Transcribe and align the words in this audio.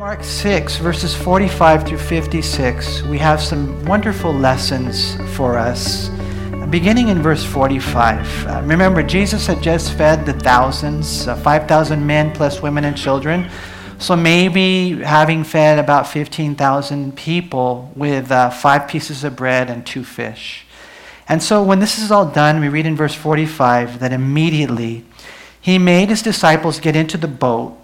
Mark 0.00 0.24
6, 0.24 0.78
verses 0.78 1.14
45 1.14 1.86
through 1.86 1.98
56, 1.98 3.02
we 3.02 3.18
have 3.18 3.38
some 3.38 3.84
wonderful 3.84 4.32
lessons 4.32 5.16
for 5.36 5.58
us. 5.58 6.08
Beginning 6.70 7.08
in 7.08 7.20
verse 7.20 7.44
45. 7.44 8.46
Uh, 8.46 8.62
remember, 8.64 9.02
Jesus 9.02 9.46
had 9.46 9.62
just 9.62 9.92
fed 9.92 10.24
the 10.24 10.32
thousands, 10.32 11.28
uh, 11.28 11.36
5,000 11.36 12.06
men 12.06 12.32
plus 12.32 12.62
women 12.62 12.86
and 12.86 12.96
children. 12.96 13.50
So 13.98 14.16
maybe 14.16 15.02
having 15.02 15.44
fed 15.44 15.78
about 15.78 16.08
15,000 16.08 17.14
people 17.14 17.92
with 17.94 18.32
uh, 18.32 18.48
five 18.48 18.88
pieces 18.88 19.22
of 19.22 19.36
bread 19.36 19.68
and 19.68 19.86
two 19.86 20.02
fish. 20.02 20.64
And 21.28 21.42
so 21.42 21.62
when 21.62 21.78
this 21.78 21.98
is 21.98 22.10
all 22.10 22.24
done, 22.24 22.58
we 22.58 22.70
read 22.70 22.86
in 22.86 22.96
verse 22.96 23.14
45 23.14 23.98
that 24.00 24.14
immediately 24.14 25.04
he 25.60 25.76
made 25.76 26.08
his 26.08 26.22
disciples 26.22 26.80
get 26.80 26.96
into 26.96 27.18
the 27.18 27.28
boat 27.28 27.76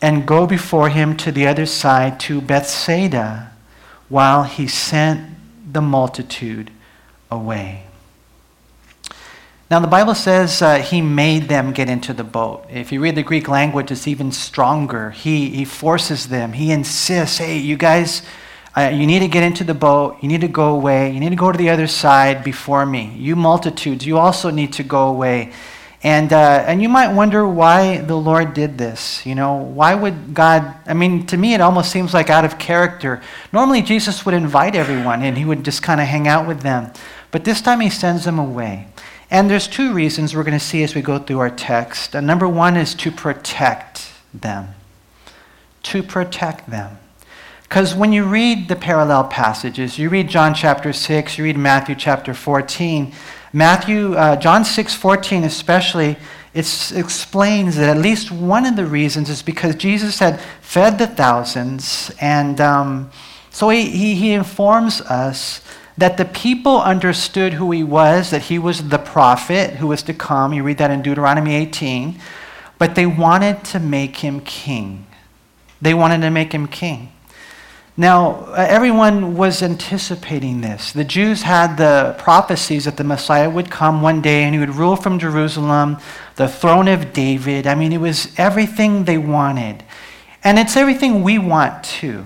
and 0.00 0.26
go 0.26 0.46
before 0.46 0.88
him 0.88 1.16
to 1.16 1.32
the 1.32 1.46
other 1.46 1.66
side 1.66 2.20
to 2.20 2.40
Bethsaida 2.40 3.50
while 4.08 4.44
he 4.44 4.66
sent 4.66 5.34
the 5.72 5.80
multitude 5.80 6.70
away. 7.30 7.84
Now, 9.70 9.80
the 9.80 9.88
Bible 9.88 10.14
says 10.14 10.60
uh, 10.60 10.76
he 10.76 11.00
made 11.00 11.48
them 11.48 11.72
get 11.72 11.88
into 11.88 12.12
the 12.12 12.22
boat. 12.22 12.66
If 12.70 12.92
you 12.92 13.00
read 13.00 13.16
the 13.16 13.22
Greek 13.22 13.48
language, 13.48 13.90
it's 13.90 14.06
even 14.06 14.30
stronger. 14.30 15.10
He, 15.10 15.50
he 15.50 15.64
forces 15.64 16.28
them, 16.28 16.52
he 16.52 16.70
insists, 16.70 17.38
hey, 17.38 17.58
you 17.58 17.76
guys, 17.76 18.22
uh, 18.76 18.90
you 18.92 19.06
need 19.06 19.20
to 19.20 19.28
get 19.28 19.42
into 19.42 19.64
the 19.64 19.74
boat, 19.74 20.18
you 20.20 20.28
need 20.28 20.42
to 20.42 20.48
go 20.48 20.74
away, 20.74 21.10
you 21.10 21.18
need 21.18 21.30
to 21.30 21.36
go 21.36 21.50
to 21.50 21.56
the 21.58 21.70
other 21.70 21.86
side 21.86 22.44
before 22.44 22.84
me. 22.84 23.14
You 23.16 23.36
multitudes, 23.36 24.06
you 24.06 24.18
also 24.18 24.50
need 24.50 24.72
to 24.74 24.82
go 24.82 25.08
away. 25.08 25.52
And, 26.04 26.34
uh, 26.34 26.62
and 26.66 26.82
you 26.82 26.90
might 26.90 27.14
wonder 27.14 27.48
why 27.48 27.96
the 27.96 28.14
Lord 28.14 28.52
did 28.52 28.76
this. 28.76 29.24
You 29.24 29.34
know, 29.34 29.54
why 29.54 29.94
would 29.94 30.34
God? 30.34 30.74
I 30.86 30.92
mean, 30.92 31.24
to 31.28 31.38
me, 31.38 31.54
it 31.54 31.62
almost 31.62 31.90
seems 31.90 32.12
like 32.12 32.28
out 32.28 32.44
of 32.44 32.58
character. 32.58 33.22
Normally, 33.54 33.80
Jesus 33.80 34.26
would 34.26 34.34
invite 34.34 34.76
everyone 34.76 35.22
and 35.22 35.38
he 35.38 35.46
would 35.46 35.64
just 35.64 35.82
kind 35.82 36.02
of 36.02 36.06
hang 36.06 36.28
out 36.28 36.46
with 36.46 36.60
them. 36.60 36.92
But 37.30 37.44
this 37.44 37.62
time, 37.62 37.80
he 37.80 37.88
sends 37.88 38.26
them 38.26 38.38
away. 38.38 38.86
And 39.30 39.48
there's 39.48 39.66
two 39.66 39.94
reasons 39.94 40.36
we're 40.36 40.44
going 40.44 40.58
to 40.58 40.64
see 40.64 40.82
as 40.82 40.94
we 40.94 41.00
go 41.00 41.18
through 41.18 41.38
our 41.38 41.48
text. 41.48 42.14
And 42.14 42.26
number 42.26 42.46
one 42.46 42.76
is 42.76 42.94
to 42.96 43.10
protect 43.10 44.12
them. 44.34 44.74
To 45.84 46.02
protect 46.02 46.68
them. 46.68 46.98
Because 47.62 47.94
when 47.94 48.12
you 48.12 48.24
read 48.24 48.68
the 48.68 48.76
parallel 48.76 49.24
passages, 49.24 49.98
you 49.98 50.10
read 50.10 50.28
John 50.28 50.54
chapter 50.54 50.92
6, 50.92 51.38
you 51.38 51.44
read 51.44 51.56
Matthew 51.56 51.94
chapter 51.94 52.34
14, 52.34 53.12
Matthew, 53.54 54.14
uh, 54.14 54.34
John 54.34 54.64
6 54.64 54.94
14 54.94 55.44
especially, 55.44 56.16
it 56.54 56.92
explains 56.92 57.76
that 57.76 57.88
at 57.88 58.02
least 58.02 58.32
one 58.32 58.66
of 58.66 58.74
the 58.74 58.84
reasons 58.84 59.30
is 59.30 59.42
because 59.42 59.76
Jesus 59.76 60.18
had 60.18 60.40
fed 60.60 60.98
the 60.98 61.06
thousands, 61.06 62.10
and 62.20 62.60
um, 62.60 63.12
so 63.50 63.68
he, 63.68 63.90
he, 63.90 64.16
he 64.16 64.32
informs 64.32 65.00
us 65.02 65.60
that 65.96 66.16
the 66.16 66.24
people 66.24 66.82
understood 66.82 67.52
who 67.52 67.70
he 67.70 67.84
was, 67.84 68.30
that 68.30 68.42
he 68.42 68.58
was 68.58 68.88
the 68.88 68.98
prophet 68.98 69.74
who 69.74 69.86
was 69.86 70.02
to 70.02 70.12
come. 70.12 70.52
You 70.52 70.64
read 70.64 70.78
that 70.78 70.90
in 70.90 71.02
Deuteronomy 71.02 71.54
18. 71.54 72.20
But 72.76 72.96
they 72.96 73.06
wanted 73.06 73.62
to 73.66 73.78
make 73.78 74.16
him 74.16 74.40
king. 74.40 75.06
They 75.80 75.94
wanted 75.94 76.22
to 76.22 76.30
make 76.30 76.52
him 76.52 76.66
king. 76.66 77.12
Now, 77.96 78.46
uh, 78.48 78.66
everyone 78.68 79.36
was 79.36 79.62
anticipating 79.62 80.62
this. 80.62 80.90
The 80.90 81.04
Jews 81.04 81.42
had 81.42 81.76
the 81.76 82.16
prophecies 82.18 82.86
that 82.86 82.96
the 82.96 83.04
Messiah 83.04 83.48
would 83.48 83.70
come 83.70 84.02
one 84.02 84.20
day 84.20 84.42
and 84.42 84.52
he 84.52 84.58
would 84.58 84.74
rule 84.74 84.96
from 84.96 85.20
Jerusalem, 85.20 85.98
the 86.34 86.48
throne 86.48 86.88
of 86.88 87.12
David. 87.12 87.68
I 87.68 87.76
mean, 87.76 87.92
it 87.92 88.00
was 88.00 88.34
everything 88.36 89.04
they 89.04 89.16
wanted. 89.16 89.84
And 90.42 90.58
it's 90.58 90.76
everything 90.76 91.22
we 91.22 91.38
want 91.38 91.84
too, 91.84 92.24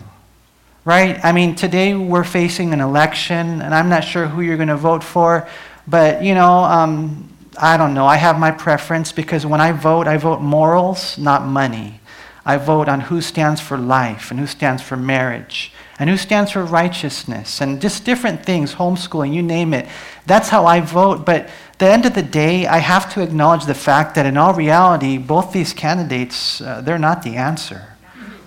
right? 0.86 1.22
I 1.22 1.32
mean, 1.32 1.54
today 1.54 1.94
we're 1.94 2.24
facing 2.24 2.72
an 2.72 2.80
election, 2.80 3.60
and 3.60 3.74
I'm 3.74 3.90
not 3.90 4.04
sure 4.04 4.26
who 4.26 4.40
you're 4.40 4.56
going 4.56 4.68
to 4.68 4.76
vote 4.76 5.04
for, 5.04 5.46
but, 5.86 6.22
you 6.22 6.34
know, 6.34 6.64
um, 6.64 7.28
I 7.60 7.76
don't 7.76 7.92
know. 7.92 8.06
I 8.06 8.16
have 8.16 8.38
my 8.38 8.52
preference 8.52 9.12
because 9.12 9.44
when 9.44 9.60
I 9.60 9.72
vote, 9.72 10.08
I 10.08 10.16
vote 10.16 10.40
morals, 10.40 11.18
not 11.18 11.44
money. 11.44 12.00
I 12.48 12.56
vote 12.56 12.88
on 12.88 13.02
who 13.02 13.20
stands 13.20 13.60
for 13.60 13.76
life 13.76 14.30
and 14.30 14.40
who 14.40 14.46
stands 14.46 14.80
for 14.80 14.96
marriage 14.96 15.70
and 15.98 16.08
who 16.08 16.16
stands 16.16 16.52
for 16.52 16.64
righteousness 16.64 17.60
and 17.60 17.78
just 17.78 18.06
different 18.06 18.42
things, 18.42 18.76
homeschooling, 18.76 19.34
you 19.34 19.42
name 19.42 19.74
it. 19.74 19.86
That's 20.24 20.48
how 20.48 20.64
I 20.64 20.80
vote. 20.80 21.26
But 21.26 21.42
at 21.42 21.78
the 21.78 21.88
end 21.88 22.06
of 22.06 22.14
the 22.14 22.22
day, 22.22 22.66
I 22.66 22.78
have 22.78 23.12
to 23.12 23.22
acknowledge 23.22 23.66
the 23.66 23.74
fact 23.74 24.14
that 24.14 24.24
in 24.24 24.38
all 24.38 24.54
reality, 24.54 25.18
both 25.18 25.52
these 25.52 25.74
candidates, 25.74 26.62
uh, 26.62 26.80
they're 26.80 26.98
not 26.98 27.22
the 27.22 27.36
answer 27.36 27.92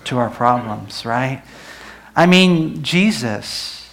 to 0.06 0.18
our 0.18 0.30
problems, 0.30 1.06
right? 1.06 1.40
I 2.16 2.26
mean, 2.26 2.82
Jesus 2.82 3.88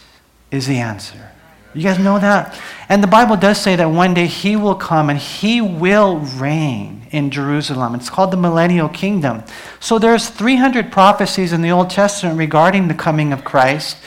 is 0.50 0.66
the 0.66 0.80
answer. 0.80 1.29
You 1.76 1.84
guys 1.84 2.00
know 2.00 2.18
that? 2.18 2.60
And 2.90 3.04
the 3.04 3.08
Bible 3.08 3.38
does 3.38 3.62
say 3.62 3.76
that 3.76 3.86
one 3.86 4.16
day 4.16 4.26
he 4.26 4.56
will 4.56 4.76
come 4.76 5.10
and 5.10 5.20
he 5.20 5.62
will 5.62 6.18
reign 6.18 7.06
in 7.12 7.30
Jerusalem. 7.30 7.94
It's 7.94 8.10
called 8.10 8.32
the 8.32 8.38
millennial 8.38 8.90
kingdom. 8.90 9.44
So 9.80 10.00
there's 10.00 10.30
300 10.30 10.92
prophecies 10.92 11.54
in 11.54 11.62
the 11.62 11.70
Old 11.70 11.92
Testament 11.92 12.40
regarding 12.40 12.88
the 12.88 12.96
coming 12.96 13.32
of 13.32 13.44
Christ. 13.44 13.98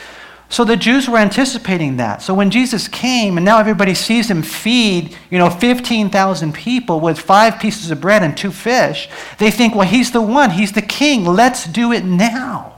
So 0.48 0.64
the 0.64 0.76
Jews 0.76 1.08
were 1.08 1.18
anticipating 1.18 1.96
that. 1.96 2.20
So 2.20 2.34
when 2.34 2.50
Jesus 2.50 2.86
came 2.88 3.38
and 3.38 3.44
now 3.44 3.58
everybody 3.58 3.94
sees 3.94 4.28
him 4.28 4.42
feed, 4.42 5.16
you 5.30 5.38
know, 5.38 5.48
15,000 5.48 6.52
people 6.52 7.00
with 7.00 7.18
five 7.18 7.58
pieces 7.58 7.90
of 7.90 8.00
bread 8.00 8.22
and 8.22 8.36
two 8.36 8.50
fish, 8.50 9.08
they 9.38 9.50
think, 9.50 9.74
well, 9.74 9.88
he's 9.88 10.10
the 10.10 10.20
one, 10.20 10.50
he's 10.50 10.72
the 10.72 10.82
king. 10.82 11.24
Let's 11.24 11.64
do 11.64 11.92
it 11.92 12.04
now. 12.04 12.71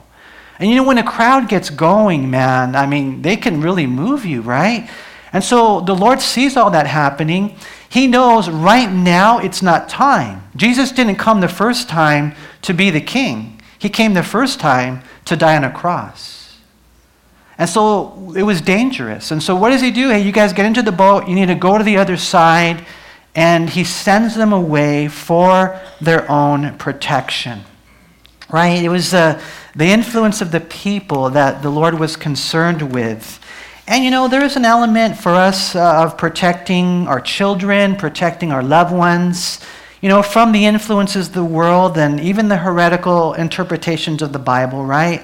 And 0.59 0.71
you 0.71 0.77
know, 0.77 0.85
when 0.85 0.99
a 0.99 1.03
crowd 1.03 1.49
gets 1.49 1.71
going, 1.71 2.31
man, 2.31 2.77
I 2.77 2.87
mean, 2.87 3.23
they 3.23 3.37
can 3.37 3.61
really 3.61 3.87
move 3.87 4.25
you, 4.25 4.41
right? 4.41 4.89
And 5.33 5.43
so 5.43 5.81
the 5.81 5.97
Lord 5.97 6.21
sees 6.21 6.57
all 6.57 6.71
that 6.71 6.87
happening. 6.87 7.57
He 7.89 8.07
knows 8.07 8.49
right 8.49 8.91
now 8.91 9.39
it's 9.39 9.63
not 9.63 9.89
time. 9.89 10.49
Jesus 10.55 10.93
didn't 10.93 11.17
come 11.17 11.41
the 11.41 11.49
first 11.49 11.89
time 11.89 12.35
to 12.63 12.73
be 12.73 12.91
the 12.91 13.01
king, 13.01 13.61
He 13.79 13.89
came 13.89 14.15
the 14.15 14.23
first 14.23 14.61
time 14.61 15.03
to 15.27 15.37
die 15.37 15.57
on 15.57 15.65
a 15.65 15.73
cross. 15.73 16.59
And 17.59 17.69
so 17.69 18.33
it 18.37 18.43
was 18.43 18.61
dangerous. 18.61 19.31
And 19.31 19.43
so 19.43 19.55
what 19.55 19.71
does 19.71 19.81
He 19.81 19.91
do? 19.91 20.11
Hey, 20.11 20.23
you 20.23 20.33
guys 20.33 20.53
get 20.53 20.67
into 20.67 20.83
the 20.83 20.93
boat, 20.93 21.29
you 21.29 21.35
need 21.35 21.47
to 21.47 21.55
go 21.55 21.79
to 21.79 21.85
the 21.85 21.97
other 21.97 22.17
side. 22.17 22.87
And 23.35 23.69
He 23.69 23.83
sends 23.83 24.37
them 24.37 24.53
away 24.53 25.09
for 25.09 25.81
their 26.01 26.31
own 26.31 26.79
protection. 26.79 27.65
Right? 28.51 28.83
It 28.83 28.89
was. 28.89 29.15
Uh, 29.15 29.41
the 29.77 29.87
influence 29.87 30.41
of 30.41 30.53
the 30.53 30.61
people 30.61 31.31
that 31.31 31.63
the 31.63 31.71
Lord 31.71 31.99
was 31.99 32.17
concerned 32.17 32.93
with. 32.93 33.41
And 33.87 34.05
you 34.05 34.11
know, 34.11 34.29
there 34.29 34.45
is 34.45 34.57
an 34.57 34.65
element 34.65 35.19
for 35.19 35.31
us 35.31 35.75
uh, 35.75 36.05
of 36.05 36.17
protecting 36.17 37.09
our 37.09 37.21
children, 37.21 37.97
protecting 37.97 38.53
our 38.53 38.63
loved 38.63 38.95
ones, 38.95 39.61
you 40.01 40.09
know, 40.09 40.23
from 40.23 40.53
the 40.53 40.65
influences 40.65 41.29
of 41.29 41.35
the 41.35 41.45
world 41.45 41.99
and 41.99 42.21
even 42.21 42.49
the 42.49 42.57
heretical 42.57 43.35
interpretations 43.35 44.23
of 44.23 44.33
the 44.33 44.39
Bible, 44.39 44.85
right? 44.85 45.23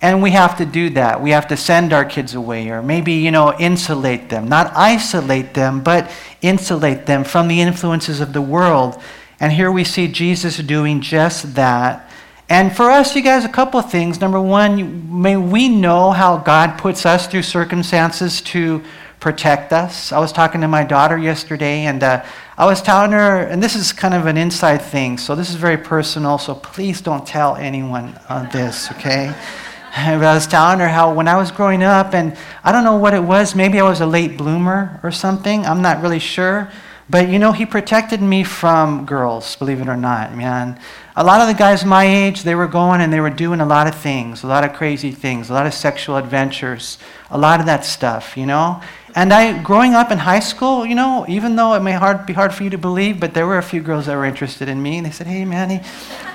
And 0.00 0.22
we 0.22 0.30
have 0.32 0.56
to 0.58 0.66
do 0.66 0.90
that. 0.90 1.22
We 1.22 1.30
have 1.30 1.48
to 1.48 1.56
send 1.56 1.92
our 1.92 2.04
kids 2.04 2.34
away 2.34 2.68
or 2.68 2.82
maybe, 2.82 3.12
you 3.14 3.30
know, 3.30 3.56
insulate 3.58 4.28
them. 4.28 4.48
Not 4.48 4.72
isolate 4.76 5.54
them, 5.54 5.82
but 5.82 6.10
insulate 6.42 7.06
them 7.06 7.24
from 7.24 7.48
the 7.48 7.60
influences 7.60 8.20
of 8.20 8.32
the 8.32 8.42
world. 8.42 9.00
And 9.40 9.52
here 9.52 9.70
we 9.70 9.84
see 9.84 10.08
Jesus 10.08 10.58
doing 10.58 11.00
just 11.00 11.54
that 11.54 12.07
and 12.48 12.74
for 12.74 12.90
us, 12.90 13.14
you 13.14 13.22
guys, 13.22 13.44
a 13.44 13.48
couple 13.48 13.78
of 13.78 13.90
things. 13.90 14.20
Number 14.20 14.40
one, 14.40 15.20
may 15.20 15.36
we 15.36 15.68
know 15.68 16.12
how 16.12 16.38
God 16.38 16.78
puts 16.78 17.04
us 17.04 17.26
through 17.26 17.42
circumstances 17.42 18.40
to 18.42 18.82
protect 19.20 19.72
us. 19.72 20.12
I 20.12 20.18
was 20.18 20.32
talking 20.32 20.60
to 20.62 20.68
my 20.68 20.84
daughter 20.84 21.18
yesterday, 21.18 21.84
and 21.84 22.02
uh, 22.02 22.24
I 22.56 22.64
was 22.64 22.80
telling 22.80 23.12
her, 23.12 23.40
and 23.42 23.62
this 23.62 23.74
is 23.74 23.92
kind 23.92 24.14
of 24.14 24.26
an 24.26 24.36
inside 24.36 24.78
thing, 24.80 25.18
so 25.18 25.34
this 25.34 25.50
is 25.50 25.56
very 25.56 25.76
personal, 25.76 26.38
so 26.38 26.54
please 26.54 27.00
don't 27.00 27.26
tell 27.26 27.56
anyone 27.56 28.18
on 28.28 28.48
this, 28.50 28.90
okay? 28.92 29.34
I 29.96 30.16
was 30.16 30.46
telling 30.46 30.78
her 30.78 30.88
how 30.88 31.12
when 31.12 31.28
I 31.28 31.36
was 31.36 31.50
growing 31.50 31.82
up, 31.82 32.14
and 32.14 32.36
I 32.62 32.72
don't 32.72 32.84
know 32.84 32.96
what 32.96 33.12
it 33.12 33.22
was, 33.22 33.54
maybe 33.54 33.80
I 33.80 33.82
was 33.82 34.00
a 34.00 34.06
late 34.06 34.38
bloomer 34.38 35.00
or 35.02 35.10
something, 35.10 35.66
I'm 35.66 35.82
not 35.82 36.00
really 36.00 36.20
sure. 36.20 36.70
But 37.10 37.28
you 37.30 37.38
know, 37.38 37.52
he 37.52 37.64
protected 37.64 38.20
me 38.20 38.44
from 38.44 39.06
girls, 39.06 39.56
believe 39.56 39.80
it 39.80 39.88
or 39.88 39.96
not, 39.96 40.36
man. 40.36 40.78
A 41.18 41.24
lot 41.24 41.40
of 41.40 41.48
the 41.48 41.54
guys 41.54 41.84
my 41.84 42.04
age, 42.04 42.44
they 42.44 42.54
were 42.54 42.68
going 42.68 43.00
and 43.00 43.12
they 43.12 43.18
were 43.18 43.28
doing 43.28 43.60
a 43.60 43.66
lot 43.66 43.88
of 43.88 43.96
things, 43.96 44.44
a 44.44 44.46
lot 44.46 44.62
of 44.62 44.72
crazy 44.72 45.10
things, 45.10 45.50
a 45.50 45.52
lot 45.52 45.66
of 45.66 45.74
sexual 45.74 46.16
adventures, 46.16 46.96
a 47.28 47.36
lot 47.36 47.58
of 47.58 47.66
that 47.66 47.84
stuff, 47.84 48.36
you 48.36 48.46
know? 48.46 48.80
And 49.16 49.32
I, 49.32 49.60
growing 49.60 49.94
up 49.94 50.12
in 50.12 50.18
high 50.18 50.38
school, 50.38 50.86
you 50.86 50.94
know, 50.94 51.26
even 51.28 51.56
though 51.56 51.74
it 51.74 51.80
may 51.80 51.94
hard, 51.94 52.24
be 52.24 52.34
hard 52.34 52.54
for 52.54 52.62
you 52.62 52.70
to 52.70 52.78
believe, 52.78 53.18
but 53.18 53.34
there 53.34 53.48
were 53.48 53.58
a 53.58 53.64
few 53.64 53.80
girls 53.80 54.06
that 54.06 54.14
were 54.14 54.26
interested 54.26 54.68
in 54.68 54.80
me, 54.80 54.98
and 54.98 55.06
they 55.06 55.10
said, 55.10 55.26
hey, 55.26 55.44
Manny, 55.44 55.80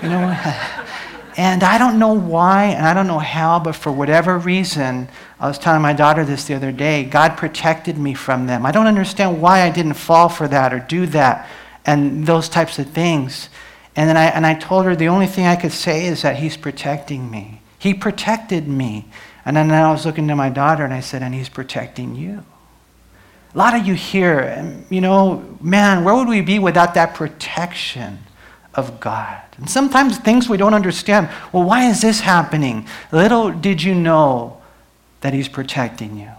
you 0.02 0.10
know, 0.10 0.38
And 1.36 1.64
I 1.64 1.80
don't 1.80 1.98
know 1.98 2.14
why 2.14 2.66
and 2.66 2.86
I 2.86 2.94
don't 2.94 3.08
know 3.08 3.20
how, 3.20 3.58
but 3.58 3.76
for 3.76 3.92
whatever 3.92 4.38
reason, 4.38 5.10
I 5.40 5.48
was 5.48 5.58
telling 5.58 5.82
my 5.82 5.94
daughter 5.94 6.24
this 6.24 6.46
the 6.46 6.54
other 6.54 6.72
day, 6.72 7.06
God 7.06 7.38
protected 7.38 7.98
me 7.98 8.14
from 8.14 8.46
them. 8.46 8.66
I 8.66 8.72
don't 8.72 8.86
understand 8.86 9.42
why 9.42 9.62
I 9.62 9.72
didn't 9.72 9.96
fall 9.96 10.30
for 10.30 10.48
that 10.48 10.74
or 10.74 10.80
do 10.80 11.08
that 11.08 11.50
and 11.86 12.28
those 12.28 12.50
types 12.50 12.78
of 12.78 12.88
things. 12.92 13.50
And 13.96 14.10
then 14.10 14.18
I, 14.18 14.26
and 14.26 14.46
I 14.46 14.56
told 14.56 14.86
her 14.86 14.96
the 14.96 15.08
only 15.08 15.28
thing 15.28 15.46
I 15.46 15.56
could 15.56 15.72
say 15.72 16.06
is 16.06 16.24
that 16.24 16.38
He's 16.38 16.58
protecting 16.58 17.30
me. 17.30 17.62
He 17.78 17.94
protected 17.94 18.68
me. 18.68 19.06
And 19.46 19.56
then 19.56 19.72
I 19.72 19.92
was 19.92 20.06
looking 20.06 20.28
to 20.30 20.36
my 20.36 20.50
daughter 20.50 20.84
and 20.84 20.94
I 20.94 21.02
said, 21.02 21.22
And 21.22 21.34
He's 21.34 21.50
protecting 21.50 22.16
you. 22.16 22.44
A 23.54 23.58
lot 23.58 23.76
of 23.76 23.86
you 23.86 23.94
here, 23.94 24.56
um, 24.58 24.86
you 24.90 25.00
know, 25.00 25.58
man, 25.62 26.04
where 26.04 26.16
would 26.16 26.28
we 26.28 26.42
be 26.42 26.58
without 26.58 26.96
that 26.96 27.14
protection 27.14 28.20
of 28.74 29.00
God? 29.00 29.42
And 29.58 29.70
sometimes 29.70 30.18
things 30.18 30.50
we 30.50 30.58
don't 30.58 30.74
understand. 30.74 31.30
Well, 31.52 31.64
why 31.64 31.88
is 31.88 32.02
this 32.02 32.22
happening? 32.22 32.88
Little 33.12 33.52
did 33.52 33.84
you 33.84 33.94
know 33.94 34.60
that 35.22 35.34
He's 35.34 35.48
protecting 35.48 36.18
you. 36.18 36.32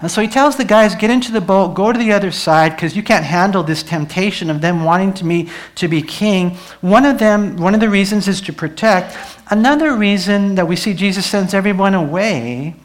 And 0.00 0.10
so 0.10 0.20
he 0.20 0.28
tells 0.28 0.56
the 0.56 0.64
guys, 0.64 0.94
get 0.94 1.10
into 1.10 1.32
the 1.32 1.40
boat, 1.40 1.74
go 1.74 1.92
to 1.92 1.98
the 1.98 2.12
other 2.12 2.30
side, 2.30 2.76
because 2.76 2.96
you 2.96 3.02
can't 3.02 3.24
handle 3.24 3.64
this 3.64 3.82
temptation 3.82 4.48
of 4.48 4.60
them 4.60 4.84
wanting 4.84 5.12
to 5.14 5.24
me 5.26 5.50
to 5.74 5.88
be 5.88 6.02
king. 6.02 6.50
One 6.80 7.04
of 7.04 7.18
them, 7.18 7.56
one 7.56 7.74
of 7.74 7.80
the 7.80 7.88
reasons 7.88 8.28
is 8.28 8.40
to 8.42 8.52
protect. 8.52 9.16
Another 9.50 9.96
reason 9.96 10.54
that 10.54 10.68
we 10.68 10.76
see 10.76 10.94
Jesus 10.94 11.26
sends 11.26 11.52
everyone 11.52 11.94
away 11.94 12.76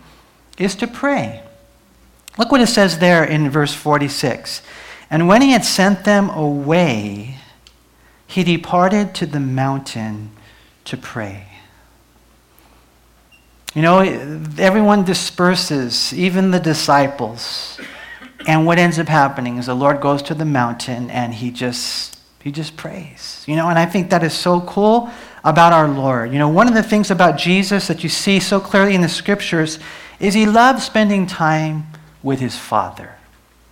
is 0.58 0.76
to 0.78 0.88
pray. 0.88 1.44
Look 2.38 2.52
what 2.52 2.62
it 2.62 2.68
says 2.68 2.98
there 2.98 3.24
in 3.24 3.50
verse 3.52 3.76
46. 3.76 4.64
And 5.12 5.28
when 5.28 5.44
he 5.44 5.52
had 5.52 5.66
sent 5.66 6.06
them 6.06 6.32
away, 6.32 7.36
he 8.26 8.44
departed 8.44 9.14
to 9.16 9.28
the 9.28 9.40
mountain 9.40 10.32
to 10.86 10.98
pray. 10.98 11.46
You 13.74 13.82
know, 13.82 14.00
everyone 14.60 15.04
disperses, 15.04 16.14
even 16.14 16.52
the 16.52 16.60
disciples. 16.60 17.80
And 18.46 18.66
what 18.66 18.78
ends 18.78 19.00
up 19.00 19.08
happening 19.08 19.58
is 19.58 19.66
the 19.66 19.74
Lord 19.74 20.02
goes 20.02 20.22
to 20.24 20.34
the 20.34 20.46
mountain 20.46 21.10
and 21.10 21.34
he 21.34 21.50
just 21.50 22.20
he 22.44 22.52
just 22.52 22.76
prays. 22.76 23.44
You 23.48 23.56
know, 23.56 23.70
and 23.70 23.80
I 23.80 23.86
think 23.86 24.10
that 24.10 24.22
is 24.22 24.34
so 24.34 24.60
cool 24.62 25.10
about 25.46 25.72
our 25.72 25.88
Lord. 25.88 26.34
You 26.34 26.40
know, 26.40 26.50
one 26.50 26.68
of 26.68 26.74
the 26.74 26.84
things 26.84 27.10
about 27.10 27.38
Jesus 27.38 27.88
that 27.88 28.04
you 28.04 28.10
see 28.10 28.40
so 28.40 28.60
clearly 28.60 28.96
in 28.96 29.02
the 29.02 29.10
scriptures 29.10 29.80
is 30.20 30.34
he 30.34 30.46
loved 30.46 30.82
spending 30.82 31.26
time 31.26 31.86
with 32.22 32.42
his 32.42 32.58
Father. 32.58 33.16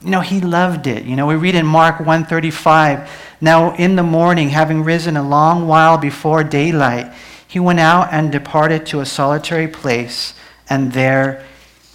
You 0.01 0.09
know, 0.09 0.21
he 0.21 0.39
loved 0.39 0.88
it. 0.88 1.03
You 1.03 1.15
know, 1.15 1.27
we 1.27 1.36
read 1.36 1.53
in 1.53 1.65
Mark 1.65 2.00
135, 2.00 3.09
now 3.42 3.75
in 3.75 3.98
the 3.98 4.03
morning, 4.03 4.50
having 4.50 4.83
risen 4.83 5.18
a 5.18 5.21
long 5.21 5.68
while 5.68 5.98
before 5.98 6.44
daylight, 6.44 7.13
he 7.51 7.59
went 7.59 7.81
out 7.81 8.13
and 8.13 8.31
departed 8.31 8.86
to 8.86 9.01
a 9.01 9.06
solitary 9.06 9.68
place, 9.68 10.33
and 10.69 10.94
there 10.94 11.44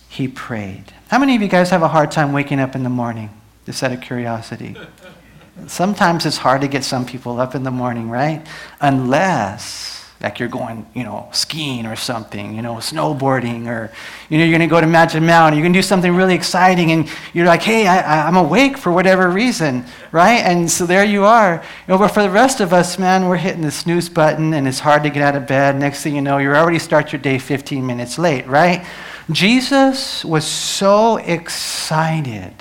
he 0.07 0.29
prayed. 0.29 0.93
How 1.09 1.19
many 1.19 1.35
of 1.35 1.41
you 1.41 1.49
guys 1.49 1.71
have 1.71 1.81
a 1.81 1.89
hard 1.89 2.11
time 2.11 2.35
waking 2.35 2.61
up 2.61 2.75
in 2.75 2.83
the 2.83 2.91
morning? 2.91 3.31
Just 3.65 3.83
out 3.83 3.91
of 3.91 4.03
curiosity. 4.03 4.77
Sometimes 5.67 6.27
it's 6.27 6.37
hard 6.37 6.61
to 6.61 6.69
get 6.69 6.85
some 6.85 7.07
people 7.07 7.41
up 7.41 7.55
in 7.55 7.63
the 7.63 7.71
morning, 7.71 8.11
right? 8.11 8.47
Unless 8.83 10.06
like 10.21 10.39
you're 10.39 10.49
going, 10.49 10.87
you 10.95 11.05
know, 11.05 11.29
skiing 11.33 11.85
or 11.85 11.95
something, 11.95 12.55
you 12.55 12.63
know, 12.63 12.77
snowboarding, 12.77 13.67
or, 13.67 13.93
you 14.31 14.39
know, 14.39 14.45
you're 14.45 14.57
going 14.57 14.67
to 14.67 14.73
go 14.73 14.81
to 14.81 14.87
Magic 14.87 15.23
Mountain, 15.23 15.59
you're 15.59 15.65
going 15.65 15.75
to 15.75 15.79
do 15.79 15.83
something 15.83 16.15
really 16.15 16.35
exciting, 16.35 16.91
and 16.91 17.09
you're 17.35 17.47
like, 17.47 17.63
hey, 17.63 17.87
I, 17.87 18.27
am 18.27 18.37
awake 18.37 18.79
for 18.79 18.91
whatever 18.91 19.29
reason, 19.29 19.85
right? 20.13 20.39
And 20.39 20.71
so 20.71 20.87
there 20.87 21.05
you 21.05 21.25
are. 21.25 21.63
You 21.87 21.93
know, 21.93 21.99
but 21.99 22.09
for 22.09 22.23
the 22.23 22.31
rest 22.31 22.61
of 22.61 22.73
us, 22.73 22.99
man, 22.99 23.29
we're 23.29 23.37
hitting 23.37 23.61
the 23.61 23.71
snooze 23.71 24.09
button, 24.09 24.55
and 24.55 24.67
it's 24.67 24.81
hard 24.81 25.03
to 25.03 25.11
get 25.11 25.23
out 25.23 25.37
of 25.37 25.47
bed. 25.47 25.77
Next 25.77 26.03
thing 26.03 26.15
you 26.15 26.23
know, 26.23 26.39
you 26.39 26.51
already 26.51 26.79
start 26.79 27.13
your 27.13 27.21
day 27.21 27.39
15 27.39 27.87
minutes 27.87 28.19
late, 28.19 28.47
right? 28.47 28.87
Jesus 29.31 30.25
was 30.25 30.47
so 30.47 31.19
excited 31.19 32.55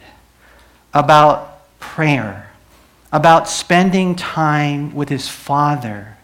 about 0.93 1.79
prayer, 1.79 2.51
about 3.13 3.47
spending 3.47 4.15
time 4.15 4.93
with 4.93 5.07
his 5.07 5.29
Father 5.29 6.14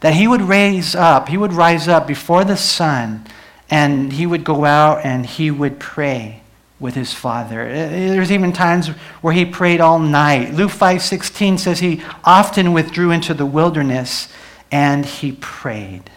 that 0.00 0.14
he 0.14 0.26
would 0.26 0.42
raise 0.42 0.94
up, 0.94 1.28
he 1.28 1.36
would 1.36 1.52
rise 1.52 1.88
up 1.88 2.06
before 2.06 2.44
the 2.44 2.56
sun, 2.56 3.26
and 3.68 4.12
he 4.12 4.26
would 4.26 4.44
go 4.44 4.64
out 4.64 5.04
and 5.04 5.24
he 5.24 5.50
would 5.50 5.78
pray 5.78 6.40
with 6.80 6.94
his 6.94 7.12
father. 7.12 7.68
Uh, 7.68 7.88
there's 7.88 8.32
even 8.32 8.52
times 8.52 8.88
where 9.20 9.34
he 9.34 9.44
prayed 9.44 9.80
all 9.80 9.98
night. 9.98 10.54
Luke 10.54 10.72
5:16 10.72 11.58
says 11.58 11.78
he 11.78 12.02
often 12.24 12.72
withdrew 12.72 13.10
into 13.10 13.34
the 13.34 13.46
wilderness 13.46 14.28
and 14.72 15.04
he 15.04 15.32
prayed. 15.32 16.10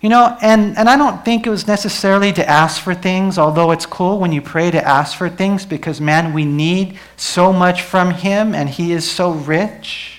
You 0.00 0.08
know, 0.08 0.38
and, 0.40 0.78
and 0.78 0.88
I 0.88 0.96
don't 0.96 1.24
think 1.24 1.44
it 1.44 1.50
was 1.50 1.66
necessarily 1.66 2.32
to 2.34 2.48
ask 2.48 2.80
for 2.80 2.94
things, 2.94 3.36
although 3.36 3.72
it's 3.72 3.84
cool 3.84 4.20
when 4.20 4.30
you 4.30 4.40
pray 4.40 4.70
to 4.70 4.86
ask 4.86 5.18
for 5.18 5.28
things 5.28 5.66
because, 5.66 6.00
man, 6.00 6.32
we 6.32 6.44
need 6.44 6.96
so 7.16 7.52
much 7.52 7.82
from 7.82 8.12
Him 8.12 8.54
and 8.54 8.68
He 8.68 8.92
is 8.92 9.10
so 9.10 9.32
rich 9.32 10.17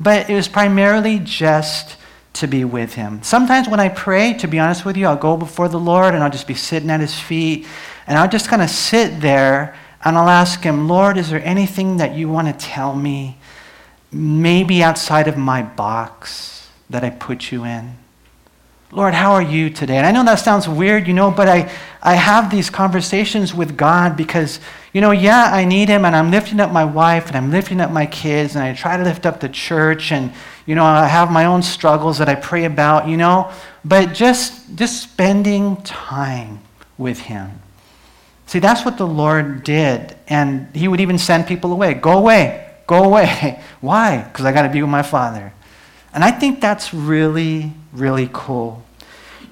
but 0.00 0.30
it 0.30 0.34
was 0.34 0.48
primarily 0.48 1.18
just 1.18 1.96
to 2.32 2.46
be 2.46 2.64
with 2.64 2.94
him. 2.94 3.22
Sometimes 3.22 3.68
when 3.68 3.80
I 3.80 3.90
pray, 3.90 4.32
to 4.34 4.48
be 4.48 4.58
honest 4.58 4.84
with 4.84 4.96
you, 4.96 5.06
I'll 5.06 5.16
go 5.16 5.36
before 5.36 5.68
the 5.68 5.78
Lord 5.78 6.14
and 6.14 6.22
I'll 6.24 6.30
just 6.30 6.46
be 6.46 6.54
sitting 6.54 6.90
at 6.90 7.00
his 7.00 7.18
feet 7.18 7.66
and 8.06 8.16
I'll 8.16 8.28
just 8.28 8.48
kind 8.48 8.62
of 8.62 8.70
sit 8.70 9.20
there 9.20 9.76
and 10.04 10.16
I'll 10.16 10.28
ask 10.28 10.62
him, 10.62 10.88
Lord, 10.88 11.18
is 11.18 11.30
there 11.30 11.44
anything 11.44 11.98
that 11.98 12.14
you 12.14 12.28
want 12.28 12.48
to 12.48 12.66
tell 12.66 12.94
me? 12.94 13.36
Maybe 14.10 14.82
outside 14.82 15.28
of 15.28 15.36
my 15.36 15.62
box 15.62 16.68
that 16.88 17.04
I 17.04 17.10
put 17.10 17.52
you 17.52 17.64
in. 17.64 17.99
Lord, 18.92 19.14
how 19.14 19.34
are 19.34 19.42
you 19.42 19.70
today? 19.70 19.98
And 19.98 20.06
I 20.06 20.10
know 20.10 20.24
that 20.24 20.40
sounds 20.40 20.68
weird, 20.68 21.06
you 21.06 21.14
know, 21.14 21.30
but 21.30 21.48
I, 21.48 21.70
I 22.02 22.14
have 22.14 22.50
these 22.50 22.70
conversations 22.70 23.54
with 23.54 23.76
God 23.76 24.16
because, 24.16 24.58
you 24.92 25.00
know, 25.00 25.12
yeah, 25.12 25.50
I 25.52 25.64
need 25.64 25.88
Him 25.88 26.04
and 26.04 26.16
I'm 26.16 26.32
lifting 26.32 26.58
up 26.58 26.72
my 26.72 26.84
wife 26.84 27.28
and 27.28 27.36
I'm 27.36 27.52
lifting 27.52 27.80
up 27.80 27.92
my 27.92 28.06
kids 28.06 28.56
and 28.56 28.64
I 28.64 28.74
try 28.74 28.96
to 28.96 29.04
lift 29.04 29.26
up 29.26 29.38
the 29.38 29.48
church 29.48 30.10
and, 30.10 30.32
you 30.66 30.74
know, 30.74 30.84
I 30.84 31.06
have 31.06 31.30
my 31.30 31.44
own 31.44 31.62
struggles 31.62 32.18
that 32.18 32.28
I 32.28 32.34
pray 32.34 32.64
about, 32.64 33.06
you 33.06 33.16
know, 33.16 33.52
but 33.84 34.12
just, 34.12 34.74
just 34.74 35.00
spending 35.00 35.76
time 35.82 36.58
with 36.98 37.20
Him. 37.20 37.60
See, 38.46 38.58
that's 38.58 38.84
what 38.84 38.98
the 38.98 39.06
Lord 39.06 39.62
did. 39.62 40.16
And 40.26 40.74
He 40.74 40.88
would 40.88 41.00
even 41.00 41.16
send 41.16 41.46
people 41.46 41.72
away. 41.72 41.94
Go 41.94 42.18
away. 42.18 42.74
Go 42.88 43.04
away. 43.04 43.62
Why? 43.80 44.24
Because 44.24 44.44
I 44.46 44.50
got 44.50 44.62
to 44.62 44.68
be 44.68 44.82
with 44.82 44.90
my 44.90 45.02
Father. 45.02 45.52
And 46.12 46.24
I 46.24 46.32
think 46.32 46.60
that's 46.60 46.92
really, 46.92 47.72
really 47.92 48.28
cool. 48.32 48.82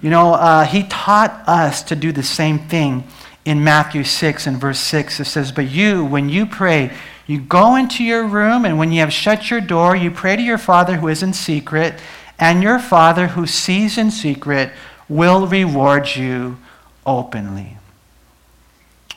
You 0.01 0.11
know, 0.11 0.35
uh, 0.35 0.65
he 0.65 0.85
taught 0.85 1.43
us 1.49 1.83
to 1.85 1.97
do 1.97 2.13
the 2.13 2.23
same 2.23 2.59
thing 2.59 3.05
in 3.45 3.65
Matthew 3.65 4.05
6 4.05 4.47
and 4.47 4.59
verse 4.59 4.79
6. 4.79 5.21
It 5.21 5.25
says, 5.25 5.53
But 5.53 5.71
you, 5.71 6.05
when 6.05 6.29
you 6.29 6.47
pray, 6.47 6.93
you 7.27 7.41
go 7.41 7.77
into 7.77 8.05
your 8.05 8.27
room, 8.27 8.65
and 8.65 8.79
when 8.79 8.93
you 8.93 9.01
have 9.01 9.13
shut 9.13 9.51
your 9.51 9.61
door, 9.61 9.97
you 9.97 10.11
pray 10.11 10.37
to 10.37 10.43
your 10.43 10.59
Father 10.59 10.97
who 10.97 11.09
is 11.09 11.23
in 11.23 11.33
secret, 11.33 12.01
and 12.39 12.63
your 12.63 12.79
Father 12.79 13.29
who 13.29 13.47
sees 13.47 13.99
in 13.99 14.11
secret 14.11 14.71
will 15.09 15.47
reward 15.47 16.09
you 16.15 16.59
openly. 17.07 17.77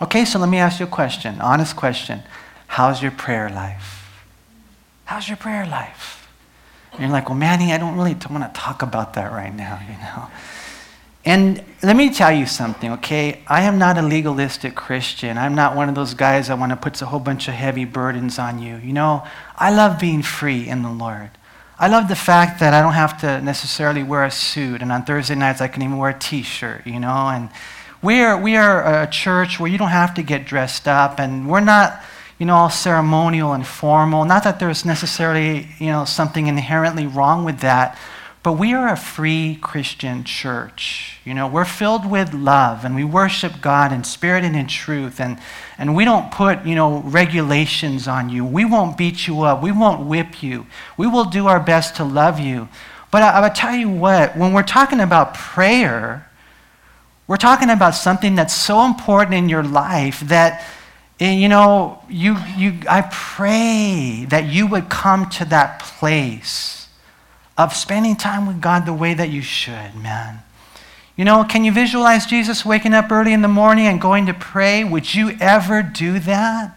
Okay, 0.02 0.26
so 0.26 0.40
let 0.40 0.50
me 0.50 0.58
ask 0.58 0.80
you 0.80 0.88
a 0.88 0.90
question, 0.90 1.40
honest 1.42 1.76
question. 1.76 2.24
How's 2.68 3.02
your 3.02 3.12
prayer 3.12 3.50
life? 3.50 4.20
How's 5.06 5.28
your 5.28 5.38
prayer 5.38 5.68
life? 5.68 6.21
And 6.94 7.02
you're 7.02 7.10
like, 7.10 7.30
well, 7.30 7.38
Manny, 7.38 7.74
I 7.74 7.78
don't 7.78 7.96
really 7.96 8.16
want 8.30 8.54
to 8.54 8.60
talk 8.60 8.82
about 8.82 9.14
that 9.14 9.32
right 9.32 9.54
now, 9.56 9.80
you 9.88 9.98
know. 9.98 10.28
And 11.24 11.64
let 11.84 11.96
me 11.96 12.12
tell 12.12 12.32
you 12.32 12.48
something, 12.48 12.92
okay? 12.94 13.44
I 13.48 13.62
am 13.62 13.78
not 13.78 13.98
a 13.98 14.02
legalistic 14.02 14.74
Christian. 14.76 15.38
I'm 15.38 15.54
not 15.54 15.76
one 15.76 15.88
of 15.88 15.94
those 15.94 16.16
guys 16.16 16.48
that 16.48 16.58
want 16.58 16.72
to 16.72 16.76
put 16.76 17.00
a 17.02 17.06
whole 17.06 17.20
bunch 17.20 17.48
of 17.48 17.54
heavy 17.54 17.86
burdens 17.86 18.40
on 18.40 18.60
you. 18.60 18.78
You 18.78 18.94
know, 18.94 19.24
I 19.56 19.72
love 19.72 20.00
being 20.00 20.24
free 20.24 20.68
in 20.68 20.82
the 20.82 20.90
Lord. 20.90 21.30
I 21.78 21.88
love 21.88 22.08
the 22.08 22.16
fact 22.16 22.60
that 22.60 22.74
I 22.74 22.82
don't 22.82 22.94
have 22.94 23.20
to 23.22 23.42
necessarily 23.42 24.04
wear 24.04 24.24
a 24.24 24.32
suit, 24.32 24.82
and 24.82 24.92
on 24.92 25.04
Thursday 25.04 25.34
nights 25.34 25.62
I 25.62 25.68
can 25.68 25.82
even 25.82 25.98
wear 25.98 26.12
a 26.12 26.20
T-shirt, 26.20 26.86
you 26.86 27.00
know. 27.00 27.30
And 27.30 27.50
we 28.04 28.22
are 28.22 28.40
we 28.40 28.56
are 28.56 29.04
a 29.04 29.08
church 29.08 29.60
where 29.60 29.72
you 29.72 29.80
don't 29.80 29.90
have 29.90 30.14
to 30.16 30.24
get 30.24 30.46
dressed 30.46 30.88
up, 30.88 31.20
and 31.20 31.50
we're 31.50 31.60
not 31.60 32.04
you 32.42 32.48
know, 32.48 32.56
all 32.56 32.72
ceremonial 32.72 33.54
and 33.54 33.68
formal. 33.68 34.26
Not 34.26 34.44
that 34.46 34.60
there's 34.60 34.84
necessarily, 34.84 35.68
you 35.78 35.92
know, 35.92 36.06
something 36.06 36.48
inherently 36.48 37.06
wrong 37.06 37.46
with 37.46 37.60
that, 37.60 38.00
but 38.42 38.54
we 38.54 38.74
are 38.74 38.92
a 38.92 38.98
free 38.98 39.60
Christian 39.62 40.24
church. 40.24 41.20
You 41.24 41.36
know, 41.36 41.48
we're 41.48 41.66
filled 41.66 42.10
with 42.10 42.34
love 42.34 42.84
and 42.84 42.96
we 42.96 43.04
worship 43.04 43.62
God 43.62 43.94
in 43.94 44.04
spirit 44.04 44.44
and 44.44 44.56
in 44.56 44.66
truth. 44.66 45.22
And, 45.22 45.38
and 45.78 45.96
we 45.96 46.04
don't 46.04 46.32
put, 46.32 46.66
you 46.66 46.74
know, 46.74 47.02
regulations 47.02 48.08
on 48.08 48.30
you. 48.30 48.44
We 48.44 48.66
won't 48.66 48.98
beat 48.98 49.28
you 49.28 49.44
up. 49.44 49.62
We 49.62 49.72
won't 49.72 50.08
whip 50.08 50.42
you. 50.42 50.66
We 50.98 51.06
will 51.06 51.26
do 51.26 51.46
our 51.46 51.60
best 51.60 51.96
to 51.98 52.04
love 52.04 52.40
you. 52.40 52.70
But 53.12 53.22
I, 53.22 53.34
I 53.34 53.42
will 53.42 53.54
tell 53.54 53.76
you 53.76 53.88
what, 53.88 54.36
when 54.36 54.52
we're 54.52 54.64
talking 54.64 55.00
about 55.00 55.36
prayer, 55.36 56.28
we're 57.28 57.38
talking 57.38 57.70
about 57.70 57.92
something 57.92 58.34
that's 58.34 58.56
so 58.56 58.84
important 58.84 59.36
in 59.36 59.48
your 59.48 59.62
life 59.62 60.22
that 60.22 60.66
and 61.22 61.40
you 61.40 61.50
know, 61.50 62.00
you, 62.10 62.36
you, 62.58 62.80
I 62.90 63.08
pray 63.12 64.26
that 64.30 64.46
you 64.46 64.66
would 64.66 64.90
come 64.90 65.30
to 65.30 65.46
that 65.46 65.80
place 65.80 66.88
of 67.60 67.76
spending 67.76 68.16
time 68.16 68.48
with 68.48 68.60
God 68.60 68.88
the 68.88 68.94
way 68.94 69.14
that 69.14 69.30
you 69.30 69.44
should, 69.44 69.94
man. 69.96 70.40
You 71.16 71.26
know, 71.26 71.44
can 71.44 71.64
you 71.64 71.72
visualize 71.72 72.26
Jesus 72.26 72.66
waking 72.66 72.96
up 72.96 73.12
early 73.12 73.34
in 73.34 73.44
the 73.44 73.48
morning 73.48 73.86
and 73.86 74.02
going 74.02 74.26
to 74.26 74.34
pray? 74.34 74.84
Would 74.84 75.14
you 75.14 75.38
ever 75.40 75.84
do 75.84 76.18
that? 76.18 76.76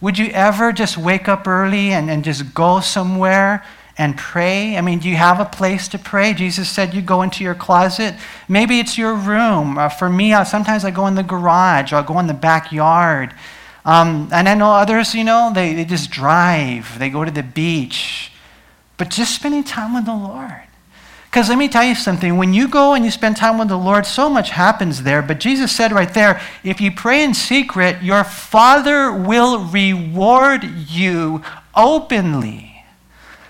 Would 0.00 0.18
you 0.18 0.28
ever 0.28 0.70
just 0.70 0.96
wake 0.96 1.26
up 1.26 1.48
early 1.48 1.90
and, 1.90 2.08
and 2.08 2.22
just 2.22 2.54
go 2.54 2.78
somewhere 2.78 3.64
and 3.98 4.16
pray? 4.16 4.76
I 4.76 4.82
mean, 4.82 5.00
do 5.00 5.08
you 5.08 5.16
have 5.16 5.40
a 5.40 5.44
place 5.44 5.88
to 5.88 5.98
pray? 5.98 6.32
Jesus 6.32 6.68
said 6.68 6.94
you 6.94 7.02
go 7.02 7.22
into 7.22 7.42
your 7.42 7.56
closet. 7.56 8.14
Maybe 8.48 8.78
it's 8.78 8.96
your 8.96 9.16
room. 9.16 9.78
Uh, 9.78 9.88
for 9.88 10.08
me, 10.08 10.32
sometimes 10.44 10.84
I 10.84 10.92
go 10.92 11.08
in 11.08 11.16
the 11.16 11.24
garage 11.24 11.92
I'll 11.92 12.04
go 12.04 12.20
in 12.20 12.28
the 12.28 12.34
backyard. 12.34 13.34
Um, 13.84 14.28
and 14.32 14.48
I 14.48 14.54
know 14.54 14.72
others, 14.72 15.14
you 15.14 15.24
know, 15.24 15.50
they, 15.54 15.74
they 15.74 15.84
just 15.84 16.10
drive, 16.10 16.98
they 16.98 17.08
go 17.08 17.24
to 17.24 17.30
the 17.30 17.42
beach. 17.42 18.32
But 18.96 19.08
just 19.08 19.34
spending 19.34 19.64
time 19.64 19.94
with 19.94 20.04
the 20.04 20.14
Lord. 20.14 20.62
Because 21.30 21.48
let 21.48 21.58
me 21.58 21.68
tell 21.68 21.84
you 21.84 21.94
something 21.94 22.36
when 22.36 22.52
you 22.52 22.66
go 22.66 22.92
and 22.94 23.04
you 23.04 23.10
spend 23.10 23.36
time 23.36 23.56
with 23.56 23.68
the 23.68 23.78
Lord, 23.78 24.04
so 24.04 24.28
much 24.28 24.50
happens 24.50 25.04
there. 25.04 25.22
But 25.22 25.38
Jesus 25.38 25.70
said 25.70 25.92
right 25.92 26.12
there 26.12 26.40
if 26.64 26.80
you 26.80 26.90
pray 26.90 27.22
in 27.22 27.34
secret, 27.34 28.02
your 28.02 28.24
Father 28.24 29.12
will 29.12 29.64
reward 29.66 30.64
you 30.64 31.42
openly. 31.74 32.84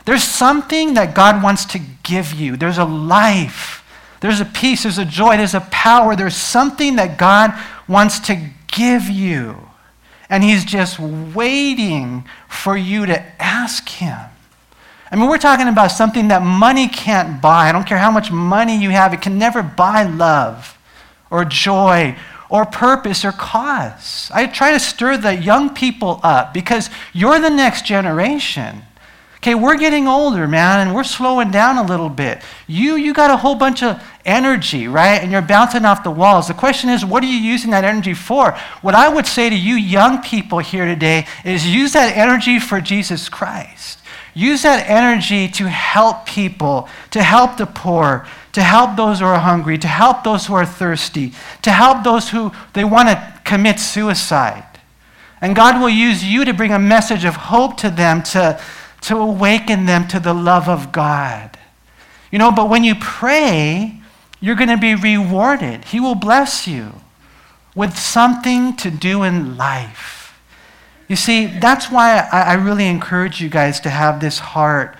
There's 0.04 0.25
something 0.25 0.94
that 0.94 1.14
God 1.14 1.42
wants 1.42 1.64
to 1.66 1.80
give 2.02 2.34
you, 2.34 2.56
there's 2.56 2.78
a 2.78 2.84
life, 2.84 3.82
there's 4.20 4.40
a 4.40 4.44
peace, 4.44 4.82
there's 4.82 4.99
a 4.99 5.04
joy, 5.04 5.38
there's 5.38 5.54
a 5.54 5.66
power, 5.70 6.14
there's 6.14 6.37
something 6.37 6.96
that 6.96 7.16
God 7.16 7.54
wants 7.88 8.20
to 8.20 8.50
give 8.68 9.08
you. 9.08 9.69
And 10.30 10.42
He's 10.42 10.64
just 10.64 10.99
waiting 10.99 12.25
for 12.49 12.76
you 12.76 13.04
to 13.04 13.20
ask 13.42 13.88
Him. 13.88 14.18
I 15.10 15.16
mean, 15.16 15.28
we're 15.28 15.38
talking 15.38 15.68
about 15.68 15.88
something 15.88 16.28
that 16.28 16.42
money 16.42 16.88
can't 16.88 17.42
buy. 17.42 17.68
I 17.68 17.72
don't 17.72 17.87
care 17.87 17.99
how 17.99 18.12
much 18.12 18.30
money 18.30 18.80
you 18.80 18.90
have, 18.90 19.12
it 19.12 19.20
can 19.20 19.38
never 19.38 19.62
buy 19.62 20.04
love 20.04 20.78
or 21.30 21.44
joy 21.44 22.16
or 22.49 22.64
purpose 22.64 23.25
or 23.25 23.32
cause. 23.32 24.30
I 24.34 24.46
try 24.46 24.72
to 24.72 24.80
stir 24.80 25.16
the 25.16 25.34
young 25.34 25.75
people 25.75 26.20
up 26.22 26.54
because 26.54 26.90
you're 27.12 27.40
the 27.40 27.50
next 27.50 27.84
generation. 27.84 28.82
Okay, 29.42 29.54
we're 29.54 29.78
getting 29.78 30.06
older, 30.06 30.47
man, 30.47 30.87
and 30.87 30.94
we're 30.94 31.02
slowing 31.02 31.50
down 31.50 31.78
a 31.78 31.82
little 31.82 32.11
bit. 32.11 32.42
You 32.66 32.97
you 32.97 33.14
got 33.14 33.30
a 33.30 33.38
whole 33.38 33.54
bunch 33.54 33.82
of 33.82 34.02
energy, 34.26 34.87
right? 34.87 35.23
And 35.23 35.32
you're 35.32 35.40
bouncing 35.40 35.87
off 35.87 36.04
the 36.04 36.11
walls. 36.11 36.49
The 36.49 36.52
question 36.52 36.90
is, 36.90 37.06
what 37.06 37.23
are 37.23 37.26
you 37.26 37.38
using 37.38 37.70
that 37.70 37.82
energy 37.82 38.12
for? 38.12 38.52
What 38.82 38.94
I 38.94 39.09
would 39.09 39.26
say 39.26 39.49
to 39.49 39.56
you 39.56 39.76
young 39.76 40.20
people 40.20 40.59
here 40.59 40.85
today 40.85 41.26
is 41.42 41.66
use 41.66 41.94
that 41.94 42.18
energy 42.18 42.59
for 42.59 42.82
Jesus 42.82 43.30
Christ. 43.30 44.00
Use 44.35 44.62
that 44.62 44.87
energy 44.87 45.49
to 45.49 45.70
help 45.70 46.26
people, 46.26 46.90
to 47.11 47.23
help 47.23 47.56
the 47.56 47.64
poor, 47.64 48.26
to 48.52 48.62
help 48.62 48.97
those 48.97 49.20
who 49.20 49.25
are 49.25 49.38
hungry, 49.38 49.78
to 49.78 49.88
help 49.88 50.23
those 50.23 50.47
who 50.47 50.54
are 50.54 50.66
thirsty, 50.66 51.32
to 51.62 51.70
help 51.70 52.04
those 52.04 52.28
who 52.28 52.52
they 52.75 52.85
want 52.85 53.09
to 53.09 53.40
commit 53.44 53.80
suicide. 53.80 54.64
And 55.40 55.56
God 55.56 55.80
will 55.80 55.88
use 55.88 56.23
you 56.23 56.44
to 56.44 56.52
bring 56.52 56.73
a 56.73 56.78
message 56.78 57.25
of 57.25 57.35
hope 57.35 57.78
to 57.78 57.88
them, 57.88 58.23
to, 58.25 58.61
to 59.02 59.16
awaken 59.16 59.87
them 59.87 60.07
to 60.09 60.21
the 60.21 60.35
love 60.35 60.69
of 60.69 60.92
God. 60.92 61.59
You 62.30 62.38
know, 62.38 62.52
but 62.52 62.69
when 62.69 62.85
you 62.85 62.95
pray, 62.95 64.00
you're 64.40 64.54
going 64.54 64.69
to 64.69 64.78
be 64.78 64.95
rewarded. 64.95 65.87
He 65.87 66.00
will 66.00 66.14
bless 66.14 66.66
you 66.66 66.95
with 67.75 67.97
something 67.99 68.76
to 68.76 68.90
do 68.90 69.23
in 69.23 69.57
life. 69.57 70.38
You 71.09 71.16
see, 71.16 71.47
that's 71.47 71.90
why 71.90 72.28
I, 72.33 72.40
I, 72.42 72.54
really 72.54 72.87
encourage 72.87 73.40
you 73.40 73.49
guys 73.49 73.80
to 73.80 73.90
have 73.90 74.21
this 74.21 74.38
heart. 74.38 74.97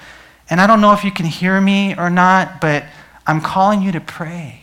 And 0.49 0.61
I 0.61 0.66
don't 0.66 0.80
know 0.80 0.92
if 0.92 1.04
you 1.04 1.12
can 1.12 1.26
hear 1.26 1.61
me 1.61 1.95
or 1.97 2.11
not, 2.11 2.61
but 2.61 2.85
I'm 3.26 3.40
calling 3.40 3.80
you 3.80 3.92
to 3.92 4.00
pray. 4.00 4.62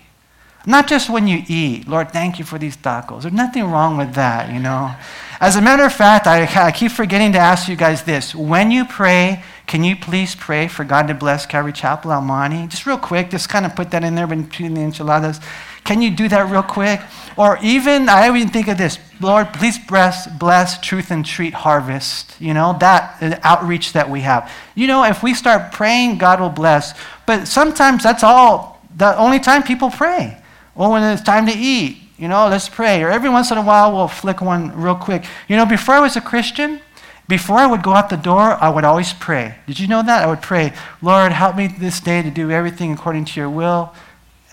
Not 0.68 0.90
just 0.90 1.10
when 1.10 1.30
you 1.30 1.44
eat. 1.48 1.88
Lord, 1.88 2.12
thank 2.12 2.40
you 2.40 2.44
for 2.44 2.60
these 2.60 2.76
tacos. 2.76 3.22
There's 3.22 3.34
nothing 3.34 3.64
wrong 3.72 3.96
with 3.96 4.16
that, 4.16 4.54
you 4.54 4.60
know. 4.60 4.94
As 5.40 5.56
a 5.56 5.62
matter 5.62 5.84
of 5.84 5.94
fact, 5.94 6.28
I, 6.28 6.44
I 6.62 6.74
keep 6.74 6.92
forgetting 6.92 7.32
to 7.32 7.40
ask 7.40 7.70
you 7.70 7.78
guys 7.78 8.04
this. 8.04 8.36
When 8.36 8.70
you 8.70 8.84
pray, 8.84 9.44
can 9.66 9.86
you 9.86 9.96
please 9.96 10.36
pray 10.36 10.68
for 10.68 10.84
God 10.84 11.08
to 11.08 11.14
bless 11.14 11.46
Calvary 11.46 11.72
Chapel 11.72 12.12
Almani? 12.12 12.68
Just 12.68 12.86
real 12.86 12.98
quick, 12.98 13.30
just 13.30 13.48
kind 13.48 13.66
of 13.66 13.78
put 13.78 13.92
that 13.92 14.04
in 14.04 14.16
there 14.16 14.28
between 14.28 14.74
the 14.74 14.82
enchiladas. 14.82 15.40
Can 15.86 16.02
you 16.02 16.12
do 16.12 16.28
that 16.28 16.52
real 16.52 16.64
quick? 16.64 17.00
Or 17.38 17.58
even, 17.64 18.10
I 18.10 18.28
even 18.28 18.50
think 18.50 18.68
of 18.68 18.78
this 18.78 19.00
Lord, 19.22 19.54
please 19.54 19.80
bless, 19.80 20.28
bless 20.28 20.82
Truth 20.82 21.12
and 21.12 21.26
Treat 21.26 21.54
Harvest. 21.54 22.36
You 22.42 22.54
know, 22.54 22.76
that 22.82 23.24
uh, 23.24 23.40
outreach 23.42 23.94
that 23.94 24.10
we 24.10 24.20
have. 24.20 24.52
You 24.76 24.88
know, 24.88 25.06
if 25.06 25.24
we 25.24 25.34
start 25.34 25.72
praying, 25.72 26.18
God 26.18 26.42
will 26.42 26.50
bless. 26.50 26.94
But 27.26 27.48
sometimes 27.48 28.04
that's 28.04 28.22
all, 28.22 28.82
the 28.98 29.18
only 29.18 29.40
time 29.40 29.64
people 29.64 29.90
pray. 29.90 30.38
Oh, 30.78 30.86
or 30.86 30.92
when 30.92 31.04
it's 31.04 31.22
time 31.22 31.46
to 31.48 31.54
eat, 31.54 31.98
you 32.18 32.28
know, 32.28 32.48
let's 32.48 32.70
pray. 32.70 33.04
Or 33.04 33.10
every 33.10 33.30
once 33.30 33.52
in 33.52 33.58
a 33.58 33.64
while, 33.64 33.94
we'll 33.94 34.08
flick 34.08 34.42
one 34.42 34.80
real 34.80 34.96
quick. 34.96 35.26
You 35.48 35.56
know, 35.56 35.66
before 35.66 35.96
I 35.96 36.00
was 36.00 36.16
a 36.16 36.22
Christian, 36.22 36.82
before 37.28 37.58
I 37.58 37.68
would 37.68 37.84
go 37.84 37.94
out 37.94 38.10
the 38.10 38.18
door, 38.18 38.58
I 38.62 38.70
would 38.70 38.86
always 38.86 39.14
pray. 39.14 39.56
Did 39.68 39.80
you 39.80 39.88
know 39.88 40.02
that? 40.02 40.24
I 40.24 40.28
would 40.28 40.42
pray, 40.42 40.74
Lord, 41.02 41.32
help 41.32 41.56
me 41.56 41.68
this 41.68 42.00
day 42.00 42.22
to 42.22 42.32
do 42.32 42.52
everything 42.52 42.92
according 42.92 43.26
to 43.26 43.40
your 43.40 43.50
will 43.50 43.94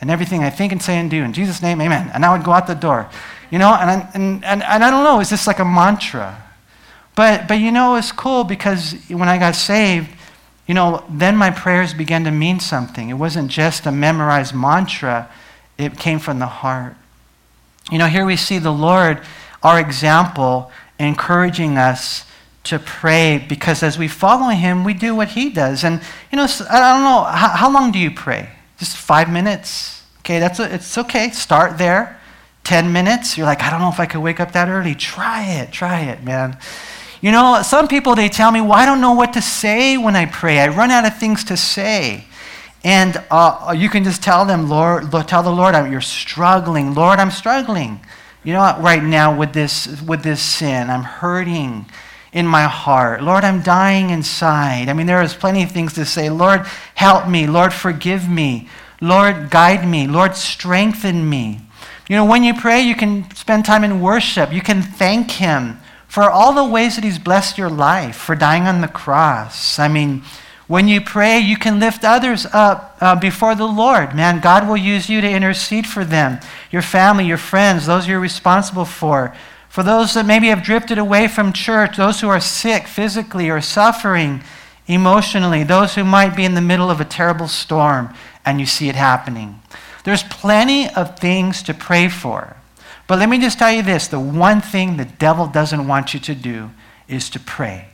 and 0.01 0.11
everything 0.11 0.43
I 0.43 0.51
think 0.51 0.73
and 0.73 0.83
say 0.83 0.99
and 0.99 1.11
do. 1.11 1.23
In 1.23 1.33
Jesus' 1.33 1.63
name, 1.63 1.81
amen. 1.81 2.11
And 2.13 2.25
I 2.25 2.37
would 2.37 2.45
go 2.45 2.53
out 2.53 2.67
the 2.67 2.75
door. 2.75 3.09
You 3.51 3.59
know, 3.59 3.73
and, 3.73 3.91
I, 3.91 4.11
and, 4.15 4.45
and, 4.45 4.63
and 4.63 4.85
I 4.85 4.91
don't 4.91 5.05
know, 5.05 5.21
it's 5.21 5.31
just 5.31 5.47
like 5.47 5.61
a 5.61 5.65
mantra. 5.65 6.43
But, 7.15 7.47
but 7.47 7.61
you 7.61 7.71
know, 7.71 7.95
it's 7.95 8.11
cool 8.11 8.43
because 8.43 8.97
when 9.09 9.29
I 9.29 9.39
got 9.39 9.55
saved, 9.55 10.11
you 10.67 10.75
know, 10.75 11.05
then 11.09 11.37
my 11.37 11.51
prayers 11.51 11.95
began 11.95 12.25
to 12.25 12.31
mean 12.31 12.59
something. 12.59 13.09
It 13.11 13.15
wasn't 13.15 13.51
just 13.51 13.87
a 13.87 13.93
memorized 13.93 14.55
mantra, 14.55 15.31
it 15.79 15.99
came 15.99 16.19
from 16.19 16.39
the 16.39 16.47
heart. 16.47 16.97
You 17.91 17.99
know, 17.99 18.07
here 18.07 18.25
we 18.25 18.37
see 18.37 18.59
the 18.59 18.73
Lord, 18.73 19.21
our 19.63 19.79
example, 19.79 20.71
encouraging 20.99 21.77
us 21.77 22.25
to 22.65 22.79
pray 22.79 23.45
because 23.47 23.83
as 23.83 23.99
we 23.99 24.09
follow 24.09 24.49
Him, 24.49 24.85
we 24.85 24.95
do 24.95 25.15
what 25.15 25.29
He 25.29 25.51
does. 25.51 25.85
And, 25.85 26.01
you 26.33 26.37
know, 26.37 26.47
I 26.71 26.81
don't 26.81 27.05
know, 27.05 27.25
how, 27.25 27.49
how 27.51 27.73
long 27.73 27.93
do 27.93 27.99
you 27.99 28.11
pray? 28.11 28.49
Just 28.79 28.97
five 28.97 29.31
minutes? 29.31 30.03
Okay, 30.21 30.39
that's 30.39 30.59
a, 30.59 30.75
it's 30.75 30.97
okay. 30.97 31.31
Start 31.31 31.77
there. 31.77 32.19
10 32.65 32.93
minutes. 32.93 33.37
You're 33.37 33.47
like, 33.47 33.63
I 33.63 33.71
don't 33.71 33.81
know 33.81 33.91
if 33.91 34.01
I 34.01 34.07
could 34.07 34.21
wake 34.21 34.41
up 34.41 34.53
that 34.53 34.69
early. 34.69 34.95
Try 34.95 35.45
it. 35.45 35.71
Try 35.71 36.01
it, 36.01 36.25
man. 36.25 36.57
You 37.21 37.31
know, 37.31 37.61
some 37.63 37.89
people, 37.89 38.15
they 38.15 38.29
tell 38.29 38.51
me, 38.51 38.61
well, 38.63 38.73
I 38.73 38.87
don't 38.87 39.01
know 39.03 39.13
what 39.13 39.35
to 39.35 39.43
say 39.43 39.97
when 39.97 40.17
I 40.17 40.27
pray. 40.27 40.59
I 40.59 40.69
run 40.69 40.91
out 40.91 41.07
of 41.07 41.19
things 41.19 41.45
to 41.45 41.57
say. 41.57 42.25
And 42.85 43.17
uh, 43.31 43.75
you 43.77 43.89
can 43.89 44.05
just 44.05 44.23
tell 44.23 44.45
them, 44.45 44.69
Lord, 44.69 45.11
tell 45.27 45.43
the 45.43 45.51
Lord, 45.51 45.75
you're 45.91 46.03
struggling. 46.03 46.95
Lord, 46.95 47.19
I'm 47.19 47.31
struggling. 47.31 48.01
You 48.45 48.53
know, 48.53 48.77
right 48.79 49.03
now 49.03 49.35
with 49.35 49.55
this, 49.55 50.03
with 50.03 50.23
this 50.23 50.43
sin, 50.43 50.91
I'm 50.91 51.03
hurting 51.03 51.87
in 52.35 52.47
my 52.47 52.65
heart. 52.65 53.23
Lord, 53.23 53.43
I'm 53.43 53.63
dying 53.63 54.11
inside. 54.11 54.91
I 54.91 54.93
mean, 54.93 55.07
there 55.07 55.23
is 55.23 55.33
plenty 55.33 55.63
of 55.63 55.73
things 55.73 55.95
to 55.95 56.05
say. 56.05 56.29
Lord, 56.29 56.67
help 56.95 57.27
me. 57.27 57.47
Lord, 57.47 57.73
forgive 57.73 58.29
me. 58.29 58.69
Lord, 59.01 59.49
guide 59.51 59.89
me. 59.89 60.07
Lord, 60.07 60.37
strengthen 60.37 61.29
me. 61.31 61.61
You 62.09 62.17
know, 62.17 62.27
when 62.27 62.45
you 62.45 62.53
pray, 62.53 62.83
you 62.83 62.95
can 62.95 63.35
spend 63.35 63.65
time 63.65 63.83
in 63.83 64.03
worship. 64.03 64.53
You 64.53 64.61
can 64.61 64.83
thank 64.83 65.31
Him 65.31 65.79
for 66.07 66.31
all 66.31 66.53
the 66.53 66.71
ways 66.71 66.97
that 66.97 67.05
He's 67.05 67.19
blessed 67.19 67.57
your 67.57 67.71
life, 67.71 68.17
for 68.17 68.35
dying 68.35 68.65
on 68.65 68.83
the 68.83 68.89
cross. 68.89 69.79
I 69.79 69.89
mean, 69.89 70.23
when 70.67 70.89
you 70.89 71.01
pray, 71.01 71.39
you 71.39 71.57
can 71.57 71.79
lift 71.79 72.05
others 72.05 72.47
up 72.53 72.97
uh, 73.01 73.15
before 73.17 73.55
the 73.55 73.67
Lord. 73.67 74.15
Man, 74.15 74.41
God 74.41 74.67
will 74.67 74.77
use 74.77 75.11
you 75.11 75.21
to 75.21 75.31
intercede 75.31 75.87
for 75.87 76.05
them, 76.05 76.41
your 76.71 76.83
family, 76.83 77.27
your 77.27 77.37
friends, 77.37 77.87
those 77.87 78.09
you're 78.09 78.21
responsible 78.21 78.87
for. 78.87 79.35
For 79.69 79.83
those 79.83 80.15
that 80.15 80.25
maybe 80.25 80.49
have 80.49 80.63
drifted 80.63 80.99
away 80.99 81.29
from 81.29 81.53
church, 81.53 81.97
those 81.97 82.21
who 82.21 82.29
are 82.29 82.41
sick 82.41 82.87
physically 82.87 83.51
or 83.51 83.61
suffering 83.61 84.43
emotionally, 84.87 85.65
those 85.65 85.97
who 85.97 86.05
might 86.05 86.37
be 86.37 86.45
in 86.45 86.55
the 86.55 86.61
middle 86.61 86.91
of 86.91 87.01
a 87.01 87.05
terrible 87.05 87.49
storm 87.49 88.15
and 88.45 88.61
you 88.61 88.67
see 88.67 88.89
it 88.89 88.95
happening. 88.95 89.61
There's 90.05 90.23
plenty 90.23 90.89
of 90.95 91.19
things 91.19 91.63
to 91.65 91.75
pray 91.75 92.09
for. 92.09 92.57
But 93.07 93.19
let 93.19 93.29
me 93.29 93.39
just 93.39 93.59
tell 93.59 93.73
you 93.73 93.83
this 93.83 94.07
the 94.07 94.21
one 94.21 94.61
thing 94.61 94.97
the 94.97 95.05
devil 95.05 95.47
doesn't 95.47 95.87
want 95.87 96.15
you 96.15 96.21
to 96.21 96.35
do 96.35 96.71
is 97.09 97.29
to 97.31 97.41
pray. 97.41 97.89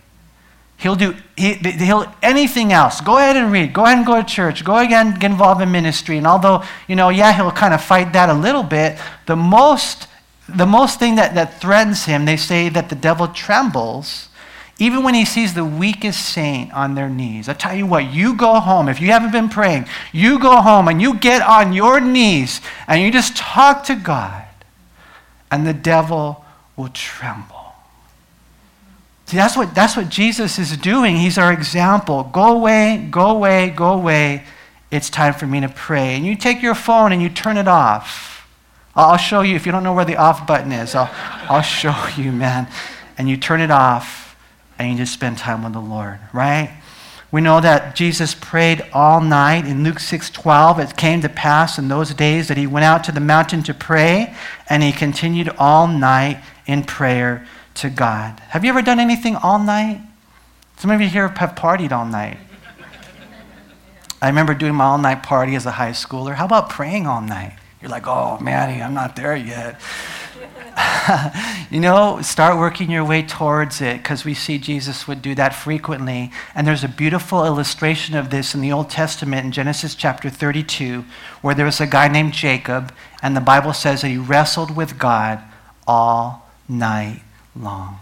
He'll 0.80 0.96
do 0.96 1.14
he, 1.36 1.54
he'll, 1.54 2.12
anything 2.22 2.72
else. 2.72 3.00
Go 3.00 3.18
ahead 3.18 3.36
and 3.36 3.52
read. 3.52 3.72
Go 3.72 3.84
ahead 3.84 3.98
and 3.98 4.06
go 4.06 4.20
to 4.20 4.26
church. 4.26 4.64
Go 4.64 4.78
again, 4.78 5.18
get 5.18 5.30
involved 5.30 5.60
in 5.60 5.70
ministry. 5.70 6.16
And 6.16 6.26
although, 6.26 6.64
you 6.88 6.96
know, 6.96 7.10
yeah, 7.10 7.32
he'll 7.32 7.50
kind 7.50 7.74
of 7.74 7.82
fight 7.82 8.14
that 8.14 8.30
a 8.30 8.34
little 8.34 8.62
bit, 8.62 8.98
the 9.26 9.36
most, 9.36 10.08
the 10.48 10.66
most 10.66 10.98
thing 10.98 11.16
that, 11.16 11.34
that 11.34 11.60
threatens 11.60 12.06
him, 12.06 12.24
they 12.24 12.38
say 12.38 12.70
that 12.70 12.88
the 12.88 12.96
devil 12.96 13.28
trembles 13.28 14.28
even 14.80 15.02
when 15.02 15.12
he 15.12 15.26
sees 15.26 15.52
the 15.52 15.64
weakest 15.64 16.24
saint 16.24 16.72
on 16.72 16.94
their 16.94 17.10
knees. 17.10 17.50
I 17.50 17.52
tell 17.52 17.76
you 17.76 17.84
what, 17.84 18.10
you 18.10 18.34
go 18.34 18.58
home, 18.58 18.88
if 18.88 18.98
you 18.98 19.08
haven't 19.08 19.30
been 19.30 19.50
praying, 19.50 19.84
you 20.10 20.38
go 20.38 20.56
home 20.62 20.88
and 20.88 21.02
you 21.02 21.18
get 21.18 21.42
on 21.42 21.74
your 21.74 22.00
knees 22.00 22.62
and 22.88 23.02
you 23.02 23.12
just 23.12 23.36
talk 23.36 23.84
to 23.84 23.94
God, 23.94 24.46
and 25.50 25.66
the 25.66 25.74
devil 25.74 26.44
will 26.76 26.88
tremble. 26.88 27.59
See, 29.30 29.36
that's 29.36 29.56
what, 29.56 29.76
that's 29.76 29.96
what 29.96 30.08
Jesus 30.08 30.58
is 30.58 30.76
doing. 30.76 31.14
He's 31.14 31.38
our 31.38 31.52
example. 31.52 32.24
Go 32.32 32.52
away, 32.52 33.06
go 33.12 33.30
away, 33.30 33.70
go 33.70 33.92
away. 33.92 34.42
It's 34.90 35.08
time 35.08 35.34
for 35.34 35.46
me 35.46 35.60
to 35.60 35.68
pray. 35.68 36.16
And 36.16 36.26
you 36.26 36.34
take 36.34 36.60
your 36.62 36.74
phone 36.74 37.12
and 37.12 37.22
you 37.22 37.28
turn 37.28 37.56
it 37.56 37.68
off. 37.68 38.48
I'll 38.92 39.16
show 39.16 39.42
you. 39.42 39.54
If 39.54 39.66
you 39.66 39.70
don't 39.70 39.84
know 39.84 39.92
where 39.92 40.04
the 40.04 40.16
off 40.16 40.48
button 40.48 40.72
is, 40.72 40.96
I'll, 40.96 41.08
I'll 41.48 41.62
show 41.62 41.94
you, 42.16 42.32
man. 42.32 42.66
And 43.18 43.28
you 43.28 43.36
turn 43.36 43.60
it 43.60 43.70
off 43.70 44.34
and 44.80 44.90
you 44.90 44.96
just 44.98 45.12
spend 45.12 45.38
time 45.38 45.62
with 45.62 45.74
the 45.74 45.78
Lord, 45.78 46.18
right? 46.32 46.76
We 47.30 47.40
know 47.40 47.60
that 47.60 47.94
Jesus 47.94 48.34
prayed 48.34 48.84
all 48.92 49.20
night. 49.20 49.64
In 49.64 49.84
Luke 49.84 50.00
6:12, 50.00 50.80
it 50.80 50.96
came 50.96 51.20
to 51.20 51.28
pass 51.28 51.78
in 51.78 51.86
those 51.86 52.12
days 52.14 52.48
that 52.48 52.56
he 52.56 52.66
went 52.66 52.84
out 52.84 53.04
to 53.04 53.12
the 53.12 53.20
mountain 53.20 53.62
to 53.62 53.74
pray, 53.74 54.34
and 54.68 54.82
he 54.82 54.90
continued 54.90 55.50
all 55.56 55.86
night 55.86 56.42
in 56.66 56.82
prayer 56.82 57.46
to 57.74 57.90
God. 57.90 58.40
Have 58.48 58.64
you 58.64 58.70
ever 58.70 58.82
done 58.82 59.00
anything 59.00 59.36
all 59.36 59.58
night? 59.58 60.00
Some 60.76 60.90
of 60.90 61.00
you 61.00 61.08
here 61.08 61.28
have 61.28 61.54
partied 61.54 61.92
all 61.92 62.06
night. 62.06 62.38
I 64.22 64.28
remember 64.28 64.52
doing 64.52 64.74
my 64.74 64.84
all-night 64.84 65.22
party 65.22 65.54
as 65.54 65.64
a 65.64 65.72
high 65.72 65.92
schooler. 65.92 66.34
How 66.34 66.44
about 66.44 66.68
praying 66.68 67.06
all 67.06 67.22
night? 67.22 67.56
You're 67.80 67.90
like, 67.90 68.06
oh, 68.06 68.38
Manny, 68.38 68.82
I'm 68.82 68.92
not 68.92 69.16
there 69.16 69.34
yet. 69.34 69.80
you 71.70 71.80
know, 71.80 72.20
start 72.20 72.58
working 72.58 72.90
your 72.90 73.04
way 73.04 73.22
towards 73.22 73.80
it 73.80 73.98
because 73.98 74.26
we 74.26 74.34
see 74.34 74.58
Jesus 74.58 75.08
would 75.08 75.22
do 75.22 75.34
that 75.36 75.54
frequently. 75.54 76.30
And 76.54 76.66
there's 76.66 76.84
a 76.84 76.88
beautiful 76.88 77.46
illustration 77.46 78.14
of 78.14 78.28
this 78.28 78.54
in 78.54 78.60
the 78.60 78.72
Old 78.72 78.90
Testament 78.90 79.46
in 79.46 79.52
Genesis 79.52 79.94
chapter 79.94 80.28
32, 80.28 81.04
where 81.40 81.54
there 81.54 81.64
was 81.64 81.80
a 81.80 81.86
guy 81.86 82.08
named 82.08 82.34
Jacob, 82.34 82.92
and 83.22 83.34
the 83.34 83.40
Bible 83.40 83.72
says 83.72 84.02
that 84.02 84.08
he 84.08 84.18
wrestled 84.18 84.76
with 84.76 84.98
God 84.98 85.42
all 85.86 86.50
night 86.68 87.22
long. 87.54 87.98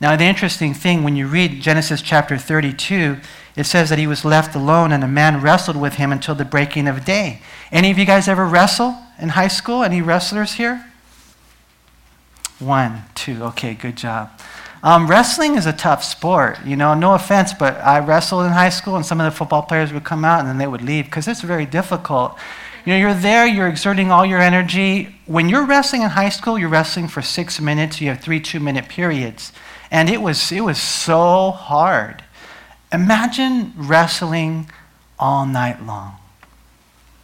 Now, 0.00 0.14
the 0.14 0.24
interesting 0.24 0.74
thing, 0.74 1.02
when 1.02 1.16
you 1.16 1.26
read 1.26 1.60
Genesis 1.60 2.00
chapter 2.00 2.38
32, 2.38 3.16
it 3.56 3.64
says 3.64 3.88
that 3.90 3.98
he 3.98 4.06
was 4.06 4.24
left 4.24 4.54
alone 4.54 4.92
and 4.92 5.02
a 5.02 5.08
man 5.08 5.42
wrestled 5.42 5.76
with 5.76 5.94
him 5.94 6.12
until 6.12 6.36
the 6.36 6.44
breaking 6.44 6.86
of 6.86 7.04
day. 7.04 7.42
Any 7.72 7.90
of 7.90 7.98
you 7.98 8.04
guys 8.04 8.28
ever 8.28 8.46
wrestle 8.46 8.96
in 9.18 9.30
high 9.30 9.48
school? 9.48 9.82
Any 9.82 10.00
wrestlers 10.00 10.54
here? 10.54 10.86
One, 12.60 13.02
two. 13.16 13.42
Okay, 13.42 13.74
good 13.74 13.96
job. 13.96 14.30
Um, 14.82 15.08
wrestling 15.08 15.56
is 15.56 15.66
a 15.66 15.72
tough 15.72 16.04
sport. 16.04 16.58
You 16.64 16.76
know, 16.76 16.94
no 16.94 17.14
offense, 17.14 17.52
but 17.52 17.76
I 17.78 17.98
wrestled 17.98 18.46
in 18.46 18.52
high 18.52 18.68
school, 18.68 18.94
and 18.94 19.04
some 19.04 19.20
of 19.20 19.24
the 19.24 19.36
football 19.36 19.62
players 19.62 19.92
would 19.92 20.04
come 20.04 20.24
out 20.24 20.40
and 20.40 20.48
then 20.48 20.58
they 20.58 20.66
would 20.68 20.82
leave 20.82 21.06
because 21.06 21.26
it's 21.26 21.40
very 21.40 21.66
difficult. 21.66 22.38
You 22.88 22.94
know, 22.94 23.00
you're 23.00 23.14
there, 23.20 23.46
you're 23.46 23.68
exerting 23.68 24.10
all 24.10 24.24
your 24.24 24.40
energy. 24.40 25.14
When 25.26 25.50
you're 25.50 25.66
wrestling 25.66 26.00
in 26.00 26.08
high 26.08 26.30
school, 26.30 26.58
you're 26.58 26.70
wrestling 26.70 27.06
for 27.06 27.20
six 27.20 27.60
minutes. 27.60 28.00
You 28.00 28.08
have 28.08 28.20
three 28.20 28.40
two-minute 28.40 28.88
periods, 28.88 29.52
and 29.90 30.08
it 30.08 30.22
was 30.22 30.50
it 30.50 30.62
was 30.62 30.80
so 30.80 31.50
hard. 31.50 32.24
Imagine 32.90 33.74
wrestling 33.76 34.70
all 35.18 35.44
night 35.44 35.84
long. 35.84 36.16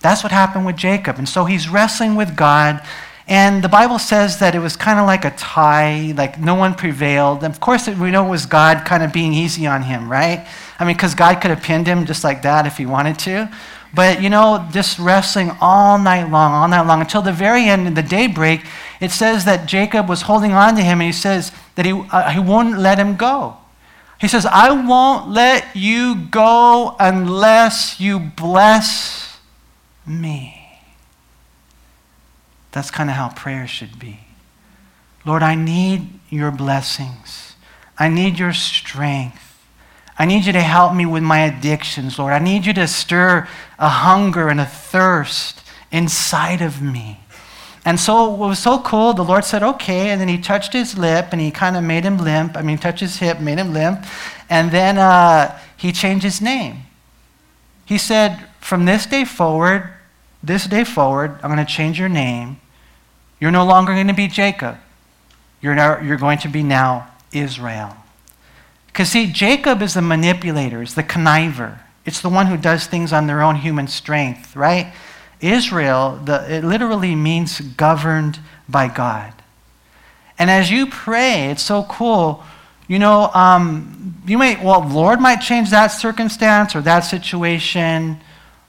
That's 0.01 0.23
what 0.23 0.33
happened 0.33 0.67
with 0.67 0.77
Jacob, 0.77 1.17
and 1.17 1.27
so 1.27 1.47
he's 1.47 1.67
wrestling 1.67 2.15
with 2.15 2.37
God 2.37 2.87
and 3.27 3.65
the 3.65 3.71
Bible 3.71 3.99
says 3.99 4.39
that 4.41 4.55
it 4.55 4.59
was 4.59 4.77
kind 4.77 4.99
of 4.99 5.07
like 5.07 5.25
a 5.25 5.31
tie, 5.31 6.13
like 6.15 6.39
no 6.39 6.55
one 6.55 6.75
prevailed. 6.75 7.43
And 7.43 7.55
of 7.55 7.59
course, 7.59 7.89
we 7.89 8.11
know 8.11 8.27
it 8.27 8.29
was 8.29 8.45
God 8.45 8.85
kind 8.85 9.03
of 9.03 9.15
being 9.15 9.33
easy 9.33 9.67
on 9.67 9.83
him, 9.83 10.13
right? 10.13 10.47
I 10.79 10.85
mean, 10.85 10.95
because 10.95 11.15
God 11.15 11.41
could 11.41 11.51
have 11.51 11.63
pinned 11.63 11.87
him 11.87 12.05
just 12.05 12.23
like 12.23 12.43
that 12.43 12.67
if 12.67 12.77
he 12.77 12.85
wanted 12.85 13.19
to. 13.21 13.51
But, 13.95 14.21
you 14.23 14.29
know, 14.31 14.67
just 14.73 14.99
wrestling 14.99 15.53
all 15.61 15.99
night 15.99 16.31
long, 16.31 16.53
all 16.53 16.69
night 16.69 16.87
long, 16.87 17.01
until 17.01 17.23
the 17.23 17.33
very 17.33 17.65
end, 17.67 17.87
in 17.87 17.95
the 17.95 18.03
daybreak, 18.03 18.65
it 19.01 19.11
says 19.11 19.45
that 19.45 19.67
Jacob 19.67 20.09
was 20.09 20.23
holding 20.23 20.53
on 20.53 20.75
to 20.77 20.83
him, 20.83 21.01
and 21.01 21.07
he 21.07 21.13
says 21.13 21.53
that 21.77 21.87
he, 21.87 21.93
uh, 21.93 22.31
he 22.31 22.41
won't 22.41 22.79
let 22.79 22.99
him 22.99 23.17
go. 23.17 23.57
He 24.21 24.29
says, 24.29 24.47
I 24.47 24.71
won't 24.71 25.29
let 25.29 25.77
you 25.77 26.15
go 26.15 26.97
unless 26.99 28.01
you 28.01 28.19
bless 28.19 29.39
me. 30.07 30.81
That's 32.73 32.91
kind 32.91 33.11
of 33.11 33.17
how 33.17 33.29
prayer 33.29 33.67
should 33.67 33.99
be. 33.99 34.21
Lord, 35.25 35.43
I 35.43 35.55
need 35.55 36.21
your 36.31 36.51
blessings. 36.51 37.55
I 37.99 38.09
need 38.09 38.39
your 38.39 38.53
strength. 38.53 39.44
I 40.19 40.27
need 40.27 40.45
you 40.45 40.53
to 40.53 40.61
help 40.61 40.95
me 40.95 41.07
with 41.07 41.23
my 41.23 41.41
addictions, 41.41 42.19
Lord. 42.19 42.33
I 42.33 42.39
need 42.39 42.67
you 42.67 42.73
to 42.75 42.87
stir 42.87 43.49
a 43.79 43.89
hunger 43.89 44.49
and 44.49 44.61
a 44.61 44.67
thirst 44.67 45.63
inside 45.91 46.63
of 46.63 46.81
me. 46.81 47.21
And 47.85 48.01
so 48.01 48.31
what 48.31 48.49
was 48.49 48.59
so 48.59 48.79
cool, 48.79 49.13
the 49.13 49.25
Lord 49.25 49.45
said, 49.45 49.63
okay. 49.63 50.11
And 50.11 50.21
then 50.21 50.29
he 50.29 50.39
touched 50.39 50.73
his 50.73 50.97
lip 50.97 51.29
and 51.33 51.41
he 51.41 51.51
kind 51.51 51.77
of 51.77 51.83
made 51.83 52.05
him 52.05 52.19
limp. 52.19 52.57
I 52.57 52.63
mean, 52.63 52.79
touched 52.79 53.01
his 53.01 53.19
hip, 53.19 53.41
made 53.41 53.59
him 53.59 53.75
limp. 53.75 54.05
And 54.49 54.71
then 54.71 54.97
uh, 54.97 55.59
he 55.77 55.93
changed 55.93 56.25
his 56.25 56.41
name. 56.41 56.85
He 57.85 57.99
said, 57.99 58.47
from 58.61 58.87
this 58.87 59.05
day 59.05 59.25
forward, 59.25 59.91
this 60.43 60.67
day 60.67 60.85
forward, 60.85 61.39
I'm 61.43 61.53
going 61.53 61.65
to 61.65 61.71
change 61.71 61.99
your 61.99 62.09
name 62.09 62.59
you're 63.45 63.51
no 63.51 63.67
longer 63.67 63.93
going 63.93 64.09
to 64.09 64.15
be 64.15 64.27
Jacob. 64.27 64.79
You're, 65.61 65.75
now, 65.75 66.01
you're 66.01 66.17
going 66.17 66.39
to 66.39 66.49
be 66.49 66.63
now 66.63 67.11
Israel. 67.31 67.95
Because, 68.95 69.09
see, 69.09 69.27
Jacob 69.27 69.83
is 69.83 69.95
the 69.95 70.03
manipulator, 70.03 70.81
is 70.81 70.95
the 70.95 71.03
conniver. 71.03 71.81
It's 72.07 72.21
the 72.21 72.29
one 72.29 72.47
who 72.47 72.57
does 72.57 72.87
things 72.87 73.13
on 73.13 73.27
their 73.27 73.43
own 73.43 73.57
human 73.57 73.89
strength, 73.89 74.55
right? 74.55 74.95
Israel, 75.41 76.21
the, 76.25 76.47
it 76.49 76.63
literally 76.63 77.17
means 77.17 77.59
governed 77.59 78.39
by 78.69 78.87
God. 78.87 79.35
And 80.39 80.49
as 80.49 80.71
you 80.71 80.87
pray, 80.87 81.51
it's 81.51 81.65
so 81.65 81.83
cool. 81.83 82.45
You 82.87 83.01
know, 83.01 83.33
um, 83.35 84.23
you 84.29 84.39
may, 84.39 84.65
well, 84.65 84.89
Lord 84.89 85.21
might 85.21 85.41
change 85.41 85.71
that 85.71 85.89
circumstance 85.89 86.77
or 86.77 86.81
that 86.83 87.01
situation, 87.01 88.21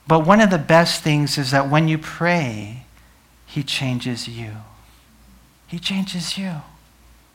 but 0.08 0.26
one 0.26 0.40
of 0.40 0.50
the 0.50 0.58
best 0.58 1.04
things 1.04 1.38
is 1.38 1.52
that 1.52 1.70
when 1.70 1.86
you 1.86 1.98
pray, 1.98 2.84
he 3.46 3.62
changes 3.62 4.26
you. 4.26 4.50
He 5.68 5.78
changes 5.78 6.36
you. 6.36 6.62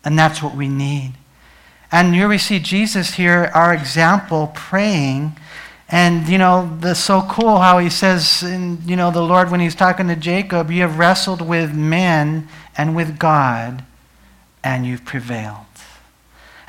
And 0.03 0.19
that's 0.19 0.43
what 0.43 0.57
we 0.57 0.67
need. 0.67 1.13
And 1.91 2.15
here 2.15 2.27
we 2.27 2.37
see 2.37 2.59
Jesus 2.59 3.15
here, 3.15 3.51
our 3.53 3.73
example, 3.73 4.51
praying. 4.55 5.37
And, 5.89 6.27
you 6.29 6.37
know, 6.37 6.77
the 6.79 6.95
so 6.95 7.21
cool 7.29 7.57
how 7.57 7.79
he 7.79 7.89
says, 7.89 8.43
in, 8.43 8.81
you 8.85 8.95
know, 8.95 9.11
the 9.11 9.21
Lord, 9.21 9.51
when 9.51 9.59
he's 9.59 9.75
talking 9.75 10.07
to 10.07 10.15
Jacob, 10.15 10.71
you 10.71 10.83
have 10.83 10.97
wrestled 10.97 11.41
with 11.41 11.73
men 11.73 12.47
and 12.77 12.95
with 12.95 13.19
God, 13.19 13.83
and 14.63 14.85
you've 14.85 15.03
prevailed. 15.03 15.57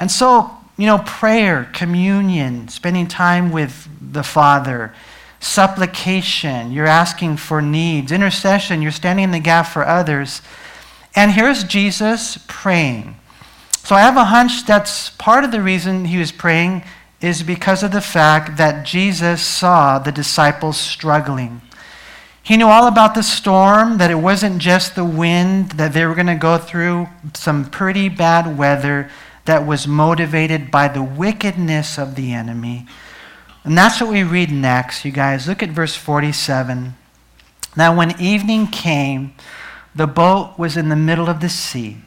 And 0.00 0.10
so, 0.10 0.50
you 0.76 0.86
know, 0.86 0.98
prayer, 0.98 1.70
communion, 1.72 2.66
spending 2.66 3.06
time 3.06 3.52
with 3.52 3.88
the 4.00 4.24
Father, 4.24 4.92
supplication, 5.38 6.72
you're 6.72 6.86
asking 6.86 7.36
for 7.36 7.62
needs, 7.62 8.10
intercession, 8.10 8.82
you're 8.82 8.90
standing 8.90 9.24
in 9.24 9.30
the 9.30 9.38
gap 9.38 9.66
for 9.66 9.86
others. 9.86 10.42
And 11.14 11.30
here's 11.30 11.62
Jesus 11.62 12.44
praying. 12.48 13.16
So 13.84 13.96
I 13.96 14.00
have 14.02 14.16
a 14.16 14.26
hunch 14.26 14.64
that's 14.64 15.10
part 15.10 15.42
of 15.42 15.50
the 15.50 15.60
reason 15.60 16.04
he 16.04 16.16
was 16.16 16.30
praying 16.30 16.84
is 17.20 17.42
because 17.42 17.82
of 17.82 17.90
the 17.90 18.00
fact 18.00 18.56
that 18.56 18.86
Jesus 18.86 19.42
saw 19.42 19.98
the 19.98 20.12
disciples 20.12 20.76
struggling. 20.76 21.60
He 22.44 22.56
knew 22.56 22.68
all 22.68 22.86
about 22.86 23.14
the 23.14 23.24
storm, 23.24 23.98
that 23.98 24.10
it 24.10 24.16
wasn't 24.16 24.58
just 24.58 24.94
the 24.94 25.04
wind, 25.04 25.72
that 25.72 25.92
they 25.92 26.06
were 26.06 26.14
going 26.14 26.28
to 26.28 26.36
go 26.36 26.58
through 26.58 27.08
some 27.34 27.68
pretty 27.68 28.08
bad 28.08 28.56
weather 28.56 29.10
that 29.46 29.66
was 29.66 29.88
motivated 29.88 30.70
by 30.70 30.86
the 30.86 31.02
wickedness 31.02 31.98
of 31.98 32.14
the 32.14 32.32
enemy. 32.32 32.86
And 33.64 33.76
that's 33.76 34.00
what 34.00 34.10
we 34.10 34.22
read 34.22 34.52
next, 34.52 35.04
you 35.04 35.10
guys. 35.10 35.48
Look 35.48 35.62
at 35.62 35.70
verse 35.70 35.96
47. 35.96 36.94
Now, 37.76 37.96
when 37.96 38.20
evening 38.20 38.68
came, 38.68 39.34
the 39.92 40.06
boat 40.06 40.54
was 40.56 40.76
in 40.76 40.88
the 40.88 40.96
middle 40.96 41.28
of 41.28 41.40
the 41.40 41.48
sea, 41.48 41.98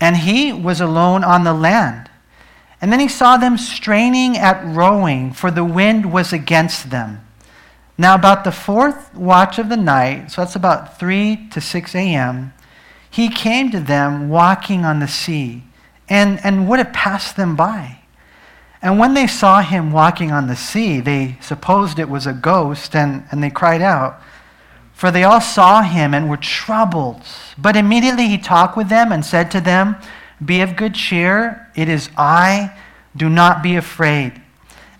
and 0.00 0.16
he 0.16 0.52
was 0.52 0.80
alone 0.80 1.24
on 1.24 1.44
the 1.44 1.54
land. 1.54 2.10
And 2.80 2.92
then 2.92 3.00
he 3.00 3.08
saw 3.08 3.36
them 3.36 3.56
straining 3.56 4.36
at 4.36 4.64
rowing, 4.64 5.32
for 5.32 5.50
the 5.50 5.64
wind 5.64 6.12
was 6.12 6.32
against 6.32 6.90
them. 6.90 7.26
Now, 7.96 8.14
about 8.14 8.44
the 8.44 8.52
fourth 8.52 9.14
watch 9.14 9.58
of 9.58 9.68
the 9.68 9.76
night, 9.76 10.30
so 10.30 10.42
that's 10.42 10.56
about 10.56 10.98
3 10.98 11.48
to 11.52 11.60
6 11.60 11.94
a.m., 11.94 12.52
he 13.08 13.28
came 13.28 13.70
to 13.70 13.78
them 13.78 14.28
walking 14.28 14.84
on 14.84 14.98
the 14.98 15.08
sea, 15.08 15.62
and, 16.08 16.40
and 16.44 16.68
would 16.68 16.80
have 16.80 16.92
passed 16.92 17.36
them 17.36 17.54
by. 17.54 18.00
And 18.82 18.98
when 18.98 19.14
they 19.14 19.26
saw 19.26 19.62
him 19.62 19.92
walking 19.92 20.30
on 20.32 20.48
the 20.48 20.56
sea, 20.56 21.00
they 21.00 21.38
supposed 21.40 21.98
it 21.98 22.10
was 22.10 22.26
a 22.26 22.34
ghost, 22.34 22.94
and, 22.94 23.24
and 23.30 23.42
they 23.42 23.48
cried 23.48 23.80
out. 23.80 24.20
For 24.94 25.10
they 25.10 25.24
all 25.24 25.40
saw 25.40 25.82
him 25.82 26.14
and 26.14 26.30
were 26.30 26.36
troubled. 26.36 27.20
But 27.58 27.76
immediately 27.76 28.28
he 28.28 28.38
talked 28.38 28.76
with 28.76 28.88
them 28.88 29.12
and 29.12 29.24
said 29.24 29.50
to 29.50 29.60
them, 29.60 29.96
Be 30.42 30.60
of 30.60 30.76
good 30.76 30.94
cheer, 30.94 31.68
it 31.74 31.88
is 31.88 32.08
I, 32.16 32.76
do 33.16 33.28
not 33.28 33.62
be 33.62 33.76
afraid. 33.76 34.40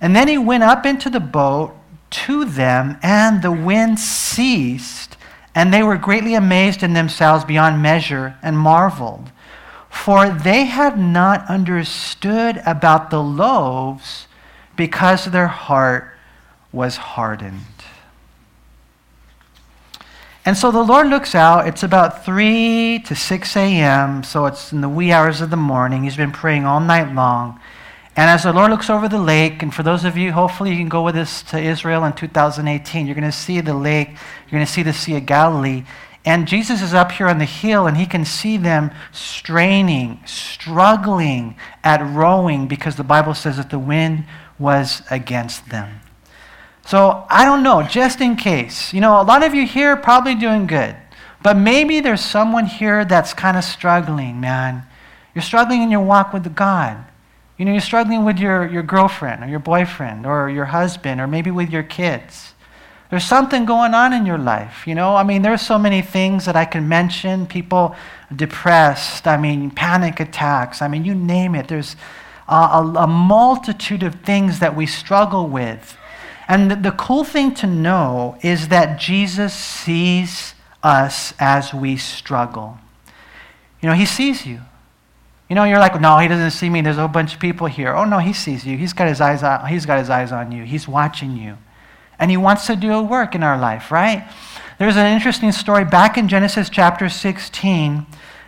And 0.00 0.14
then 0.14 0.28
he 0.28 0.37
went 0.37 0.64
up 0.64 0.85
into 0.85 1.09
the 1.09 1.20
boat 1.20 1.74
to 2.11 2.44
them, 2.44 2.98
and 3.02 3.42
the 3.42 3.52
wind 3.52 3.98
ceased, 3.98 5.16
and 5.54 5.72
they 5.72 5.83
were 5.83 5.96
greatly 5.96 6.35
amazed 6.35 6.83
in 6.83 6.92
themselves 6.92 7.44
beyond 7.44 7.83
measure 7.83 8.37
and 8.42 8.59
marveled. 8.59 9.30
For 9.88 10.28
they 10.28 10.64
had 10.64 10.98
not 10.98 11.48
understood 11.48 12.61
about 12.66 13.11
the 13.11 13.22
loaves 13.22 14.26
because 14.76 15.26
their 15.26 15.46
heart 15.46 16.12
was 16.72 16.96
hardened. 16.96 17.73
And 20.46 20.57
so 20.59 20.70
the 20.70 20.83
Lord 20.83 21.09
looks 21.09 21.35
out. 21.35 21.66
It's 21.66 21.83
about 21.83 22.24
3 22.24 22.98
to 23.07 23.14
6 23.14 23.57
a.m., 23.57 24.22
so 24.22 24.44
it's 24.44 24.72
in 24.72 24.83
the 24.83 24.90
wee 24.90 25.11
hours 25.11 25.40
of 25.40 25.48
the 25.48 25.57
morning. 25.57 26.04
He's 26.04 26.18
been 26.18 26.33
praying 26.33 26.66
all 26.66 26.80
night 26.80 27.14
long. 27.14 27.59
And 28.14 28.30
as 28.30 28.42
the 28.42 28.52
Lord 28.52 28.70
looks 28.70 28.90
over 28.90 29.09
the 29.09 29.18
lake, 29.18 29.62
and 29.62 29.74
for 29.74 29.83
those 29.83 30.04
of 30.04 30.18
you, 30.18 30.33
hopefully 30.33 30.70
you 30.70 30.76
can 30.76 30.90
go 30.90 31.02
with 31.02 31.16
us 31.16 31.42
to 31.44 31.59
Israel 31.59 32.04
in 32.04 32.12
2018, 32.12 33.07
you're 33.07 33.14
going 33.14 33.24
to 33.24 33.33
see 33.33 33.61
the 33.61 33.74
lake, 33.74 34.11
you're 34.11 34.59
going 34.59 34.66
to 34.66 34.70
see 34.70 34.83
the 34.83 34.92
Sea 34.92 35.16
of 35.16 35.26
Galilee. 35.26 35.85
And 36.26 36.46
Jesus 36.46 36.83
is 36.83 36.92
up 36.92 37.12
here 37.12 37.26
on 37.26 37.38
the 37.38 37.44
hill, 37.46 37.87
and 37.87 37.96
he 37.96 38.07
can 38.07 38.26
see 38.26 38.59
them 38.59 38.90
straining, 39.12 40.20
struggling 40.26 41.57
at 41.83 42.02
rowing 42.02 42.68
because 42.68 42.96
the 42.96 43.02
Bible 43.02 43.35
says 43.35 43.57
that 43.57 43.70
the 43.70 43.78
wind 43.78 44.24
was 44.59 45.02
against 45.11 45.70
them. 45.70 46.00
So 46.85 47.25
I 47.31 47.44
don't 47.44 47.62
know, 47.62 47.83
just 47.83 48.20
in 48.20 48.37
case. 48.37 48.92
You 48.92 49.01
know, 49.01 49.20
a 49.20 49.25
lot 49.25 49.42
of 49.42 49.55
you 49.55 49.66
here 49.66 49.90
are 49.90 49.97
probably 49.97 50.35
doing 50.35 50.66
good, 50.66 50.94
but 51.42 51.57
maybe 51.57 52.01
there's 52.01 52.20
someone 52.20 52.66
here 52.66 53.05
that's 53.05 53.33
kind 53.33 53.57
of 53.57 53.64
struggling, 53.64 54.40
man. 54.40 54.85
You're 55.35 55.42
struggling 55.42 55.83
in 55.83 55.90
your 55.90 56.03
walk 56.03 56.33
with 56.33 56.55
God. 56.55 57.05
You 57.57 57.64
know, 57.64 57.73
you're 57.73 57.81
struggling 57.81 58.25
with 58.25 58.38
your, 58.38 58.66
your 58.66 58.83
girlfriend 58.83 59.44
or 59.44 59.47
your 59.47 59.61
boyfriend 59.61 60.27
or 60.27 60.51
your 60.51 60.66
husband 60.66 61.20
or 61.20 61.27
maybe 61.27 61.51
with 61.51 61.70
your 61.70 61.83
kids. 61.83 62.53
There's 63.11 63.25
something 63.25 63.64
going 63.64 63.94
on 63.94 64.12
in 64.12 64.27
your 64.27 64.38
life, 64.38 64.87
you 64.87 64.94
know? 64.94 65.14
I 65.14 65.23
mean, 65.23 65.42
there's 65.42 65.62
so 65.62 65.79
many 65.79 66.03
things 66.03 66.47
that 66.47 66.57
I 66.57 66.64
can 66.64 66.88
mention. 66.88 67.47
People 67.47 67.94
depressed, 68.35 69.27
I 69.27 69.37
mean, 69.37 69.70
panic 69.70 70.18
attacks, 70.18 70.83
I 70.83 70.88
mean, 70.88 71.05
you 71.05 71.14
name 71.14 71.55
it. 71.55 71.68
There's 71.68 71.94
a, 72.49 72.55
a, 72.55 72.94
a 73.01 73.07
multitude 73.07 74.03
of 74.03 74.16
things 74.16 74.59
that 74.59 74.75
we 74.75 74.87
struggle 74.87 75.47
with. 75.47 75.97
And 76.48 76.85
the, 76.85 76.90
cool 76.92 77.24
thing 77.24 77.54
to 77.54 77.66
know 77.66 78.37
is 78.42 78.68
that 78.68 78.98
Jesus 78.98 79.54
sees 79.54 80.54
us 80.83 81.33
as 81.38 81.72
we 81.72 81.96
struggle. 81.96 82.78
You 83.80 83.88
know, 83.88 83.94
He 83.94 84.07
sees 84.07 84.44
you. 84.44 84.61
You 85.48 85.57
know, 85.57 85.64
you're 85.64 85.78
like, 85.78 86.00
no, 86.00 86.18
he 86.18 86.26
doesn't 86.26 86.52
see 86.52 86.70
me. 86.70 86.80
There's 86.80 86.96
a 86.96 87.00
whole 87.00 87.09
bunch 87.09 87.35
of 87.35 87.40
people 87.40 87.66
here. 87.66 87.94
Oh 87.94 88.04
no, 88.04 88.18
he 88.18 88.33
sees 88.33 88.66
you. 88.66 88.78
He's 88.78 88.94
got 88.94 89.09
his 89.09 89.20
eyes 89.20 89.42
on, 89.42 89.66
he's 89.66 89.85
got 89.85 89.98
his 89.98 90.09
eyes 90.09 90.33
on 90.33 90.50
you. 90.50 90.64
He's 90.64 90.88
watching 90.88 91.37
you. 91.37 91.59
And 92.18 92.30
he 92.30 92.37
wants 92.37 92.66
to 92.68 92.76
do 92.76 92.92
a 92.94 93.02
work 93.02 93.35
in 93.35 93.42
our 93.42 93.59
life, 93.59 93.90
right? 93.92 94.26
There's 94.78 94.96
an 94.96 95.07
interesting 95.07 95.52
story 95.52 95.85
back 95.85 96.16
in 96.16 96.28
Genesis 96.28 96.70
chapter 96.70 97.09
16. 97.09 98.07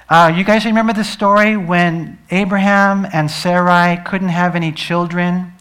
Uh, 0.09 0.33
you 0.35 0.43
guys 0.43 0.65
remember 0.65 0.93
the 0.93 1.05
story 1.05 1.57
when 1.57 2.19
Abraham 2.31 3.07
and 3.13 3.31
Sarai 3.31 4.03
couldn't 4.05 4.31
have 4.31 4.57
any 4.57 4.73
children? 4.73 5.53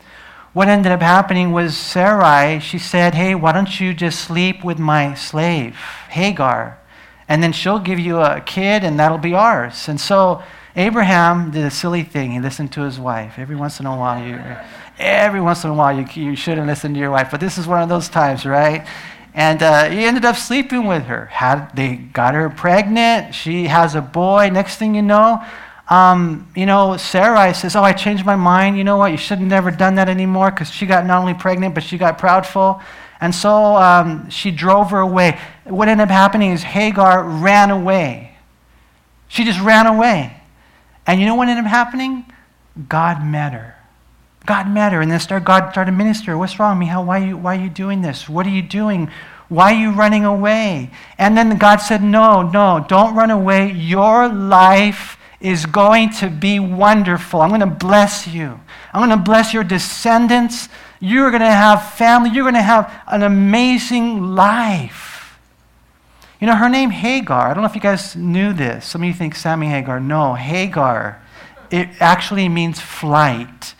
What 0.55 0.69
ended 0.69 0.93
up 0.93 1.01
happening 1.01 1.51
was 1.51 1.75
Sarai, 1.75 2.61
she 2.61 2.79
said, 2.79 3.13
Hey, 3.13 3.35
why 3.35 3.51
don't 3.51 3.77
you 3.81 3.93
just 3.93 4.21
sleep 4.21 4.63
with 4.63 4.79
my 4.79 5.13
slave, 5.13 5.75
Hagar? 6.11 6.79
And 7.27 7.43
then 7.43 7.51
she'll 7.51 7.79
give 7.79 7.99
you 7.99 8.21
a 8.21 8.39
kid 8.39 8.81
and 8.81 8.97
that'll 8.97 9.17
be 9.17 9.33
ours. 9.33 9.89
And 9.89 9.99
so 9.99 10.41
Abraham 10.77 11.51
did 11.51 11.65
a 11.65 11.69
silly 11.69 12.03
thing. 12.03 12.31
He 12.31 12.39
listened 12.39 12.71
to 12.71 12.83
his 12.83 12.97
wife. 12.97 13.37
Every 13.37 13.57
once 13.57 13.81
in 13.81 13.85
a 13.85 13.97
while, 13.97 14.25
you, 14.25 14.41
every 14.97 15.41
once 15.41 15.65
in 15.65 15.71
a 15.71 15.73
while, 15.73 15.93
you, 15.93 16.05
you 16.13 16.37
shouldn't 16.37 16.67
listen 16.67 16.93
to 16.93 16.99
your 17.01 17.11
wife. 17.11 17.31
But 17.31 17.41
this 17.41 17.57
is 17.57 17.67
one 17.67 17.83
of 17.83 17.89
those 17.89 18.07
times, 18.07 18.45
right? 18.45 18.87
And 19.33 19.61
uh, 19.61 19.89
he 19.89 20.05
ended 20.05 20.23
up 20.23 20.37
sleeping 20.37 20.85
with 20.85 21.03
her. 21.07 21.25
Had, 21.25 21.75
they 21.75 21.97
got 21.97 22.33
her 22.33 22.49
pregnant. 22.49 23.35
She 23.35 23.65
has 23.65 23.93
a 23.93 24.01
boy. 24.01 24.49
Next 24.53 24.77
thing 24.77 24.95
you 24.95 25.01
know, 25.01 25.45
um, 25.87 26.49
you 26.55 26.65
know, 26.65 26.97
Sarai 26.97 27.53
says, 27.53 27.75
Oh, 27.75 27.83
I 27.83 27.93
changed 27.93 28.25
my 28.25 28.35
mind. 28.35 28.77
You 28.77 28.83
know 28.83 28.97
what? 28.97 29.11
You 29.11 29.17
should 29.17 29.39
have 29.39 29.47
never 29.47 29.69
done 29.71 29.95
that 29.95 30.09
anymore 30.09 30.51
because 30.51 30.71
she 30.71 30.85
got 30.85 31.05
not 31.05 31.19
only 31.19 31.33
pregnant, 31.33 31.75
but 31.75 31.83
she 31.83 31.97
got 31.97 32.17
proudful. 32.17 32.81
And 33.21 33.33
so 33.33 33.75
um, 33.75 34.29
she 34.29 34.51
drove 34.51 34.91
her 34.91 34.99
away. 34.99 35.39
What 35.63 35.87
ended 35.87 36.05
up 36.05 36.11
happening 36.11 36.51
is 36.51 36.63
Hagar 36.63 37.23
ran 37.23 37.71
away. 37.71 38.35
She 39.27 39.43
just 39.43 39.59
ran 39.61 39.87
away. 39.87 40.35
And 41.07 41.19
you 41.19 41.25
know 41.25 41.35
what 41.35 41.47
ended 41.47 41.65
up 41.65 41.69
happening? 41.69 42.25
God 42.89 43.23
met 43.23 43.53
her. 43.53 43.75
God 44.45 44.69
met 44.69 44.93
her, 44.93 45.01
and 45.01 45.09
then 45.09 45.19
start, 45.19 45.43
God 45.43 45.71
started 45.71 45.91
to 45.91 45.97
minister. 45.97 46.37
What's 46.37 46.59
wrong, 46.59 46.77
Michal? 46.77 47.03
Why 47.03 47.17
you, 47.17 47.37
why 47.37 47.57
are 47.57 47.61
you 47.61 47.69
doing 47.69 48.01
this? 48.01 48.29
What 48.29 48.45
are 48.45 48.51
you 48.51 48.61
doing? 48.61 49.09
Why 49.49 49.73
are 49.73 49.79
you 49.79 49.91
running 49.91 50.23
away? 50.23 50.91
And 51.17 51.35
then 51.35 51.57
God 51.57 51.77
said, 51.77 52.03
No, 52.03 52.43
no, 52.43 52.85
don't 52.87 53.15
run 53.15 53.31
away. 53.31 53.71
Your 53.71 54.27
life 54.27 55.14
is 55.39 55.65
going 55.65 56.09
to 56.09 56.29
be 56.29 56.59
wonderful. 56.59 57.41
I'm 57.41 57.49
going 57.49 57.59
to 57.61 57.67
bless 57.67 58.27
you. 58.27 58.59
I'm 58.93 59.07
going 59.07 59.17
to 59.17 59.23
bless 59.23 59.53
your 59.53 59.63
descendants. 59.63 60.69
You're 60.99 61.29
going 61.29 61.41
to 61.41 61.47
have 61.47 61.93
family. 61.93 62.29
You're 62.31 62.43
going 62.43 62.55
to 62.55 62.61
have 62.61 62.93
an 63.07 63.23
amazing 63.23 64.35
life. 64.35 65.37
You 66.39 66.47
know, 66.47 66.55
her 66.55 66.69
name 66.69 66.89
Hagar, 66.89 67.49
I 67.49 67.53
don't 67.53 67.63
know 67.63 67.69
if 67.69 67.75
you 67.75 67.81
guys 67.81 68.15
knew 68.15 68.53
this. 68.53 68.85
Some 68.85 69.01
of 69.01 69.07
you 69.07 69.13
think 69.13 69.35
Sammy 69.35 69.67
Hagar. 69.67 69.99
No, 69.99 70.33
Hagar. 70.33 71.21
It 71.71 71.89
actually 71.99 72.49
means 72.49 72.79
flight. 72.79 73.73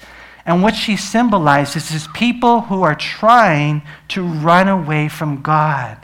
And 0.46 0.62
what 0.62 0.76
she 0.76 0.96
symbolizes 0.96 1.92
is 1.92 2.08
people 2.14 2.62
who 2.62 2.84
are 2.84 2.96
trying 2.96 3.82
to 4.10 4.24
run 4.24 4.68
away 4.68 5.08
from 5.10 5.42
God. 5.42 5.98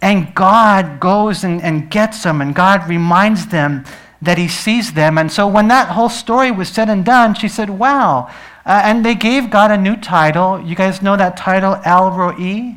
And 0.00 0.34
God 0.34 1.00
goes 1.00 1.42
and, 1.42 1.60
and 1.60 1.90
gets 1.90 2.22
them, 2.22 2.40
and 2.40 2.54
God 2.54 2.88
reminds 2.88 3.48
them 3.48 3.84
that 4.20 4.38
He 4.38 4.48
sees 4.48 4.92
them. 4.92 5.18
And 5.18 5.30
so 5.30 5.46
when 5.46 5.68
that 5.68 5.88
whole 5.88 6.08
story 6.08 6.50
was 6.50 6.68
said 6.68 6.88
and 6.88 7.04
done, 7.04 7.34
she 7.34 7.48
said, 7.48 7.70
Wow. 7.70 8.30
Uh, 8.66 8.82
and 8.84 9.04
they 9.04 9.14
gave 9.14 9.50
God 9.50 9.70
a 9.70 9.78
new 9.78 9.96
title. 9.96 10.60
You 10.60 10.74
guys 10.74 11.00
know 11.00 11.16
that 11.16 11.36
title, 11.38 11.80
El 11.84 12.10
Roi? 12.10 12.76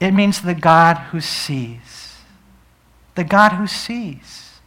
It 0.00 0.12
means 0.12 0.40
the 0.40 0.54
God 0.54 0.96
who 0.96 1.20
sees. 1.20 2.16
The 3.16 3.24
God 3.24 3.52
who 3.52 3.66
sees. 3.66 4.60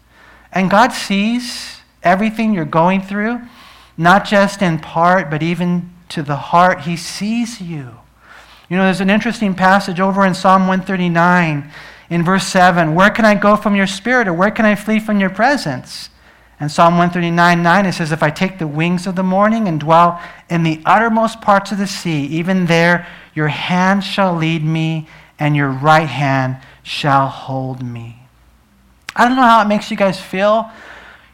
And 0.51 0.69
God 0.69 0.91
sees 0.91 1.81
everything 2.03 2.53
you're 2.53 2.65
going 2.65 3.01
through, 3.01 3.41
not 3.97 4.25
just 4.25 4.61
in 4.61 4.77
part, 4.77 5.31
but 5.31 5.41
even 5.41 5.91
to 6.09 6.21
the 6.21 6.35
heart. 6.35 6.81
He 6.81 6.95
sees 6.95 7.59
you. 7.59 7.97
You 8.69 8.77
know, 8.77 8.83
there's 8.83 9.01
an 9.01 9.09
interesting 9.09 9.55
passage 9.55 9.99
over 9.99 10.23
in 10.25 10.35
Psalm 10.35 10.67
139 10.67 11.71
in 12.09 12.23
verse 12.23 12.47
7 12.47 12.95
Where 12.95 13.09
can 13.09 13.25
I 13.25 13.35
go 13.35 13.55
from 13.55 13.75
your 13.75 13.87
spirit, 13.87 14.27
or 14.27 14.33
where 14.33 14.51
can 14.51 14.65
I 14.65 14.75
flee 14.75 14.99
from 14.99 15.19
your 15.19 15.29
presence? 15.29 16.09
And 16.59 16.71
Psalm 16.71 16.93
139 16.93 17.63
9, 17.63 17.85
it 17.85 17.93
says, 17.93 18.11
If 18.11 18.23
I 18.23 18.29
take 18.29 18.59
the 18.59 18.67
wings 18.67 19.07
of 19.07 19.15
the 19.15 19.23
morning 19.23 19.67
and 19.67 19.79
dwell 19.79 20.21
in 20.49 20.63
the 20.63 20.81
uttermost 20.85 21.41
parts 21.41 21.71
of 21.71 21.77
the 21.77 21.87
sea, 21.87 22.25
even 22.27 22.67
there 22.67 23.07
your 23.33 23.47
hand 23.47 24.03
shall 24.03 24.35
lead 24.35 24.63
me, 24.63 25.07
and 25.39 25.55
your 25.55 25.69
right 25.69 26.07
hand 26.07 26.57
shall 26.83 27.27
hold 27.27 27.83
me. 27.83 28.19
I 29.15 29.27
don't 29.27 29.35
know 29.35 29.43
how 29.43 29.61
it 29.61 29.67
makes 29.67 29.89
you 29.91 29.97
guys 29.97 30.21
feel, 30.21 30.69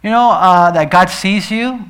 you 0.01 0.09
know, 0.09 0.31
uh, 0.31 0.71
that 0.71 0.89
God 0.89 1.09
sees 1.09 1.51
you. 1.51 1.85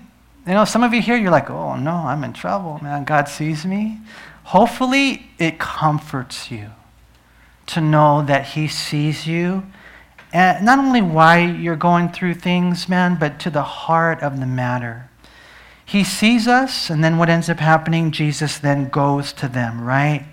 You 0.48 0.54
know, 0.56 0.66
some 0.66 0.84
of 0.84 0.94
you 0.94 1.02
here, 1.02 1.16
you're 1.16 1.32
like, 1.32 1.50
oh 1.50 1.76
no, 1.76 1.92
I'm 1.92 2.24
in 2.24 2.34
trouble, 2.34 2.80
man. 2.82 3.04
God 3.04 3.28
sees 3.28 3.66
me. 3.66 4.00
Hopefully, 4.46 5.30
it 5.38 5.60
comforts 5.60 6.50
you 6.50 6.72
to 7.70 7.82
know 7.82 8.22
that 8.24 8.50
He 8.50 8.68
sees 8.68 9.28
you. 9.28 9.64
And 10.32 10.64
not 10.64 10.80
only 10.80 11.02
why 11.02 11.40
you're 11.40 11.76
going 11.76 12.10
through 12.10 12.36
things, 12.36 12.88
man, 12.88 13.18
but 13.20 13.40
to 13.40 13.50
the 13.50 13.64
heart 13.64 14.22
of 14.22 14.40
the 14.40 14.46
matter. 14.46 15.10
He 15.84 16.04
sees 16.04 16.48
us, 16.48 16.92
and 16.92 17.04
then 17.04 17.18
what 17.18 17.30
ends 17.30 17.50
up 17.50 17.60
happening, 17.60 18.12
Jesus 18.12 18.60
then 18.60 18.90
goes 18.90 19.34
to 19.34 19.48
them, 19.48 19.82
right? 19.82 20.26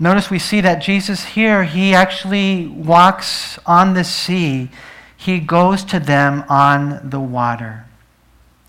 Notice 0.00 0.30
we 0.30 0.40
see 0.40 0.60
that 0.62 0.82
Jesus 0.82 1.24
here, 1.24 1.62
he 1.62 1.94
actually 1.94 2.66
walks 2.66 3.56
on 3.66 3.94
the 3.94 4.02
sea. 4.02 4.70
He 5.16 5.38
goes 5.38 5.84
to 5.84 6.00
them 6.00 6.44
on 6.48 7.08
the 7.08 7.20
water. 7.20 7.84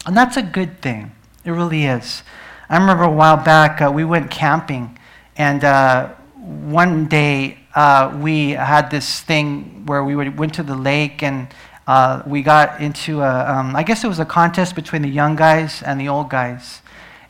And 0.06 0.16
that's 0.16 0.38
a 0.38 0.44
good 0.44 0.80
thing. 0.80 1.12
It 1.44 1.50
really 1.50 1.86
is. 1.86 2.22
I 2.70 2.78
remember 2.78 3.04
a 3.04 3.12
while 3.12 3.38
back, 3.38 3.82
uh, 3.82 3.92
we 3.92 4.04
went 4.04 4.30
camping, 4.30 5.00
and 5.36 5.64
uh, 5.64 6.10
one 6.36 7.08
day 7.08 7.65
uh, 7.76 8.18
we 8.22 8.52
had 8.52 8.90
this 8.90 9.22
thing 9.22 9.86
where 9.86 10.04
we 10.04 10.16
would, 10.16 10.40
went 10.40 10.56
to 10.56 10.64
the 10.64 10.76
lake 10.76 11.22
and 11.22 11.48
uh, 11.88 12.24
we 12.26 12.42
got 12.42 12.82
into 12.82 13.22
a, 13.22 13.52
um, 13.52 13.76
I 13.76 13.84
guess 13.84 14.04
it 14.04 14.08
was 14.08 14.20
a 14.20 14.26
contest 14.26 14.76
between 14.76 15.02
the 15.04 15.10
young 15.10 15.36
guys 15.36 15.84
and 15.84 16.00
the 16.00 16.08
old 16.08 16.30
guys. 16.30 16.82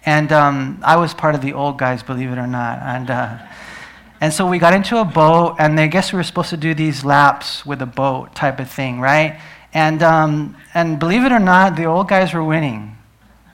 And 0.05 0.31
um, 0.31 0.79
I 0.83 0.95
was 0.95 1.13
part 1.13 1.35
of 1.35 1.41
the 1.41 1.53
old 1.53 1.77
guys, 1.77 2.03
believe 2.03 2.31
it 2.31 2.37
or 2.37 2.47
not. 2.47 2.79
And 2.79 3.09
uh, 3.09 3.37
and 4.21 4.33
so 4.33 4.47
we 4.47 4.59
got 4.59 4.73
into 4.73 4.97
a 4.97 5.05
boat, 5.05 5.57
and 5.59 5.79
I 5.79 5.87
guess 5.87 6.13
we 6.13 6.17
were 6.17 6.23
supposed 6.23 6.49
to 6.51 6.57
do 6.57 6.73
these 6.73 7.03
laps 7.03 7.65
with 7.65 7.81
a 7.81 7.85
boat 7.85 8.33
type 8.33 8.59
of 8.59 8.69
thing, 8.69 8.99
right? 8.99 9.39
And, 9.73 10.01
um, 10.01 10.55
and 10.73 10.97
believe 10.97 11.25
it 11.25 11.31
or 11.33 11.39
not, 11.39 11.75
the 11.75 11.83
old 11.83 12.07
guys 12.07 12.33
were 12.33 12.43
winning 12.43 12.97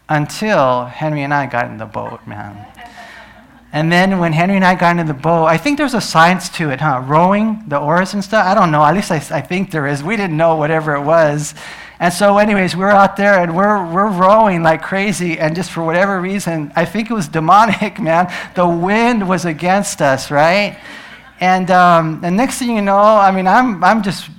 until 0.07 0.85
Henry 0.85 1.23
and 1.23 1.33
I 1.33 1.47
got 1.47 1.65
in 1.65 1.77
the 1.77 1.85
boat, 1.85 2.25
man. 2.27 2.67
And 3.73 3.91
then 3.91 4.19
when 4.19 4.33
Henry 4.33 4.57
and 4.57 4.65
I 4.65 4.75
got 4.75 4.91
into 4.91 5.05
the 5.05 5.17
boat, 5.17 5.45
I 5.45 5.57
think 5.57 5.77
there's 5.77 5.93
a 5.93 6.01
science 6.01 6.49
to 6.49 6.69
it, 6.71 6.81
huh? 6.81 7.03
Rowing, 7.05 7.63
the 7.67 7.79
oars 7.79 8.13
and 8.13 8.23
stuff. 8.23 8.45
I 8.45 8.53
don't 8.53 8.69
know. 8.69 8.83
At 8.83 8.93
least 8.93 9.11
I, 9.11 9.15
I 9.15 9.41
think 9.41 9.71
there 9.71 9.87
is. 9.87 10.03
We 10.03 10.17
didn't 10.17 10.35
know 10.35 10.57
whatever 10.57 10.93
it 10.95 11.03
was. 11.03 11.53
And 12.01 12.13
so, 12.13 12.37
anyways, 12.37 12.75
we're 12.75 12.89
out 12.89 13.15
there 13.15 13.39
and 13.41 13.55
we're, 13.55 13.85
we're 13.93 14.09
rowing 14.09 14.63
like 14.63 14.81
crazy. 14.81 15.39
And 15.39 15.55
just 15.55 15.71
for 15.71 15.83
whatever 15.83 16.19
reason, 16.19 16.73
I 16.75 16.83
think 16.83 17.09
it 17.09 17.13
was 17.13 17.27
demonic, 17.39 17.99
man. 17.99 18.33
The 18.55 18.67
wind 18.67 19.29
was 19.29 19.45
against 19.45 20.01
us, 20.01 20.31
right? 20.31 20.77
And, 21.39 21.71
um, 21.71 22.21
and 22.23 22.35
next 22.35 22.59
thing 22.59 22.75
you 22.75 22.81
know, 22.81 22.97
I 22.97 23.31
mean, 23.31 23.47
I'm, 23.47 23.83
I'm 23.83 24.03
just 24.03 24.29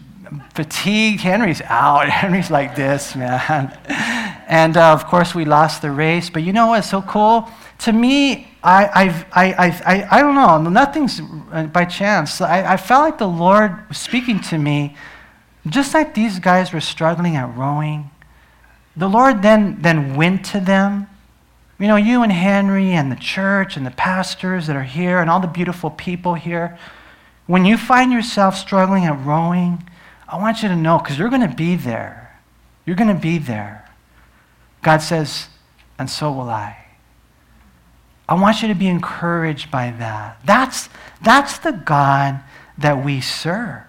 fatigued. 0.55 1.21
Henry's 1.21 1.63
out. 1.63 2.09
Henry's 2.21 2.51
like 2.51 2.77
this, 2.77 3.17
man. 3.17 3.79
And 4.53 4.77
uh, 4.77 4.93
of 4.93 5.07
course, 5.07 5.35
we 5.35 5.47
lost 5.47 5.81
the 5.81 5.91
race. 5.91 6.29
But 6.29 6.43
you 6.43 6.53
know 6.53 6.67
what's 6.67 6.91
so 6.91 7.01
cool? 7.01 7.49
To 7.83 7.93
me, 7.93 8.49
I, 8.63 8.89
I've, 8.95 9.25
I, 9.33 9.53
I, 9.55 10.09
I, 10.19 10.21
don't 10.21 10.37
know, 10.37 10.71
nothing's 10.71 11.21
uh, 11.51 11.65
by 11.73 11.85
chance. 11.85 12.41
I, 12.41 12.75
I 12.75 12.77
felt 12.77 13.03
like 13.03 13.19
the 13.19 13.27
Lord 13.27 13.89
was 13.89 13.99
speaking 13.99 14.41
to 14.43 14.59
me, 14.59 14.97
just 15.67 15.93
like 15.93 16.15
these 16.15 16.39
guys 16.39 16.73
were 16.73 16.81
struggling 16.81 17.35
at 17.35 17.57
rowing. 17.57 18.11
The 18.97 19.09
Lord 19.09 19.43
then, 19.43 19.83
then 19.83 20.15
went 20.15 20.45
to 20.47 20.61
them. 20.61 21.09
You 21.81 21.89
know, 21.89 21.97
you 21.97 22.23
and 22.23 22.31
Henry 22.31 22.93
and 22.93 23.11
the 23.11 23.17
church 23.17 23.77
and 23.77 23.85
the 23.85 23.91
pastors 23.91 24.69
that 24.69 24.77
are 24.77 24.85
here 24.85 25.19
and 25.19 25.29
all 25.29 25.41
the 25.41 25.49
beautiful 25.49 25.91
people 25.91 26.35
here, 26.35 26.79
when 27.47 27.65
you 27.65 27.77
find 27.77 28.13
yourself 28.13 28.57
struggling 28.57 29.07
at 29.07 29.19
rowing, 29.27 29.89
I 30.29 30.39
want 30.39 30.63
you 30.63 30.69
to 30.69 30.77
know, 30.77 30.99
because 30.99 31.19
you're 31.19 31.31
going 31.31 31.49
to 31.49 31.57
be 31.57 31.75
there. 31.75 32.41
You're 32.87 32.97
going 32.97 33.15
to 33.15 33.21
be 33.21 33.39
there. 33.39 33.91
God 34.83 34.99
says, 34.99 35.49
and 35.99 36.09
so 36.09 36.31
will 36.31 36.49
I. 36.49 36.82
I 38.33 38.35
want 38.35 38.63
you 38.63 38.69
to 38.69 38.75
be 38.75 38.89
encouraged 38.89 39.71
by 39.71 39.91
that. 39.91 40.41
That's, 40.43 40.89
that's 41.23 41.59
the 41.59 41.73
God 41.73 42.41
that 42.79 43.05
we 43.05 43.21
serve. 43.21 43.83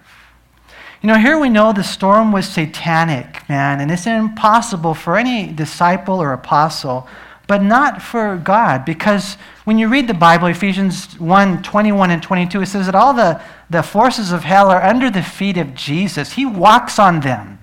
You 1.00 1.08
know, 1.08 1.18
here 1.18 1.38
we 1.38 1.48
know 1.48 1.72
the 1.72 1.82
storm 1.82 2.30
was 2.30 2.46
satanic, 2.46 3.48
man, 3.48 3.80
and 3.80 3.90
it's 3.90 4.06
impossible 4.06 4.92
for 4.92 5.16
any 5.16 5.50
disciple 5.50 6.20
or 6.20 6.34
apostle, 6.34 7.08
but 7.46 7.62
not 7.62 8.02
for 8.02 8.36
God, 8.36 8.84
because 8.84 9.38
when 9.64 9.78
you 9.78 9.88
read 9.88 10.08
the 10.08 10.14
Bible, 10.14 10.48
Ephesians 10.48 11.18
1 11.18 11.62
21 11.62 12.10
and 12.10 12.22
22, 12.22 12.60
it 12.60 12.66
says 12.66 12.84
that 12.84 12.94
all 12.94 13.14
the, 13.14 13.40
the 13.70 13.82
forces 13.82 14.30
of 14.30 14.44
hell 14.44 14.68
are 14.70 14.82
under 14.82 15.10
the 15.10 15.22
feet 15.22 15.56
of 15.56 15.74
Jesus. 15.74 16.34
He 16.34 16.44
walks 16.44 16.98
on 16.98 17.20
them. 17.20 17.60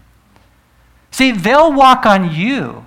See, 1.11 1.31
they'll 1.31 1.71
walk 1.71 2.07
on 2.07 2.33
you. 2.33 2.85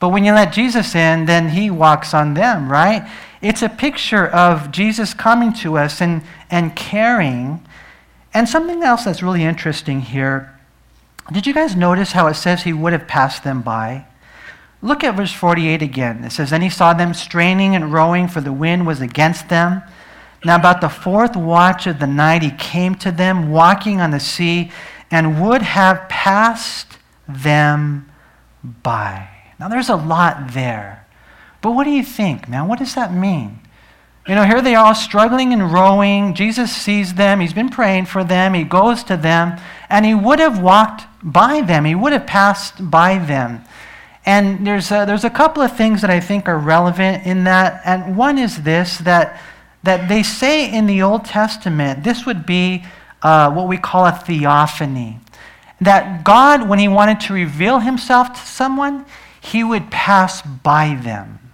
But 0.00 0.08
when 0.08 0.24
you 0.24 0.32
let 0.32 0.52
Jesus 0.52 0.94
in, 0.94 1.26
then 1.26 1.50
he 1.50 1.70
walks 1.70 2.14
on 2.14 2.34
them, 2.34 2.72
right? 2.72 3.08
It's 3.42 3.62
a 3.62 3.68
picture 3.68 4.26
of 4.26 4.72
Jesus 4.72 5.14
coming 5.14 5.52
to 5.54 5.76
us 5.76 6.00
and, 6.00 6.22
and 6.50 6.74
caring. 6.74 7.64
And 8.32 8.48
something 8.48 8.82
else 8.82 9.04
that's 9.04 9.22
really 9.22 9.44
interesting 9.44 10.00
here. 10.00 10.58
Did 11.30 11.46
you 11.46 11.52
guys 11.52 11.76
notice 11.76 12.12
how 12.12 12.26
it 12.26 12.34
says 12.34 12.62
he 12.62 12.72
would 12.72 12.94
have 12.94 13.06
passed 13.06 13.44
them 13.44 13.60
by? 13.60 14.06
Look 14.82 15.04
at 15.04 15.16
verse 15.16 15.32
48 15.32 15.82
again. 15.82 16.24
It 16.24 16.32
says, 16.32 16.50
Then 16.50 16.62
he 16.62 16.70
saw 16.70 16.94
them 16.94 17.12
straining 17.12 17.74
and 17.74 17.92
rowing, 17.92 18.26
for 18.26 18.40
the 18.40 18.52
wind 18.52 18.86
was 18.86 19.02
against 19.02 19.50
them. 19.50 19.82
Now, 20.42 20.56
about 20.56 20.80
the 20.80 20.88
fourth 20.88 21.36
watch 21.36 21.86
of 21.86 21.98
the 21.98 22.06
night, 22.06 22.42
he 22.42 22.50
came 22.50 22.94
to 22.96 23.12
them, 23.12 23.50
walking 23.50 24.00
on 24.00 24.10
the 24.10 24.20
sea, 24.20 24.72
and 25.10 25.46
would 25.46 25.60
have 25.60 26.08
passed 26.08 26.96
them 27.28 28.10
by. 28.62 29.28
Now, 29.60 29.68
there's 29.68 29.90
a 29.90 29.96
lot 29.96 30.52
there. 30.54 31.06
But 31.60 31.72
what 31.72 31.84
do 31.84 31.90
you 31.90 32.02
think, 32.02 32.48
man? 32.48 32.66
What 32.66 32.78
does 32.78 32.94
that 32.94 33.12
mean? 33.12 33.60
You 34.26 34.34
know, 34.34 34.44
here 34.44 34.62
they 34.62 34.74
are 34.74 34.94
struggling 34.94 35.52
and 35.52 35.70
rowing. 35.70 36.34
Jesus 36.34 36.74
sees 36.74 37.12
them. 37.12 37.40
He's 37.40 37.52
been 37.52 37.68
praying 37.68 38.06
for 38.06 38.24
them. 38.24 38.54
He 38.54 38.64
goes 38.64 39.04
to 39.04 39.18
them, 39.18 39.60
and 39.90 40.06
he 40.06 40.14
would 40.14 40.38
have 40.38 40.62
walked 40.62 41.02
by 41.22 41.60
them. 41.60 41.84
He 41.84 41.94
would 41.94 42.12
have 42.12 42.26
passed 42.26 42.90
by 42.90 43.18
them. 43.18 43.62
And 44.24 44.66
there's 44.66 44.90
a, 44.90 45.04
there's 45.06 45.24
a 45.24 45.30
couple 45.30 45.62
of 45.62 45.76
things 45.76 46.00
that 46.00 46.10
I 46.10 46.20
think 46.20 46.48
are 46.48 46.58
relevant 46.58 47.26
in 47.26 47.44
that. 47.44 47.82
And 47.84 48.16
one 48.16 48.38
is 48.38 48.62
this 48.62 48.96
that, 48.98 49.42
that 49.82 50.08
they 50.08 50.22
say 50.22 50.72
in 50.72 50.86
the 50.86 51.02
Old 51.02 51.26
Testament, 51.26 52.02
this 52.02 52.24
would 52.24 52.46
be 52.46 52.84
uh, 53.22 53.52
what 53.52 53.68
we 53.68 53.76
call 53.76 54.06
a 54.06 54.12
theophany. 54.12 55.18
That 55.82 56.24
God, 56.24 56.66
when 56.66 56.78
he 56.78 56.88
wanted 56.88 57.20
to 57.20 57.34
reveal 57.34 57.80
himself 57.80 58.32
to 58.32 58.40
someone, 58.40 59.04
he 59.40 59.64
would 59.64 59.90
pass 59.90 60.42
by 60.42 60.98
them. 61.02 61.52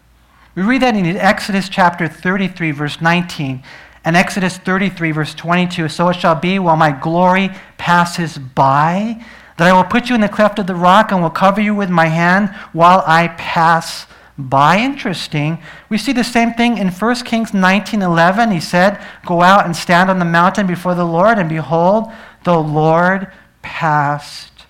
We 0.54 0.62
read 0.62 0.82
that 0.82 0.96
in 0.96 1.06
Exodus 1.16 1.68
chapter 1.68 2.08
33, 2.08 2.70
verse 2.72 3.00
19, 3.00 3.62
and 4.04 4.16
Exodus 4.16 4.58
33, 4.58 5.12
verse 5.12 5.34
22. 5.34 5.88
So 5.88 6.08
it 6.08 6.14
shall 6.14 6.34
be 6.34 6.58
while 6.58 6.76
my 6.76 6.92
glory 6.92 7.50
passes 7.76 8.38
by, 8.38 9.24
that 9.56 9.68
I 9.68 9.72
will 9.72 9.84
put 9.84 10.08
you 10.08 10.14
in 10.14 10.20
the 10.20 10.28
cleft 10.28 10.58
of 10.58 10.66
the 10.66 10.74
rock 10.74 11.12
and 11.12 11.22
will 11.22 11.30
cover 11.30 11.60
you 11.60 11.74
with 11.74 11.90
my 11.90 12.06
hand 12.06 12.50
while 12.72 13.02
I 13.06 13.28
pass 13.28 14.06
by. 14.38 14.78
Interesting. 14.78 15.58
We 15.88 15.98
see 15.98 16.12
the 16.12 16.24
same 16.24 16.52
thing 16.54 16.78
in 16.78 16.90
1 16.90 17.24
Kings 17.24 17.52
19:11. 17.52 18.50
He 18.50 18.60
said, 18.60 18.98
"Go 19.24 19.42
out 19.42 19.64
and 19.64 19.74
stand 19.74 20.10
on 20.10 20.18
the 20.18 20.24
mountain 20.24 20.66
before 20.66 20.94
the 20.94 21.06
Lord, 21.06 21.38
and 21.38 21.48
behold, 21.48 22.12
the 22.44 22.58
Lord 22.58 23.28
passed 23.62 24.66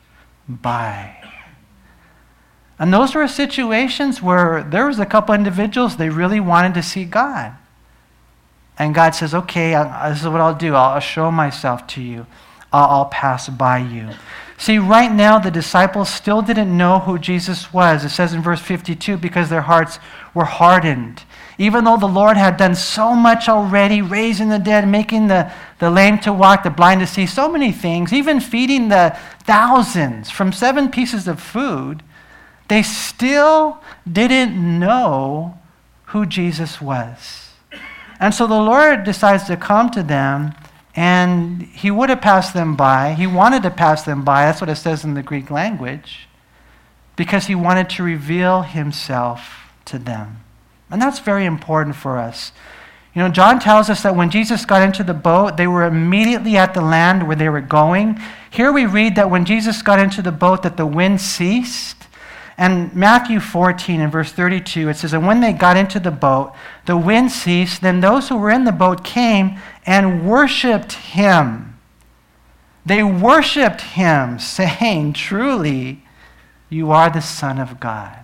by." 0.48 1.15
And 2.78 2.92
those 2.92 3.14
were 3.14 3.26
situations 3.26 4.20
where 4.20 4.62
there 4.62 4.86
was 4.86 4.98
a 4.98 5.06
couple 5.06 5.34
individuals, 5.34 5.96
they 5.96 6.10
really 6.10 6.40
wanted 6.40 6.74
to 6.74 6.82
see 6.82 7.04
God. 7.04 7.54
And 8.78 8.94
God 8.94 9.14
says, 9.14 9.34
okay, 9.34 9.72
this 10.08 10.20
is 10.20 10.28
what 10.28 10.40
I'll 10.40 10.54
do. 10.54 10.74
I'll, 10.74 10.94
I'll 10.94 11.00
show 11.00 11.30
myself 11.30 11.86
to 11.88 12.02
you. 12.02 12.26
I'll, 12.72 12.88
I'll 12.88 13.04
pass 13.06 13.48
by 13.48 13.78
you. 13.78 14.10
See, 14.58 14.78
right 14.78 15.12
now, 15.12 15.38
the 15.38 15.50
disciples 15.50 16.08
still 16.08 16.40
didn't 16.42 16.74
know 16.74 17.00
who 17.00 17.18
Jesus 17.18 17.72
was. 17.72 18.04
It 18.04 18.10
says 18.10 18.32
in 18.32 18.42
verse 18.42 18.60
52 18.60 19.16
because 19.16 19.50
their 19.50 19.62
hearts 19.62 19.98
were 20.34 20.44
hardened. 20.44 21.24
Even 21.58 21.84
though 21.84 21.96
the 21.96 22.06
Lord 22.06 22.36
had 22.36 22.56
done 22.56 22.74
so 22.74 23.14
much 23.14 23.48
already, 23.48 24.02
raising 24.02 24.50
the 24.50 24.58
dead, 24.58 24.86
making 24.86 25.28
the, 25.28 25.50
the 25.78 25.90
lame 25.90 26.18
to 26.20 26.32
walk, 26.32 26.62
the 26.62 26.70
blind 26.70 27.00
to 27.00 27.06
see, 27.06 27.26
so 27.26 27.50
many 27.50 27.72
things, 27.72 28.12
even 28.12 28.40
feeding 28.40 28.88
the 28.88 29.18
thousands 29.44 30.30
from 30.30 30.52
seven 30.52 30.90
pieces 30.90 31.26
of 31.26 31.40
food, 31.40 32.02
they 32.68 32.82
still 32.82 33.78
didn't 34.10 34.78
know 34.78 35.58
who 36.06 36.26
Jesus 36.26 36.80
was. 36.80 37.50
And 38.18 38.32
so 38.32 38.46
the 38.46 38.54
Lord 38.54 39.04
decides 39.04 39.44
to 39.44 39.56
come 39.56 39.90
to 39.90 40.02
them, 40.02 40.54
and 40.94 41.62
he 41.62 41.90
would 41.90 42.08
have 42.08 42.22
passed 42.22 42.54
them 42.54 42.74
by. 42.74 43.12
He 43.12 43.26
wanted 43.26 43.62
to 43.64 43.70
pass 43.70 44.04
them 44.04 44.24
by. 44.24 44.46
That's 44.46 44.60
what 44.60 44.70
it 44.70 44.76
says 44.76 45.04
in 45.04 45.14
the 45.14 45.22
Greek 45.22 45.50
language, 45.50 46.28
because 47.14 47.46
he 47.46 47.54
wanted 47.54 47.90
to 47.90 48.02
reveal 48.02 48.62
himself 48.62 49.70
to 49.86 49.98
them. 49.98 50.38
And 50.90 51.02
that's 51.02 51.18
very 51.18 51.44
important 51.44 51.96
for 51.96 52.16
us. 52.16 52.52
You 53.14 53.22
know, 53.22 53.28
John 53.28 53.58
tells 53.58 53.88
us 53.88 54.02
that 54.02 54.14
when 54.14 54.30
Jesus 54.30 54.66
got 54.66 54.82
into 54.82 55.02
the 55.02 55.14
boat, 55.14 55.56
they 55.56 55.66
were 55.66 55.84
immediately 55.84 56.56
at 56.56 56.74
the 56.74 56.82
land 56.82 57.26
where 57.26 57.36
they 57.36 57.48
were 57.48 57.62
going. 57.62 58.20
Here 58.50 58.70
we 58.70 58.84
read 58.84 59.16
that 59.16 59.30
when 59.30 59.46
Jesus 59.46 59.80
got 59.80 59.98
into 59.98 60.20
the 60.20 60.32
boat 60.32 60.62
that 60.62 60.76
the 60.76 60.86
wind 60.86 61.20
ceased 61.20 61.95
and 62.58 62.94
Matthew 62.94 63.38
14 63.38 64.00
and 64.00 64.10
verse 64.10 64.32
32, 64.32 64.88
it 64.88 64.96
says, 64.96 65.12
And 65.12 65.26
when 65.26 65.40
they 65.40 65.52
got 65.52 65.76
into 65.76 66.00
the 66.00 66.10
boat, 66.10 66.54
the 66.86 66.96
wind 66.96 67.30
ceased. 67.30 67.82
Then 67.82 68.00
those 68.00 68.28
who 68.28 68.36
were 68.36 68.50
in 68.50 68.64
the 68.64 68.72
boat 68.72 69.04
came 69.04 69.58
and 69.84 70.26
worshiped 70.26 70.92
him. 70.92 71.78
They 72.86 73.02
worshiped 73.02 73.82
him, 73.82 74.38
saying, 74.38 75.12
Truly, 75.12 76.02
you 76.70 76.90
are 76.90 77.10
the 77.10 77.20
Son 77.20 77.58
of 77.58 77.78
God. 77.78 78.18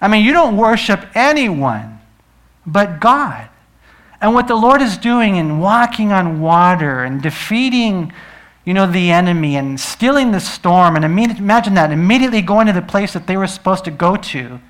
I 0.00 0.08
mean, 0.08 0.24
you 0.24 0.32
don't 0.32 0.56
worship 0.56 1.06
anyone 1.14 2.00
but 2.66 3.00
God. 3.00 3.48
And 4.20 4.32
what 4.32 4.48
the 4.48 4.54
Lord 4.54 4.80
is 4.80 4.96
doing 4.96 5.36
in 5.36 5.60
walking 5.60 6.12
on 6.12 6.40
water 6.40 7.04
and 7.04 7.20
defeating 7.20 8.12
you 8.64 8.72
know, 8.72 8.90
the 8.90 9.10
enemy 9.10 9.56
and 9.56 9.78
stealing 9.78 10.32
the 10.32 10.40
storm. 10.40 10.96
And 10.96 11.04
imagine 11.04 11.74
that, 11.74 11.92
immediately 11.92 12.42
going 12.42 12.66
to 12.66 12.72
the 12.72 12.82
place 12.82 13.12
that 13.12 13.26
they 13.26 13.36
were 13.36 13.46
supposed 13.46 13.84
to 13.84 13.90
go 13.90 14.16
to, 14.16 14.60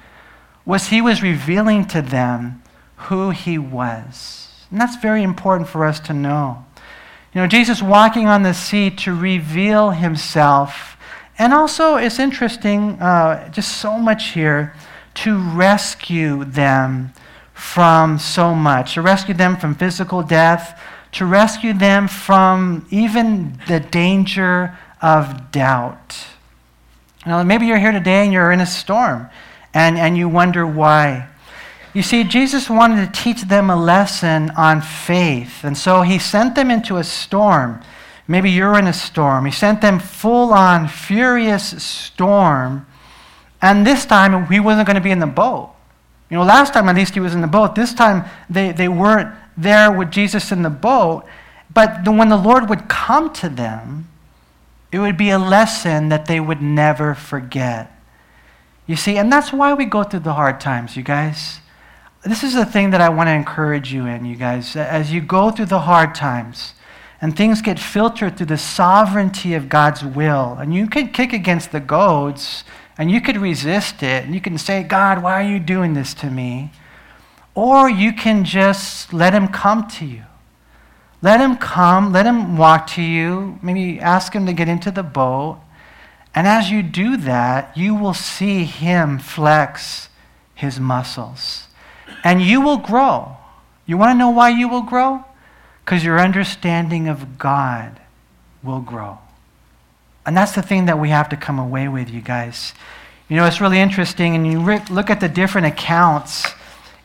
was 0.65 0.89
he 0.89 1.01
was 1.01 1.23
revealing 1.23 1.87
to 1.87 2.03
them 2.03 2.63
who 2.97 3.31
he 3.31 3.59
was. 3.59 4.67
And 4.71 4.81
that's 4.81 4.97
very 4.97 5.23
important 5.23 5.69
for 5.69 5.85
us 5.85 6.01
to 6.01 6.13
know. 6.13 6.65
You 7.35 7.41
know, 7.41 7.47
Jesus 7.47 7.83
walking 7.83 8.27
on 8.27 8.43
the 8.43 8.55
sea 8.55 8.91
to 8.91 9.15
reveal 9.15 9.91
himself. 9.91 10.97
And 11.39 11.53
also, 11.53 11.97
it's 11.97 12.19
interesting, 12.19 13.01
uh, 13.01 13.49
just 13.51 13.79
so 13.79 13.99
much 13.99 14.31
here, 14.31 14.75
to 15.15 15.37
rescue 15.37 16.45
them 16.45 17.13
from 17.53 18.19
so 18.19 18.55
much, 18.55 18.95
to 18.95 19.03
rescue 19.03 19.35
them 19.35 19.57
from 19.57 19.75
physical 19.75 20.23
death, 20.23 20.81
to 21.15 21.27
rescue 21.27 21.73
them 21.73 22.09
from 22.09 22.87
even 22.91 23.59
the 23.69 23.81
danger 23.81 24.77
of 25.01 25.51
doubt. 25.51 26.27
Now, 27.27 27.43
maybe 27.43 27.67
you're 27.67 27.79
here 27.79 27.93
today 27.93 28.25
and 28.25 28.33
you're 28.33 28.53
in 28.53 28.61
a 28.61 28.67
storm 28.67 29.29
and, 29.73 29.97
and 29.97 30.17
you 30.17 30.29
wonder 30.29 30.67
why. 30.67 31.29
You 31.95 32.03
see, 32.03 32.25
Jesus 32.25 32.69
wanted 32.69 33.07
to 33.07 33.23
teach 33.23 33.43
them 33.43 33.71
a 33.71 33.77
lesson 33.77 34.51
on 34.57 34.81
faith, 34.81 35.63
and 35.63 35.79
so 35.79 36.03
he 36.03 36.19
sent 36.19 36.57
them 36.57 36.69
into 36.69 36.97
a 36.97 37.05
storm. 37.05 37.81
Maybe 38.27 38.51
you're 38.51 38.77
in 38.77 38.89
a 38.89 38.93
storm. 38.93 39.45
He 39.45 39.53
sent 39.53 39.81
them 39.81 40.01
full 40.01 40.53
on, 40.53 40.89
furious 40.89 41.81
storm, 41.85 42.87
and 43.63 43.87
this 43.87 44.05
time 44.05 44.47
he 44.47 44.59
wasn't 44.59 44.89
going 44.89 44.97
to 44.97 45.01
be 45.01 45.13
in 45.13 45.21
the 45.21 45.27
boat. 45.27 45.71
You 46.31 46.39
know, 46.39 46.43
last 46.43 46.75
time 46.75 46.89
at 46.89 46.97
least 46.97 47.15
he 47.15 47.21
was 47.21 47.35
in 47.35 47.43
the 47.43 47.47
boat. 47.47 47.77
This 47.77 47.95
time 47.95 48.25
they, 48.51 48.73
they 48.73 48.89
weren't 48.89 49.33
there 49.57 49.91
with 49.91 50.11
Jesus 50.11 50.53
in 50.53 50.63
the 50.63 50.71
boat, 50.71 51.25
but 51.73 52.05
the, 52.05 52.13
when 52.13 52.29
the 52.29 52.37
Lord 52.37 52.69
would 52.69 52.89
come 52.89 53.33
to 53.35 53.49
them, 53.49 54.09
it 54.93 54.99
would 54.99 55.17
be 55.17 55.31
a 55.31 55.39
lesson 55.39 56.09
that 56.09 56.27
they 56.27 56.39
would 56.39 56.63
never 56.63 57.15
forget. 57.15 57.91
You 58.87 58.97
see, 58.97 59.17
and 59.17 59.33
that's 59.33 59.53
why 59.53 59.75
we 59.75 59.87
go 59.87 60.05
through 60.05 60.21
the 60.21 60.35
hard 60.35 60.61
times, 60.61 60.97
you 60.97 61.03
guys. 61.03 61.61
This 62.25 62.43
is 62.43 62.55
the 62.55 62.65
thing 62.65 62.91
that 62.91 63.01
I 63.01 63.09
want 63.09 63.29
to 63.29 63.33
encourage 63.33 63.93
you 63.93 64.07
in, 64.07 64.25
you 64.25 64.37
guys. 64.37 64.77
As 64.77 65.13
you 65.13 65.21
go 65.21 65.51
through 65.51 65.67
the 65.67 65.81
hard 65.81 66.15
times 66.15 66.75
and 67.21 67.37
things 67.37 67.61
get 67.61 67.79
filtered 67.79 68.37
through 68.37 68.47
the 68.47 68.59
sovereignty 68.59 69.55
of 69.55 69.69
God's 69.69 70.05
will, 70.05 70.57
and 70.61 70.75
you 70.75 70.87
can 70.87 71.09
kick 71.09 71.33
against 71.33 71.73
the 71.73 71.81
goads 71.81 72.65
and 72.97 73.11
you 73.11 73.21
could 73.21 73.37
resist 73.37 74.03
it 74.03 74.25
and 74.25 74.35
you 74.35 74.41
can 74.41 74.57
say, 74.59 74.83
God, 74.83 75.23
why 75.23 75.43
are 75.43 75.49
you 75.49 75.59
doing 75.59 75.95
this 75.95 76.15
to 76.15 76.31
me? 76.31 76.71
Or 77.55 77.89
you 77.89 78.13
can 78.13 78.45
just 78.45 79.13
let 79.13 79.33
Him 79.33 79.49
come 79.49 79.89
to 79.91 80.05
you. 80.05 80.25
Let 81.23 81.41
Him 81.41 81.57
come, 81.57 82.13
let 82.13 82.27
Him 82.27 82.57
walk 82.57 82.87
to 82.89 83.03
you, 83.03 83.59
maybe 83.63 84.01
ask 84.01 84.33
Him 84.33 84.47
to 84.47 84.53
get 84.53 84.69
into 84.69 84.91
the 84.91 85.03
boat 85.03 85.59
and 86.35 86.49
as 86.49 86.71
you 86.71 86.83
do 86.83 87.17
that, 87.19 87.77
you 87.77 87.95
will 87.95 88.15
see 88.15 88.65
him 88.65 89.19
flex 89.19 90.09
his 90.55 90.81
muscles. 90.81 91.69
And 92.25 92.43
you 92.43 92.61
will 92.61 92.79
grow. 92.79 93.37
You 93.87 93.97
want 93.97 94.11
to 94.11 94.19
know 94.19 94.31
why 94.31 94.49
you 94.49 94.69
will 94.69 94.83
grow? 94.83 95.25
Because 95.85 96.05
your 96.05 96.19
understanding 96.19 97.09
of 97.09 97.39
God 97.39 98.01
will 98.63 98.81
grow. 98.81 99.19
And 100.27 100.37
that's 100.37 100.53
the 100.53 100.63
thing 100.63 100.87
that 100.87 100.99
we 100.99 101.11
have 101.11 101.29
to 101.29 101.37
come 101.37 101.59
away 101.59 101.87
with, 101.87 102.11
you 102.11 102.21
guys. 102.21 102.73
You 103.29 103.37
know, 103.37 103.47
it's 103.47 103.61
really 103.61 103.79
interesting, 103.79 104.35
and 104.35 104.47
you 104.47 104.59
look 104.91 105.11
at 105.11 105.21
the 105.21 105.29
different 105.29 105.67
accounts 105.67 106.47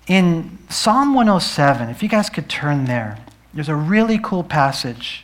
in 0.09 0.57
Psalm 0.69 1.13
107. 1.13 1.87
If 1.89 2.01
you 2.01 2.09
guys 2.09 2.29
could 2.29 2.49
turn 2.49 2.85
there, 2.85 3.19
there's 3.53 3.69
a 3.69 3.75
really 3.75 4.19
cool 4.21 4.43
passage 4.43 5.23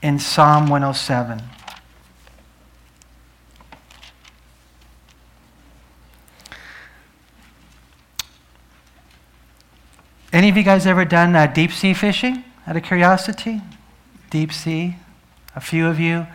in 0.00 0.18
Psalm 0.20 0.68
107. 0.68 1.42
Any 10.32 10.48
of 10.48 10.56
you 10.56 10.62
guys 10.62 10.86
ever 10.86 11.04
done 11.04 11.36
uh, 11.36 11.46
deep 11.46 11.72
sea 11.72 11.92
fishing 11.92 12.44
out 12.66 12.76
of 12.76 12.84
curiosity? 12.84 13.60
Deep 14.30 14.52
sea? 14.52 14.96
A 15.54 15.60
few 15.60 15.86
of 15.88 16.00
you? 16.00 16.26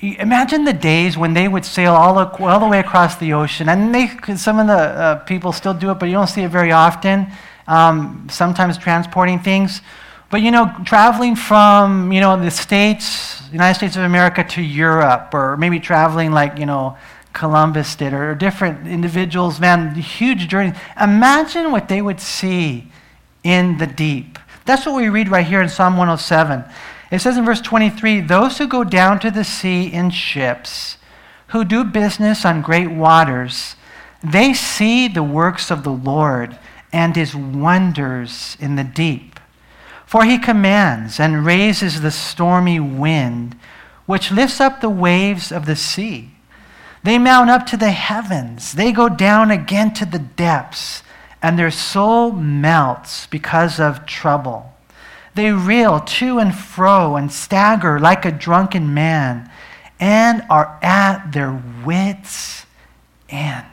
Imagine 0.00 0.64
the 0.64 0.74
days 0.74 1.16
when 1.16 1.32
they 1.32 1.48
would 1.48 1.64
sail 1.64 1.94
all, 1.94 2.18
all 2.18 2.60
the 2.60 2.68
way 2.68 2.80
across 2.80 3.16
the 3.16 3.32
ocean. 3.32 3.68
And 3.68 3.94
they, 3.94 4.08
some 4.36 4.58
of 4.58 4.66
the 4.66 4.74
uh, 4.74 5.14
people 5.24 5.52
still 5.52 5.72
do 5.72 5.90
it, 5.90 5.98
but 5.98 6.06
you 6.06 6.12
don't 6.12 6.26
see 6.26 6.42
it 6.42 6.50
very 6.50 6.70
often. 6.70 7.28
Um, 7.66 8.28
sometimes 8.30 8.76
transporting 8.76 9.38
things. 9.38 9.80
But 10.30 10.42
you 10.42 10.50
know, 10.50 10.74
traveling 10.84 11.36
from 11.36 12.12
you 12.12 12.20
know 12.20 12.40
the 12.40 12.50
states, 12.50 13.42
United 13.52 13.76
States 13.76 13.96
of 13.96 14.02
America 14.02 14.44
to 14.44 14.62
Europe, 14.62 15.32
or 15.32 15.56
maybe 15.56 15.78
traveling 15.78 16.32
like 16.32 16.58
you 16.58 16.66
know 16.66 16.96
Columbus 17.32 17.94
did, 17.94 18.12
or 18.12 18.34
different 18.34 18.88
individuals, 18.88 19.60
man, 19.60 19.94
huge 19.94 20.48
journeys. 20.48 20.76
Imagine 21.00 21.70
what 21.70 21.88
they 21.88 22.02
would 22.02 22.20
see 22.20 22.90
in 23.44 23.78
the 23.78 23.86
deep. 23.86 24.38
That's 24.64 24.84
what 24.84 24.96
we 24.96 25.08
read 25.08 25.28
right 25.28 25.46
here 25.46 25.62
in 25.62 25.68
Psalm 25.68 25.96
107. 25.96 26.64
It 27.10 27.20
says 27.20 27.36
in 27.36 27.44
verse 27.44 27.60
23 27.60 28.20
Those 28.20 28.58
who 28.58 28.66
go 28.66 28.84
down 28.84 29.20
to 29.20 29.30
the 29.30 29.44
sea 29.44 29.86
in 29.86 30.10
ships, 30.10 30.98
who 31.48 31.64
do 31.64 31.84
business 31.84 32.44
on 32.44 32.62
great 32.62 32.90
waters, 32.90 33.76
they 34.22 34.54
see 34.54 35.08
the 35.08 35.22
works 35.22 35.70
of 35.70 35.84
the 35.84 35.92
Lord 35.92 36.58
and 36.92 37.14
his 37.14 37.34
wonders 37.34 38.56
in 38.58 38.76
the 38.76 38.84
deep. 38.84 39.38
For 40.06 40.24
he 40.24 40.38
commands 40.38 41.20
and 41.20 41.44
raises 41.44 42.00
the 42.00 42.10
stormy 42.10 42.80
wind, 42.80 43.56
which 44.06 44.30
lifts 44.30 44.60
up 44.60 44.80
the 44.80 44.90
waves 44.90 45.50
of 45.50 45.66
the 45.66 45.76
sea. 45.76 46.30
They 47.02 47.18
mount 47.18 47.50
up 47.50 47.66
to 47.66 47.76
the 47.76 47.90
heavens, 47.90 48.72
they 48.72 48.92
go 48.92 49.08
down 49.08 49.50
again 49.50 49.94
to 49.94 50.06
the 50.06 50.18
depths 50.18 51.02
and 51.42 51.58
their 51.58 51.70
soul 51.70 52.32
melts 52.32 53.26
because 53.26 53.78
of 53.78 54.06
trouble. 54.06 54.72
They 55.36 55.52
reel 55.52 56.00
to 56.00 56.38
and 56.38 56.54
fro 56.54 57.16
and 57.16 57.30
stagger 57.30 58.00
like 58.00 58.24
a 58.24 58.32
drunken 58.32 58.94
man 58.94 59.50
and 60.00 60.42
are 60.48 60.78
at 60.82 61.32
their 61.32 61.62
wits' 61.84 62.64
end. 63.28 63.66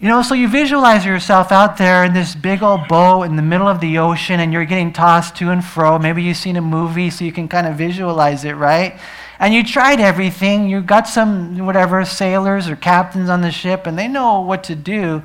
You 0.00 0.08
know, 0.08 0.22
so 0.22 0.34
you 0.34 0.48
visualize 0.48 1.06
yourself 1.06 1.52
out 1.52 1.76
there 1.76 2.02
in 2.02 2.12
this 2.12 2.34
big 2.34 2.60
old 2.60 2.88
boat 2.88 3.22
in 3.22 3.36
the 3.36 3.42
middle 3.42 3.68
of 3.68 3.80
the 3.80 3.98
ocean 3.98 4.40
and 4.40 4.52
you're 4.52 4.64
getting 4.64 4.92
tossed 4.92 5.36
to 5.36 5.50
and 5.50 5.64
fro. 5.64 5.96
Maybe 5.96 6.24
you've 6.24 6.38
seen 6.38 6.56
a 6.56 6.60
movie 6.60 7.08
so 7.08 7.24
you 7.24 7.30
can 7.30 7.46
kind 7.46 7.68
of 7.68 7.76
visualize 7.76 8.44
it, 8.44 8.54
right? 8.54 8.98
And 9.38 9.54
you 9.54 9.62
tried 9.62 10.00
everything. 10.00 10.68
You 10.68 10.80
got 10.80 11.06
some, 11.06 11.56
whatever, 11.64 12.04
sailors 12.04 12.68
or 12.68 12.74
captains 12.74 13.30
on 13.30 13.42
the 13.42 13.52
ship 13.52 13.86
and 13.86 13.96
they 13.96 14.08
know 14.08 14.40
what 14.40 14.64
to 14.64 14.74
do. 14.74 15.22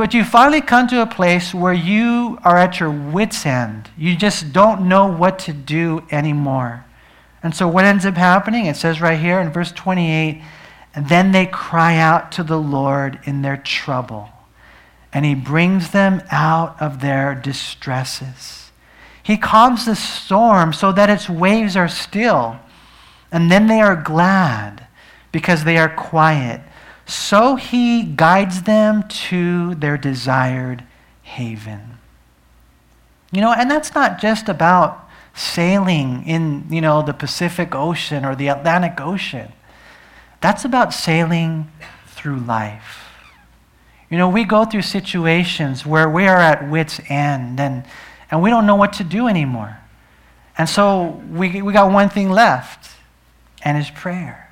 But 0.00 0.14
you 0.14 0.24
finally 0.24 0.62
come 0.62 0.88
to 0.88 1.02
a 1.02 1.06
place 1.06 1.52
where 1.52 1.74
you 1.74 2.38
are 2.42 2.56
at 2.56 2.80
your 2.80 2.90
wits' 2.90 3.44
end. 3.44 3.90
You 3.98 4.16
just 4.16 4.50
don't 4.50 4.88
know 4.88 5.04
what 5.06 5.38
to 5.40 5.52
do 5.52 6.06
anymore. 6.10 6.86
And 7.42 7.54
so, 7.54 7.68
what 7.68 7.84
ends 7.84 8.06
up 8.06 8.14
happening? 8.14 8.64
It 8.64 8.76
says 8.76 9.02
right 9.02 9.18
here 9.18 9.40
in 9.40 9.52
verse 9.52 9.72
28 9.72 10.40
and 10.94 11.10
then 11.10 11.32
they 11.32 11.44
cry 11.44 11.96
out 11.98 12.32
to 12.32 12.42
the 12.42 12.56
Lord 12.56 13.18
in 13.24 13.42
their 13.42 13.58
trouble, 13.58 14.30
and 15.12 15.26
He 15.26 15.34
brings 15.34 15.90
them 15.90 16.22
out 16.30 16.80
of 16.80 17.02
their 17.02 17.34
distresses. 17.34 18.72
He 19.22 19.36
calms 19.36 19.84
the 19.84 19.94
storm 19.94 20.72
so 20.72 20.92
that 20.92 21.10
its 21.10 21.28
waves 21.28 21.76
are 21.76 21.88
still, 21.88 22.58
and 23.30 23.50
then 23.50 23.66
they 23.66 23.82
are 23.82 23.96
glad 23.96 24.86
because 25.30 25.64
they 25.64 25.76
are 25.76 25.94
quiet 25.94 26.62
so 27.10 27.56
he 27.56 28.02
guides 28.02 28.62
them 28.62 29.06
to 29.08 29.74
their 29.74 29.96
desired 29.96 30.84
haven. 31.22 31.98
You 33.32 33.40
know, 33.40 33.52
and 33.52 33.70
that's 33.70 33.94
not 33.94 34.20
just 34.20 34.48
about 34.48 35.08
sailing 35.34 36.26
in, 36.26 36.66
you 36.70 36.80
know, 36.80 37.02
the 37.02 37.12
Pacific 37.12 37.74
Ocean 37.74 38.24
or 38.24 38.34
the 38.34 38.48
Atlantic 38.48 39.00
Ocean. 39.00 39.52
That's 40.40 40.64
about 40.64 40.92
sailing 40.92 41.70
through 42.06 42.38
life. 42.38 43.08
You 44.10 44.18
know, 44.18 44.28
we 44.28 44.44
go 44.44 44.64
through 44.64 44.82
situations 44.82 45.86
where 45.86 46.08
we 46.08 46.26
are 46.26 46.38
at 46.38 46.68
wits' 46.68 47.00
end 47.08 47.60
and, 47.60 47.84
and 48.30 48.42
we 48.42 48.50
don't 48.50 48.66
know 48.66 48.74
what 48.74 48.92
to 48.94 49.04
do 49.04 49.28
anymore. 49.28 49.78
And 50.58 50.68
so 50.68 51.22
we, 51.30 51.62
we 51.62 51.72
got 51.72 51.90
one 51.92 52.08
thing 52.08 52.30
left, 52.30 52.90
and 53.62 53.78
it's 53.78 53.90
prayer. 53.90 54.49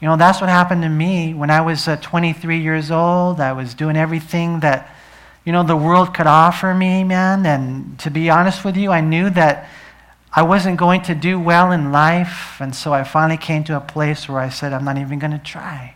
You 0.00 0.08
know, 0.08 0.16
that's 0.16 0.40
what 0.40 0.50
happened 0.50 0.82
to 0.82 0.88
me 0.88 1.32
when 1.32 1.50
I 1.50 1.62
was 1.62 1.88
uh, 1.88 1.96
23 1.96 2.60
years 2.60 2.90
old. 2.90 3.40
I 3.40 3.52
was 3.52 3.72
doing 3.72 3.96
everything 3.96 4.60
that, 4.60 4.94
you 5.44 5.52
know, 5.52 5.62
the 5.62 5.76
world 5.76 6.14
could 6.14 6.26
offer 6.26 6.74
me, 6.74 7.02
man. 7.02 7.46
And 7.46 7.98
to 8.00 8.10
be 8.10 8.28
honest 8.28 8.64
with 8.64 8.76
you, 8.76 8.90
I 8.90 9.00
knew 9.00 9.30
that 9.30 9.68
I 10.32 10.42
wasn't 10.42 10.76
going 10.76 11.00
to 11.02 11.14
do 11.14 11.40
well 11.40 11.72
in 11.72 11.92
life. 11.92 12.60
And 12.60 12.74
so 12.74 12.92
I 12.92 13.04
finally 13.04 13.38
came 13.38 13.64
to 13.64 13.76
a 13.76 13.80
place 13.80 14.28
where 14.28 14.38
I 14.38 14.50
said, 14.50 14.74
I'm 14.74 14.84
not 14.84 14.98
even 14.98 15.18
going 15.18 15.32
to 15.32 15.38
try. 15.38 15.94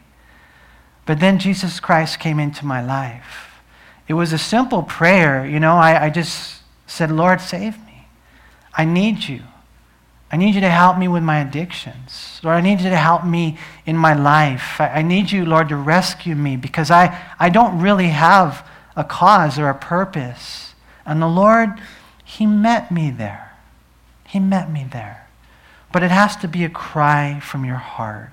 But 1.05 1.21
then 1.21 1.39
Jesus 1.39 1.79
Christ 1.79 2.21
came 2.21 2.41
into 2.41 2.65
my 2.65 2.81
life. 2.83 3.61
It 4.09 4.15
was 4.15 4.33
a 4.33 4.39
simple 4.39 4.83
prayer. 4.83 5.45
You 5.45 5.61
know, 5.61 5.75
I, 5.75 6.07
I 6.07 6.11
just 6.11 6.63
said, 6.87 7.11
Lord, 7.11 7.41
save 7.43 7.77
me. 7.85 8.07
I 8.73 8.87
need 8.87 9.25
you. 9.25 9.43
I 10.33 10.37
need 10.37 10.55
you 10.55 10.61
to 10.61 10.71
help 10.71 10.97
me 10.97 11.09
with 11.09 11.25
my 11.25 11.41
addictions. 11.41 12.41
Lord, 12.45 12.57
I 12.57 12.61
need 12.61 12.81
you 12.81 12.91
to 12.91 12.97
help 12.97 13.25
me 13.25 13.59
in 13.85 13.97
my 13.97 14.15
life. 14.15 14.81
I, 14.81 14.89
I, 14.89 15.03
need 15.03 15.33
you, 15.33 15.45
Lord, 15.45 15.69
to 15.71 15.77
rescue 15.77 16.37
me 16.37 16.57
because 16.57 16.91
I, 16.91 17.21
I 17.39 17.49
don't 17.49 17.81
really 17.81 18.09
have 18.09 18.67
a 18.95 19.03
cause 19.03 19.59
or 19.59 19.69
a 19.69 19.75
purpose. 19.75 20.75
And 21.05 21.21
the 21.21 21.27
Lord, 21.27 21.71
He 22.25 22.47
met 22.47 22.93
me 22.93 23.11
there. 23.11 23.57
He 24.27 24.39
met 24.39 24.71
me 24.71 24.87
there. 24.91 25.27
But 25.93 26.05
it 26.05 26.13
has 26.13 26.37
to 26.37 26.49
be 26.49 26.65
a 26.65 26.69
cry 26.69 27.41
from 27.41 27.65
your 27.65 27.77
heart. 27.77 28.31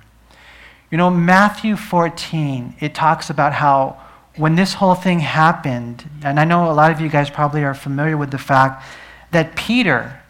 You 0.92 0.98
know, 0.98 1.10
Matthew 1.10 1.76
14, 1.76 2.76
it 2.80 2.94
talks 2.94 3.32
about 3.32 3.54
how 3.54 4.00
when 4.36 4.56
this 4.56 4.76
whole 4.76 4.94
thing 4.94 5.20
happened, 5.20 6.08
and 6.24 6.40
I 6.40 6.46
know 6.46 6.72
a 6.72 6.74
lot 6.74 6.92
of 6.92 7.02
you 7.02 7.10
guys 7.10 7.32
probably 7.32 7.64
are 7.64 7.74
familiar 7.74 8.16
with 8.16 8.30
the 8.30 8.38
fact 8.38 8.86
that 9.32 9.56
Peter 9.56 10.22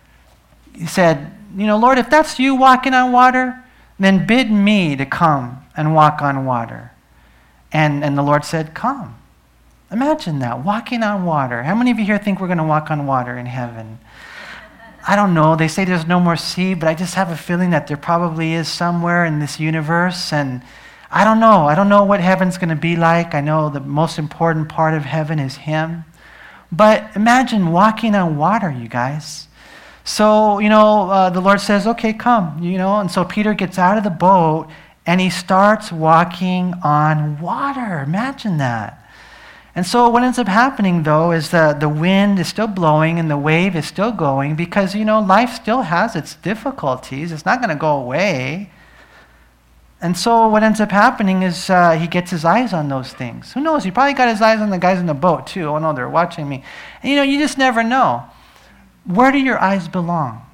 said, 0.88 1.32
you 1.58 1.66
know, 1.66 1.78
Lord, 1.78 1.98
if 1.98 2.10
that's 2.10 2.38
you 2.38 2.56
walking 2.56 2.94
on 2.94 3.12
water, 3.12 3.64
then 4.00 4.28
bid 4.28 4.52
me 4.52 4.96
to 4.96 5.06
come 5.06 5.66
and 5.76 5.96
walk 5.96 6.22
on 6.22 6.46
water. 6.46 6.92
And, 7.72 8.04
and 8.04 8.18
the 8.18 8.22
Lord 8.22 8.46
said, 8.46 8.74
Come. 8.74 9.16
Imagine 9.92 10.40
that, 10.40 10.64
walking 10.64 11.02
on 11.02 11.24
water. 11.24 11.64
How 11.64 11.74
many 11.74 11.92
of 11.92 11.98
you 11.98 12.06
here 12.06 12.18
think 12.18 12.40
we're 12.40 12.48
going 12.48 12.58
to 12.58 12.64
walk 12.64 12.92
on 12.92 13.08
water 13.08 13.38
in 13.38 13.46
heaven? 13.46 14.00
I 15.08 15.16
don't 15.16 15.34
know. 15.34 15.56
They 15.56 15.70
say 15.70 15.86
there's 15.86 16.06
no 16.06 16.20
more 16.20 16.36
sea, 16.36 16.74
but 16.74 16.90
I 16.90 16.94
just 16.94 17.16
have 17.16 17.32
a 17.32 17.38
feeling 17.38 17.70
that 17.70 17.88
there 17.88 17.96
probably 17.96 18.54
is 18.54 18.68
somewhere 18.68 19.24
in 19.24 19.40
this 19.40 19.60
universe. 19.60 20.34
And 20.34 20.62
I 21.10 21.24
don't 21.24 21.40
know. 21.40 21.68
I 21.68 21.76
don't 21.76 21.88
know 21.88 22.04
what 22.04 22.20
heaven's 22.20 22.58
going 22.58 22.70
to 22.70 22.76
be 22.76 22.98
like. 22.98 23.34
I 23.34 23.40
know 23.40 23.70
the 23.70 23.80
most 23.80 24.20
important 24.20 24.68
part 24.68 24.94
of 24.94 25.04
heaven 25.04 25.40
is 25.40 25.56
Him. 25.56 26.04
But 26.70 27.10
imagine 27.16 27.72
walking 27.72 28.14
on 28.14 28.36
water, 28.36 28.70
you 28.70 28.90
guys. 28.90 29.47
So, 30.08 30.60
you 30.60 30.70
know, 30.70 31.12
uh, 31.12 31.30
the 31.32 31.42
Lord 31.42 31.60
says, 31.60 31.86
okay, 31.86 32.14
come, 32.14 32.64
you 32.64 32.78
know. 32.78 33.02
And 33.02 33.12
so 33.12 33.26
Peter 33.26 33.54
gets 33.54 33.78
out 33.78 33.98
of 33.98 34.06
the 34.06 34.10
boat 34.10 34.70
and 35.06 35.20
he 35.20 35.30
starts 35.30 35.92
walking 35.92 36.76
on 36.82 37.42
water. 37.42 38.00
Imagine 38.00 38.56
that. 38.58 39.06
And 39.76 39.86
so 39.86 40.08
what 40.08 40.24
ends 40.24 40.40
up 40.40 40.48
happening 40.48 41.04
though 41.04 41.34
is 41.34 41.52
that 41.52 41.82
the 41.82 41.90
wind 41.90 42.40
is 42.40 42.48
still 42.48 42.68
blowing 42.68 43.20
and 43.20 43.30
the 43.30 43.38
wave 43.38 43.76
is 43.76 43.86
still 43.86 44.14
going 44.14 44.56
because 44.56 44.96
you 44.96 45.04
know 45.04 45.20
life 45.20 45.54
still 45.54 45.82
has 45.82 46.16
its 46.16 46.36
difficulties. 46.36 47.34
It's 47.34 47.46
not 47.46 47.60
going 47.60 47.70
to 47.70 47.76
go 47.76 47.98
away. 47.98 48.72
And 50.00 50.18
so 50.18 50.48
what 50.48 50.64
ends 50.64 50.80
up 50.80 50.90
happening 50.90 51.44
is 51.44 51.70
uh, 51.70 52.00
he 52.00 52.08
gets 52.08 52.32
his 52.32 52.46
eyes 52.46 52.72
on 52.72 52.88
those 52.88 53.12
things. 53.12 53.52
Who 53.52 53.60
knows? 53.60 53.84
He 53.84 53.92
probably 53.92 54.14
got 54.14 54.30
his 54.30 54.42
eyes 54.42 54.62
on 54.62 54.70
the 54.70 54.78
guys 54.78 55.00
in 55.00 55.06
the 55.06 55.14
boat 55.14 55.48
too. 55.48 55.66
Oh 55.66 55.80
no, 55.80 55.92
they're 55.92 56.08
watching 56.08 56.48
me. 56.48 56.64
And 57.04 57.12
you 57.12 57.18
know, 57.18 57.24
you 57.24 57.38
just 57.38 57.58
never 57.58 57.84
know. 57.84 58.24
Where 59.08 59.32
do 59.32 59.40
your 59.40 59.60
eyes 59.60 59.88
belong? 59.88 60.46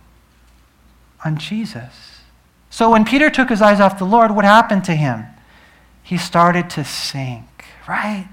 On 1.26 1.38
Jesus. 1.38 2.22
So 2.70 2.92
when 2.92 3.06
Peter 3.06 3.30
took 3.30 3.50
his 3.50 3.62
eyes 3.62 3.80
off 3.80 3.98
the 3.98 4.06
Lord, 4.06 4.32
what 4.32 4.46
happened 4.46 4.84
to 4.86 4.96
him? 4.96 5.26
He 6.02 6.18
started 6.18 6.70
to 6.72 6.84
sink, 6.84 7.66
right? 7.88 8.28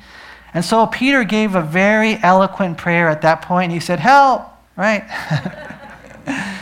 And 0.53 0.65
so 0.65 0.87
Peter 0.87 1.25
gave 1.25 1.55
a 1.55 1.63
very 1.63 2.17
eloquent 2.23 2.77
prayer 2.77 3.09
at 3.09 3.23
that 3.23 3.43
point. 3.43 3.73
He 3.73 3.81
said, 3.81 4.01
Help, 4.01 4.43
right? 4.77 5.05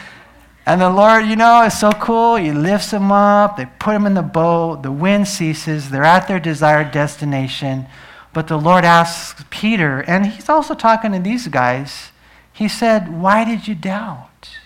and 0.67 0.81
the 0.81 0.91
Lord, 0.91 1.27
you 1.27 1.37
know, 1.37 1.63
is 1.63 1.79
so 1.79 1.93
cool. 1.93 2.37
He 2.37 2.53
lifts 2.53 2.91
them 2.91 3.11
up, 3.11 3.57
they 3.57 3.67
put 3.79 3.93
them 3.93 4.07
in 4.07 4.15
the 4.15 4.23
boat, 4.23 4.83
the 4.83 4.93
wind 4.93 5.27
ceases, 5.27 5.91
they're 5.91 6.05
at 6.05 6.29
their 6.29 6.41
desired 6.41 6.91
destination. 6.91 7.87
But 8.35 8.49
the 8.49 8.59
Lord 8.59 8.85
asks 8.85 9.45
Peter, 9.51 10.01
and 10.01 10.27
he's 10.27 10.49
also 10.49 10.75
talking 10.75 11.13
to 11.13 11.19
these 11.19 11.49
guys, 11.49 12.13
he 12.59 12.67
said, 12.67 13.21
Why 13.21 13.45
did 13.45 13.69
you 13.69 13.77
doubt? 13.77 14.59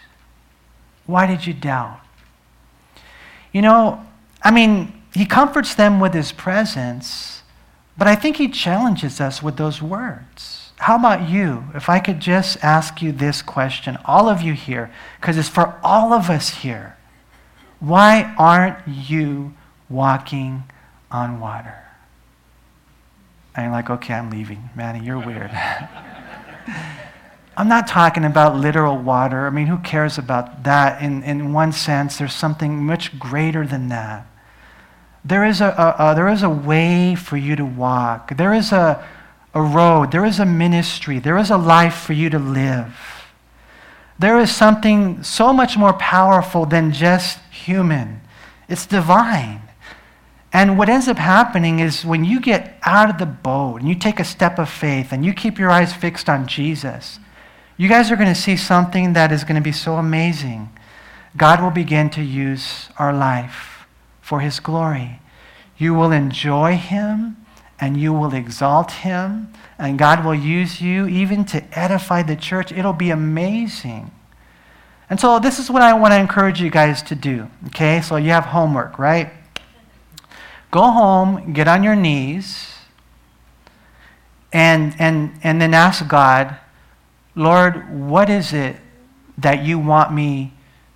Why 1.05 1.27
did 1.27 1.47
you 1.47 1.53
doubt? 1.53 2.01
You 3.53 3.61
know, 3.61 4.03
I 4.43 4.51
mean, 4.51 5.03
he 5.13 5.27
comforts 5.27 5.75
them 5.75 6.01
with 6.01 6.15
his 6.15 6.33
presence. 6.33 7.43
But 7.99 8.09
I 8.09 8.15
think 8.15 8.39
he 8.39 8.49
challenges 8.49 9.21
us 9.21 9.43
with 9.43 9.59
those 9.59 9.83
words. 9.83 10.73
How 10.79 10.97
about 10.97 11.29
you? 11.29 11.65
If 11.75 11.91
I 11.91 12.01
could 12.01 12.19
just 12.19 12.57
ask 12.65 13.03
you 13.03 13.13
this 13.13 13.43
question, 13.43 13.99
all 14.07 14.27
of 14.27 14.41
you 14.41 14.55
here, 14.55 14.91
because 15.21 15.37
it's 15.37 15.51
for 15.51 15.79
all 15.83 16.15
of 16.15 16.31
us 16.31 16.49
here. 16.49 16.97
Why 17.79 18.35
aren't 18.39 18.89
you 18.89 19.53
walking 19.91 20.65
on 21.11 21.41
water? 21.41 21.77
And 23.55 23.65
you're 23.65 23.73
like, 23.73 23.91
okay, 23.91 24.15
I'm 24.15 24.31
leaving. 24.31 24.71
Manny, 24.75 25.05
you're 25.05 25.19
weird. 25.19 25.51
I'm 27.63 27.69
not 27.69 27.87
talking 27.87 28.25
about 28.25 28.57
literal 28.57 28.99
water. 28.99 29.47
I 29.47 29.51
mean, 29.51 29.69
who 29.69 29.79
cares 29.79 30.19
about 30.19 30.65
that? 30.65 31.01
In, 31.01 31.23
in 31.23 31.53
one 31.53 31.71
sense, 31.71 32.19
there's 32.19 32.35
something 32.35 32.85
much 32.85 33.17
greater 33.21 33.65
than 33.65 33.89
that. 33.89 34.27
There 35.25 35.45
is 35.45 35.61
a, 35.61 35.67
a, 35.67 36.11
a, 36.11 36.15
there 36.17 36.29
is 36.29 36.43
a 36.43 36.51
way 36.51 37.15
for 37.15 37.37
you 37.37 37.55
to 37.55 37.65
walk. 37.65 38.37
There 38.37 38.53
is 38.53 38.73
a, 38.73 39.09
a 39.55 39.63
road. 39.63 40.11
There 40.11 40.25
is 40.25 40.41
a 40.41 40.45
ministry. 40.45 41.21
There 41.21 41.39
is 41.39 41.51
a 41.51 41.57
life 41.57 41.95
for 41.95 42.15
you 42.15 42.31
to 42.31 42.39
live. 42.41 42.97
There 44.19 44.41
is 44.41 44.51
something 44.51 45.23
so 45.23 45.53
much 45.53 45.77
more 45.77 45.93
powerful 45.93 46.67
than 46.67 46.93
just 46.93 47.39
human, 47.53 48.23
it's 48.69 48.87
divine. 48.87 49.63
And 50.53 50.77
what 50.77 50.89
ends 50.89 51.07
up 51.07 51.17
happening 51.17 51.79
is 51.79 52.05
when 52.05 52.25
you 52.25 52.41
get 52.41 52.77
out 52.83 53.09
of 53.09 53.19
the 53.19 53.27
boat 53.27 53.77
and 53.77 53.89
you 53.89 53.95
take 53.95 54.19
a 54.19 54.25
step 54.25 54.59
of 54.59 54.69
faith 54.69 55.13
and 55.13 55.25
you 55.25 55.33
keep 55.33 55.61
your 55.61 55.71
eyes 55.71 55.95
fixed 55.95 56.29
on 56.29 56.49
Jesus, 56.49 57.21
you 57.83 57.89
guys 57.89 58.13
are 58.13 58.17
going 58.17 58.33
to 58.33 58.41
see 58.41 58.57
something 58.57 59.13
that 59.15 59.33
is 59.33 59.43
going 59.43 59.57
to 59.57 59.61
be 59.61 59.73
so 59.73 59.95
amazing. 59.95 60.71
God 61.37 61.61
will 61.61 61.73
begin 61.73 62.11
to 62.11 62.23
use 62.23 62.89
our 62.97 63.13
life 63.13 63.89
for 64.21 64.39
his 64.39 64.61
glory. 64.61 65.19
You 65.77 65.93
will 65.93 66.13
enjoy 66.13 66.77
him 66.77 67.45
and 67.81 67.97
you 67.97 68.13
will 68.13 68.35
exalt 68.35 68.93
him, 68.93 69.53
and 69.77 69.99
God 69.99 70.25
will 70.25 70.37
use 70.37 70.81
you 70.81 71.09
even 71.09 71.45
to 71.47 71.65
edify 71.77 72.23
the 72.23 72.37
church. 72.37 72.71
It'll 72.71 72.93
be 72.93 73.11
amazing. 73.11 74.13
And 75.11 75.19
so, 75.19 75.41
this 75.41 75.59
is 75.59 75.69
what 75.69 75.83
I 75.83 75.93
want 75.93 76.13
to 76.13 76.21
encourage 76.21 76.61
you 76.61 76.71
guys 76.71 77.03
to 77.03 77.17
do. 77.17 77.49
Okay, 77.67 78.01
so 78.01 78.15
you 78.15 78.31
have 78.31 78.45
homework, 78.45 79.01
right? 79.01 79.33
Go 80.71 80.83
home, 80.83 81.53
get 81.53 81.67
on 81.67 81.83
your 81.83 81.97
knees, 81.97 82.73
and, 84.53 84.95
and, 85.01 85.33
and 85.43 85.61
then 85.61 85.75
ask 85.75 86.07
God, 86.07 86.57
Lord, 87.35 87.91
what 87.91 88.29
is 88.29 88.53
it 88.53 88.77
that 89.39 89.65
you 89.65 89.79
want 89.79 90.13
me 90.13 90.53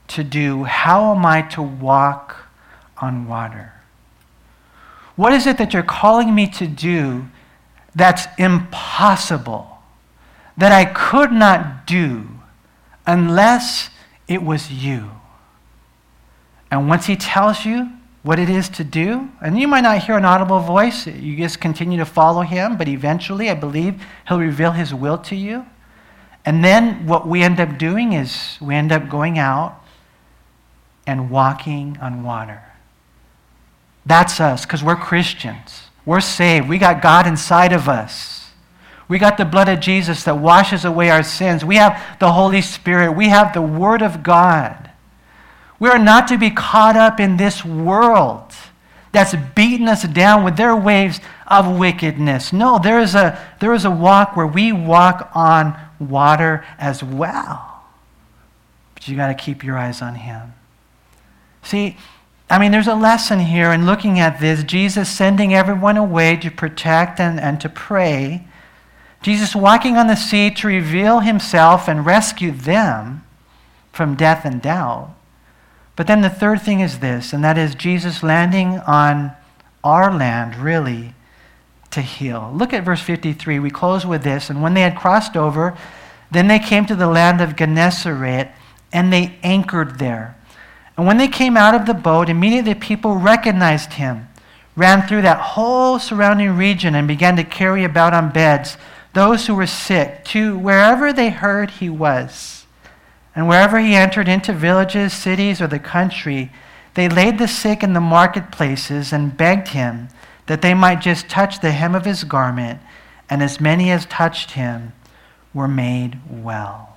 to 0.08 0.22
do? 0.22 0.64
How 0.64 1.14
am 1.14 1.24
I 1.24 1.42
to 1.42 1.62
walk 1.62 2.48
on 2.98 3.26
water? 3.26 3.72
What 5.16 5.32
is 5.32 5.46
it 5.46 5.56
that 5.58 5.72
you're 5.72 5.82
calling 5.82 6.34
me 6.34 6.46
to 6.48 6.66
do 6.66 7.26
that's 7.94 8.26
impossible, 8.36 9.78
that 10.58 10.72
I 10.72 10.84
could 10.84 11.32
not 11.32 11.86
do 11.86 12.28
unless 13.06 13.88
it 14.28 14.42
was 14.42 14.70
you? 14.70 15.10
And 16.70 16.88
once 16.88 17.06
he 17.06 17.16
tells 17.16 17.64
you 17.64 17.92
what 18.22 18.38
it 18.38 18.50
is 18.50 18.68
to 18.70 18.84
do, 18.84 19.30
and 19.40 19.58
you 19.58 19.68
might 19.68 19.82
not 19.82 20.02
hear 20.02 20.16
an 20.16 20.24
audible 20.24 20.60
voice, 20.60 21.06
you 21.06 21.36
just 21.36 21.60
continue 21.60 21.96
to 21.96 22.04
follow 22.04 22.42
him, 22.42 22.76
but 22.76 22.88
eventually, 22.88 23.48
I 23.48 23.54
believe, 23.54 24.04
he'll 24.28 24.40
reveal 24.40 24.72
his 24.72 24.92
will 24.92 25.16
to 25.18 25.36
you. 25.36 25.64
And 26.46 26.64
then 26.64 27.06
what 27.06 27.26
we 27.26 27.42
end 27.42 27.58
up 27.58 27.76
doing 27.76 28.12
is 28.12 28.56
we 28.60 28.76
end 28.76 28.92
up 28.92 29.08
going 29.08 29.36
out 29.36 29.82
and 31.06 31.28
walking 31.28 31.98
on 32.00 32.22
water. 32.22 32.62
That's 34.06 34.40
us 34.40 34.64
because 34.64 34.84
we're 34.84 34.96
Christians. 34.96 35.88
We're 36.04 36.20
saved. 36.20 36.68
We 36.68 36.78
got 36.78 37.02
God 37.02 37.26
inside 37.26 37.72
of 37.72 37.88
us. 37.88 38.52
We 39.08 39.18
got 39.18 39.36
the 39.36 39.44
blood 39.44 39.68
of 39.68 39.80
Jesus 39.80 40.22
that 40.24 40.38
washes 40.38 40.84
away 40.84 41.10
our 41.10 41.24
sins. 41.24 41.64
We 41.64 41.76
have 41.76 42.18
the 42.20 42.32
Holy 42.32 42.62
Spirit. 42.62 43.12
We 43.12 43.28
have 43.28 43.52
the 43.52 43.62
Word 43.62 44.02
of 44.02 44.22
God. 44.22 44.90
We 45.78 45.88
are 45.88 45.98
not 45.98 46.28
to 46.28 46.38
be 46.38 46.50
caught 46.50 46.96
up 46.96 47.18
in 47.18 47.36
this 47.36 47.64
world 47.64 48.52
that's 49.16 49.34
beating 49.54 49.88
us 49.88 50.02
down 50.02 50.44
with 50.44 50.56
their 50.56 50.76
waves 50.76 51.20
of 51.46 51.78
wickedness. 51.78 52.52
No, 52.52 52.78
there 52.78 53.00
is 53.00 53.14
a, 53.14 53.42
there 53.60 53.72
is 53.72 53.84
a 53.84 53.90
walk 53.90 54.36
where 54.36 54.46
we 54.46 54.72
walk 54.72 55.30
on 55.34 55.78
water 55.98 56.64
as 56.78 57.02
well. 57.02 57.82
But 58.94 59.08
you 59.08 59.16
got 59.16 59.28
to 59.28 59.34
keep 59.34 59.64
your 59.64 59.78
eyes 59.78 60.02
on 60.02 60.16
Him. 60.16 60.52
See, 61.62 61.96
I 62.48 62.58
mean, 62.58 62.72
there's 62.72 62.86
a 62.86 62.94
lesson 62.94 63.40
here 63.40 63.72
in 63.72 63.86
looking 63.86 64.20
at 64.20 64.38
this. 64.38 64.62
Jesus 64.62 65.08
sending 65.08 65.54
everyone 65.54 65.96
away 65.96 66.36
to 66.36 66.50
protect 66.50 67.18
and, 67.18 67.40
and 67.40 67.60
to 67.62 67.68
pray. 67.68 68.46
Jesus 69.22 69.56
walking 69.56 69.96
on 69.96 70.06
the 70.06 70.14
sea 70.14 70.50
to 70.50 70.68
reveal 70.68 71.20
himself 71.20 71.88
and 71.88 72.06
rescue 72.06 72.52
them 72.52 73.24
from 73.92 74.14
death 74.14 74.44
and 74.44 74.60
doubt. 74.62 75.16
But 75.96 76.06
then 76.06 76.20
the 76.20 76.30
third 76.30 76.60
thing 76.60 76.80
is 76.80 76.98
this, 76.98 77.32
and 77.32 77.42
that 77.42 77.56
is 77.56 77.74
Jesus 77.74 78.22
landing 78.22 78.78
on 78.80 79.32
our 79.82 80.12
land, 80.14 80.56
really, 80.56 81.14
to 81.90 82.02
heal. 82.02 82.52
Look 82.54 82.74
at 82.74 82.84
verse 82.84 83.00
53. 83.00 83.58
We 83.58 83.70
close 83.70 84.04
with 84.04 84.22
this. 84.22 84.50
And 84.50 84.62
when 84.62 84.74
they 84.74 84.82
had 84.82 84.96
crossed 84.96 85.36
over, 85.36 85.76
then 86.30 86.48
they 86.48 86.58
came 86.58 86.84
to 86.86 86.94
the 86.94 87.06
land 87.06 87.40
of 87.40 87.56
Gennesaret, 87.56 88.50
and 88.92 89.12
they 89.12 89.38
anchored 89.42 89.98
there. 89.98 90.36
And 90.96 91.06
when 91.06 91.18
they 91.18 91.28
came 91.28 91.56
out 91.56 91.74
of 91.74 91.86
the 91.86 91.94
boat, 91.94 92.28
immediately 92.28 92.74
people 92.74 93.16
recognized 93.16 93.94
him, 93.94 94.28
ran 94.76 95.06
through 95.06 95.22
that 95.22 95.40
whole 95.40 95.98
surrounding 95.98 96.56
region, 96.56 96.94
and 96.94 97.06
began 97.06 97.36
to 97.36 97.44
carry 97.44 97.84
about 97.84 98.14
on 98.14 98.30
beds 98.30 98.76
those 99.12 99.46
who 99.46 99.54
were 99.54 99.66
sick 99.66 100.24
to 100.26 100.58
wherever 100.58 101.12
they 101.12 101.30
heard 101.30 101.70
he 101.70 101.88
was. 101.88 102.55
And 103.36 103.46
wherever 103.46 103.78
he 103.78 103.94
entered 103.94 104.28
into 104.28 104.54
villages, 104.54 105.12
cities, 105.12 105.60
or 105.60 105.66
the 105.66 105.78
country, 105.78 106.50
they 106.94 107.08
laid 107.08 107.38
the 107.38 107.46
sick 107.46 107.82
in 107.82 107.92
the 107.92 108.00
marketplaces 108.00 109.12
and 109.12 109.36
begged 109.36 109.68
him 109.68 110.08
that 110.46 110.62
they 110.62 110.72
might 110.72 111.00
just 111.02 111.28
touch 111.28 111.60
the 111.60 111.72
hem 111.72 111.94
of 111.94 112.06
his 112.06 112.24
garment, 112.24 112.80
and 113.28 113.42
as 113.42 113.60
many 113.60 113.90
as 113.90 114.06
touched 114.06 114.52
him 114.52 114.94
were 115.52 115.68
made 115.68 116.18
well. 116.30 116.96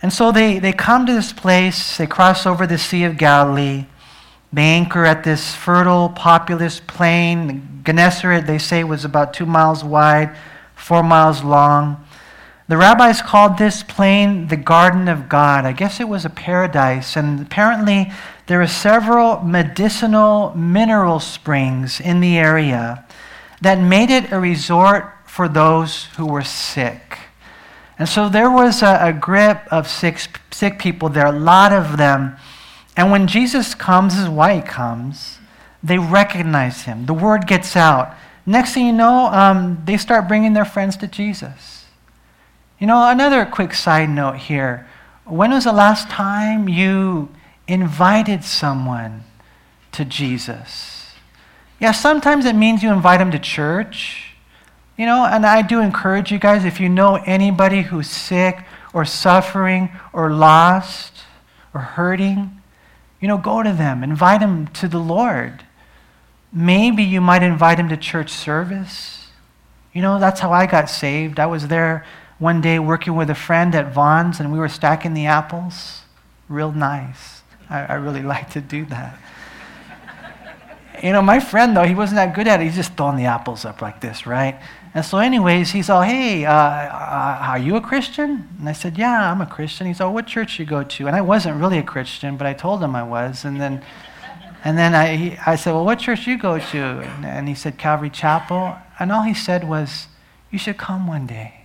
And 0.00 0.12
so 0.12 0.32
they, 0.32 0.58
they 0.58 0.72
come 0.72 1.04
to 1.04 1.12
this 1.12 1.32
place, 1.32 1.98
they 1.98 2.06
cross 2.06 2.46
over 2.46 2.66
the 2.66 2.78
Sea 2.78 3.04
of 3.04 3.18
Galilee, 3.18 3.86
they 4.52 4.62
anchor 4.62 5.04
at 5.04 5.24
this 5.24 5.54
fertile, 5.54 6.08
populous 6.08 6.80
plain. 6.80 7.82
Gennesaret, 7.84 8.46
they 8.46 8.58
say, 8.58 8.84
was 8.84 9.04
about 9.04 9.34
two 9.34 9.44
miles 9.44 9.84
wide, 9.84 10.34
four 10.74 11.02
miles 11.02 11.44
long. 11.44 12.05
The 12.68 12.76
rabbis 12.76 13.22
called 13.22 13.58
this 13.58 13.84
plain 13.84 14.48
the 14.48 14.56
Garden 14.56 15.06
of 15.06 15.28
God. 15.28 15.64
I 15.64 15.72
guess 15.72 16.00
it 16.00 16.08
was 16.08 16.24
a 16.24 16.30
paradise. 16.30 17.16
And 17.16 17.40
apparently, 17.40 18.10
there 18.46 18.60
are 18.60 18.66
several 18.66 19.40
medicinal 19.42 20.52
mineral 20.56 21.20
springs 21.20 22.00
in 22.00 22.20
the 22.20 22.36
area 22.36 23.04
that 23.60 23.78
made 23.78 24.10
it 24.10 24.32
a 24.32 24.40
resort 24.40 25.12
for 25.26 25.48
those 25.48 26.04
who 26.16 26.26
were 26.26 26.42
sick. 26.42 27.18
And 27.98 28.08
so 28.08 28.28
there 28.28 28.50
was 28.50 28.82
a, 28.82 28.98
a 29.00 29.12
grip 29.12 29.60
of 29.70 29.88
sick, 29.88 30.40
sick 30.50 30.78
people 30.78 31.08
there, 31.08 31.26
a 31.26 31.32
lot 31.32 31.72
of 31.72 31.96
them. 31.96 32.36
And 32.96 33.10
when 33.10 33.26
Jesus 33.28 33.74
comes, 33.74 34.18
is 34.18 34.28
why 34.28 34.56
he 34.56 34.62
comes, 34.62 35.38
they 35.82 35.98
recognize 35.98 36.82
him. 36.82 37.06
The 37.06 37.14
word 37.14 37.46
gets 37.46 37.76
out. 37.76 38.14
Next 38.44 38.74
thing 38.74 38.86
you 38.86 38.92
know, 38.92 39.26
um, 39.26 39.82
they 39.84 39.96
start 39.96 40.26
bringing 40.26 40.52
their 40.52 40.64
friends 40.64 40.96
to 40.98 41.06
Jesus. 41.06 41.85
You 42.78 42.86
know, 42.86 43.08
another 43.08 43.46
quick 43.46 43.72
side 43.72 44.10
note 44.10 44.36
here. 44.36 44.86
When 45.24 45.50
was 45.50 45.64
the 45.64 45.72
last 45.72 46.10
time 46.10 46.68
you 46.68 47.30
invited 47.66 48.44
someone 48.44 49.24
to 49.92 50.04
Jesus? 50.04 51.12
Yeah, 51.80 51.92
sometimes 51.92 52.44
it 52.44 52.54
means 52.54 52.82
you 52.82 52.92
invite 52.92 53.18
them 53.18 53.30
to 53.30 53.38
church. 53.38 54.34
You 54.98 55.06
know, 55.06 55.24
and 55.24 55.46
I 55.46 55.62
do 55.62 55.80
encourage 55.80 56.30
you 56.30 56.38
guys 56.38 56.64
if 56.64 56.78
you 56.78 56.88
know 56.88 57.16
anybody 57.26 57.82
who's 57.82 58.08
sick 58.08 58.64
or 58.92 59.04
suffering 59.04 59.90
or 60.12 60.30
lost 60.32 61.12
or 61.72 61.80
hurting, 61.80 62.62
you 63.20 63.28
know, 63.28 63.38
go 63.38 63.62
to 63.62 63.72
them, 63.72 64.02
invite 64.02 64.40
them 64.40 64.68
to 64.68 64.88
the 64.88 64.98
Lord. 64.98 65.64
Maybe 66.52 67.02
you 67.02 67.20
might 67.20 67.42
invite 67.42 67.78
them 67.78 67.88
to 67.88 67.96
church 67.96 68.30
service. 68.30 69.28
You 69.92 70.02
know, 70.02 70.18
that's 70.18 70.40
how 70.40 70.52
I 70.52 70.66
got 70.66 70.90
saved. 70.90 71.40
I 71.40 71.46
was 71.46 71.68
there 71.68 72.04
one 72.38 72.60
day 72.60 72.78
working 72.78 73.16
with 73.16 73.30
a 73.30 73.34
friend 73.34 73.74
at 73.74 73.92
Vons 73.92 74.40
and 74.40 74.52
we 74.52 74.58
were 74.58 74.68
stacking 74.68 75.14
the 75.14 75.26
apples. 75.26 76.02
Real 76.48 76.72
nice. 76.72 77.42
I, 77.70 77.84
I 77.84 77.94
really 77.94 78.22
like 78.34 78.50
to 78.50 78.60
do 78.60 78.84
that. 78.86 79.18
you 81.02 81.12
know, 81.12 81.22
my 81.22 81.40
friend, 81.40 81.76
though, 81.76 81.84
he 81.84 81.94
wasn't 81.94 82.16
that 82.16 82.34
good 82.34 82.46
at 82.48 82.60
it. 82.60 82.64
He's 82.64 82.76
just 82.76 82.94
throwing 82.94 83.16
the 83.16 83.26
apples 83.26 83.64
up 83.64 83.80
like 83.82 84.00
this, 84.00 84.26
right? 84.26 84.60
And 84.94 85.04
so, 85.04 85.18
anyways, 85.18 85.72
he's 85.72 85.90
all, 85.90 86.02
hey, 86.02 86.46
uh, 86.46 86.52
uh, 86.52 87.38
are 87.42 87.58
you 87.58 87.76
a 87.76 87.80
Christian? 87.80 88.48
And 88.58 88.68
I 88.68 88.72
said, 88.72 88.96
yeah, 88.96 89.30
I'm 89.30 89.40
a 89.40 89.46
Christian. 89.46 89.86
He's 89.86 90.00
all, 90.00 90.14
what 90.14 90.26
church 90.26 90.58
you 90.58 90.64
go 90.64 90.82
to? 90.82 91.06
And 91.06 91.14
I 91.14 91.20
wasn't 91.20 91.60
really 91.60 91.78
a 91.78 91.82
Christian, 91.82 92.36
but 92.36 92.46
I 92.46 92.54
told 92.54 92.82
him 92.82 92.96
I 92.96 93.02
was. 93.02 93.44
And 93.44 93.60
then, 93.60 93.82
and 94.64 94.78
then 94.78 94.94
I, 94.94 95.16
he, 95.16 95.36
I 95.44 95.56
said, 95.56 95.72
well, 95.72 95.84
what 95.84 95.98
church 95.98 96.26
you 96.26 96.38
go 96.38 96.58
to? 96.58 96.78
And, 96.78 97.26
and 97.26 97.48
he 97.48 97.54
said, 97.54 97.78
Calvary 97.78 98.10
Chapel. 98.10 98.76
And 98.98 99.12
all 99.12 99.22
he 99.22 99.34
said 99.34 99.68
was, 99.68 100.06
you 100.50 100.58
should 100.58 100.78
come 100.78 101.06
one 101.06 101.26
day. 101.26 101.55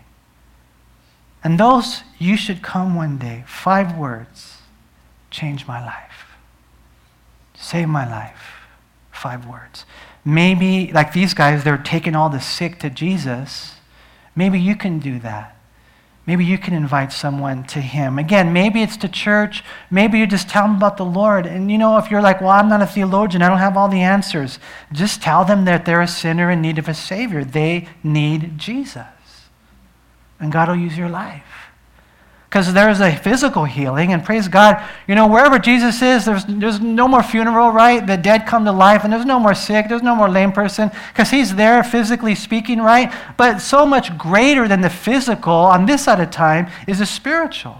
And 1.43 1.59
those, 1.59 2.03
you 2.19 2.37
should 2.37 2.61
come 2.61 2.95
one 2.95 3.17
day, 3.17 3.43
five 3.47 3.97
words, 3.97 4.57
change 5.31 5.67
my 5.67 5.83
life, 5.83 6.35
save 7.55 7.87
my 7.89 8.09
life, 8.09 8.67
five 9.11 9.47
words. 9.47 9.85
Maybe, 10.23 10.91
like 10.91 11.13
these 11.13 11.33
guys, 11.33 11.63
they're 11.63 11.77
taking 11.77 12.15
all 12.15 12.29
the 12.29 12.39
sick 12.39 12.77
to 12.79 12.89
Jesus. 12.91 13.75
Maybe 14.35 14.59
you 14.59 14.75
can 14.75 14.99
do 14.99 15.19
that. 15.19 15.57
Maybe 16.27 16.45
you 16.45 16.59
can 16.59 16.75
invite 16.75 17.11
someone 17.11 17.63
to 17.65 17.81
Him. 17.81 18.19
Again, 18.19 18.53
maybe 18.53 18.83
it's 18.83 18.95
to 18.97 19.09
church. 19.09 19.63
Maybe 19.89 20.19
you 20.19 20.27
just 20.27 20.47
tell 20.47 20.67
them 20.67 20.75
about 20.75 20.97
the 20.97 21.05
Lord. 21.05 21.47
And 21.47 21.71
you 21.71 21.79
know, 21.79 21.97
if 21.97 22.11
you're 22.11 22.21
like, 22.21 22.39
well, 22.39 22.51
I'm 22.51 22.69
not 22.69 22.83
a 22.83 22.85
theologian, 22.85 23.41
I 23.41 23.49
don't 23.49 23.57
have 23.57 23.75
all 23.75 23.89
the 23.89 24.01
answers, 24.01 24.59
just 24.91 25.23
tell 25.23 25.43
them 25.43 25.65
that 25.65 25.85
they're 25.85 26.01
a 26.01 26.07
sinner 26.07 26.51
in 26.51 26.61
need 26.61 26.77
of 26.77 26.87
a 26.87 26.93
Savior. 26.93 27.43
They 27.43 27.87
need 28.03 28.59
Jesus. 28.59 29.07
And 30.41 30.51
God 30.51 30.67
will 30.67 30.75
use 30.75 30.97
your 30.97 31.09
life 31.09 31.61
because 32.51 32.73
there's 32.73 32.99
a 32.99 33.15
physical 33.15 33.63
healing. 33.63 34.11
And 34.11 34.25
praise 34.25 34.49
God, 34.49 34.85
you 35.07 35.15
know, 35.15 35.25
wherever 35.25 35.57
Jesus 35.57 36.01
is, 36.01 36.25
there's, 36.25 36.43
there's 36.43 36.81
no 36.81 37.07
more 37.07 37.23
funeral, 37.23 37.71
right? 37.71 38.05
The 38.05 38.17
dead 38.17 38.45
come 38.45 38.65
to 38.65 38.73
life, 38.73 39.05
and 39.05 39.13
there's 39.13 39.25
no 39.25 39.39
more 39.39 39.53
sick, 39.53 39.87
there's 39.87 40.03
no 40.03 40.17
more 40.17 40.27
lame 40.27 40.51
person, 40.51 40.91
because 41.13 41.31
he's 41.31 41.55
there 41.55 41.81
physically 41.81 42.35
speaking, 42.35 42.79
right? 42.79 43.13
But 43.37 43.59
so 43.59 43.85
much 43.85 44.17
greater 44.17 44.67
than 44.67 44.81
the 44.81 44.89
physical 44.89 45.53
on 45.53 45.85
this 45.85 46.03
side 46.03 46.19
of 46.19 46.29
time 46.29 46.69
is 46.87 46.99
the 46.99 47.05
spiritual. 47.05 47.77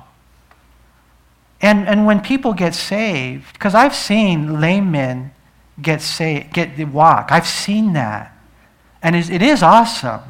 And, 1.60 1.86
and 1.86 2.06
when 2.06 2.22
people 2.22 2.54
get 2.54 2.74
saved, 2.74 3.52
because 3.52 3.76
I've 3.76 3.94
seen 3.94 4.62
lame 4.62 4.90
men 4.90 5.34
get 5.82 6.02
saved, 6.02 6.54
get 6.54 6.78
the 6.78 6.86
walk. 6.86 7.28
I've 7.30 7.46
seen 7.46 7.92
that. 7.92 8.34
And 9.04 9.18
it 9.18 9.42
is 9.42 9.62
awesome. 9.62 10.22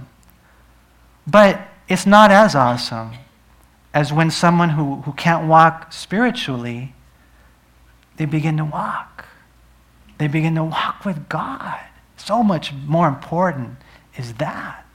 But 1.28 1.62
it's 1.92 2.06
not 2.06 2.32
as 2.32 2.56
awesome 2.56 3.12
as 3.94 4.14
when 4.14 4.32
someone 4.32 4.70
who, 4.70 5.02
who 5.02 5.12
can't 5.12 5.46
walk 5.46 5.92
spiritually, 5.92 6.96
they 8.16 8.24
begin 8.24 8.56
to 8.56 8.64
walk. 8.64 9.26
They 10.18 10.28
begin 10.28 10.56
to 10.56 10.64
walk 10.64 11.04
with 11.04 11.28
God. 11.28 11.80
So 12.16 12.44
much 12.44 12.72
more 12.74 13.10
important 13.10 13.78
is 14.16 14.36
that. 14.36 14.86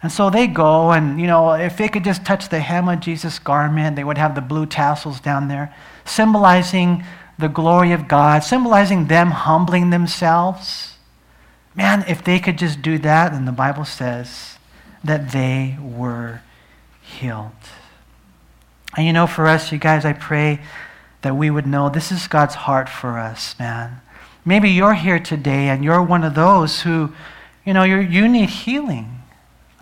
And 0.00 0.12
so 0.12 0.30
they 0.30 0.46
go, 0.46 0.92
and 0.92 1.20
you 1.20 1.26
know, 1.26 1.54
if 1.54 1.76
they 1.76 1.88
could 1.88 2.04
just 2.04 2.24
touch 2.24 2.50
the 2.50 2.60
hem 2.60 2.88
of 2.88 3.00
Jesus' 3.00 3.40
garment, 3.40 3.96
they 3.96 4.04
would 4.04 4.18
have 4.18 4.36
the 4.36 4.40
blue 4.40 4.64
tassels 4.64 5.18
down 5.18 5.48
there, 5.48 5.74
symbolizing 6.04 7.02
the 7.36 7.48
glory 7.48 7.90
of 7.90 8.06
God, 8.06 8.44
symbolizing 8.44 9.08
them 9.08 9.32
humbling 9.32 9.90
themselves. 9.90 10.98
Man, 11.74 12.04
if 12.06 12.22
they 12.22 12.38
could 12.38 12.58
just 12.58 12.80
do 12.80 12.96
that, 12.98 13.32
then 13.32 13.44
the 13.44 13.50
Bible 13.50 13.84
says 13.84 14.57
that 15.04 15.32
they 15.32 15.76
were 15.80 16.42
healed. 17.02 17.52
And 18.96 19.06
you 19.06 19.12
know, 19.12 19.26
for 19.26 19.46
us, 19.46 19.70
you 19.70 19.78
guys, 19.78 20.04
I 20.04 20.12
pray 20.12 20.60
that 21.22 21.36
we 21.36 21.50
would 21.50 21.66
know 21.66 21.88
this 21.88 22.12
is 22.12 22.26
God's 22.26 22.54
heart 22.54 22.88
for 22.88 23.18
us, 23.18 23.58
man. 23.58 24.00
Maybe 24.44 24.70
you're 24.70 24.94
here 24.94 25.18
today 25.18 25.68
and 25.68 25.84
you're 25.84 26.02
one 26.02 26.24
of 26.24 26.34
those 26.34 26.82
who, 26.82 27.12
you 27.64 27.74
know, 27.74 27.82
you 27.82 27.98
you 27.98 28.28
need 28.28 28.50
healing. 28.50 29.22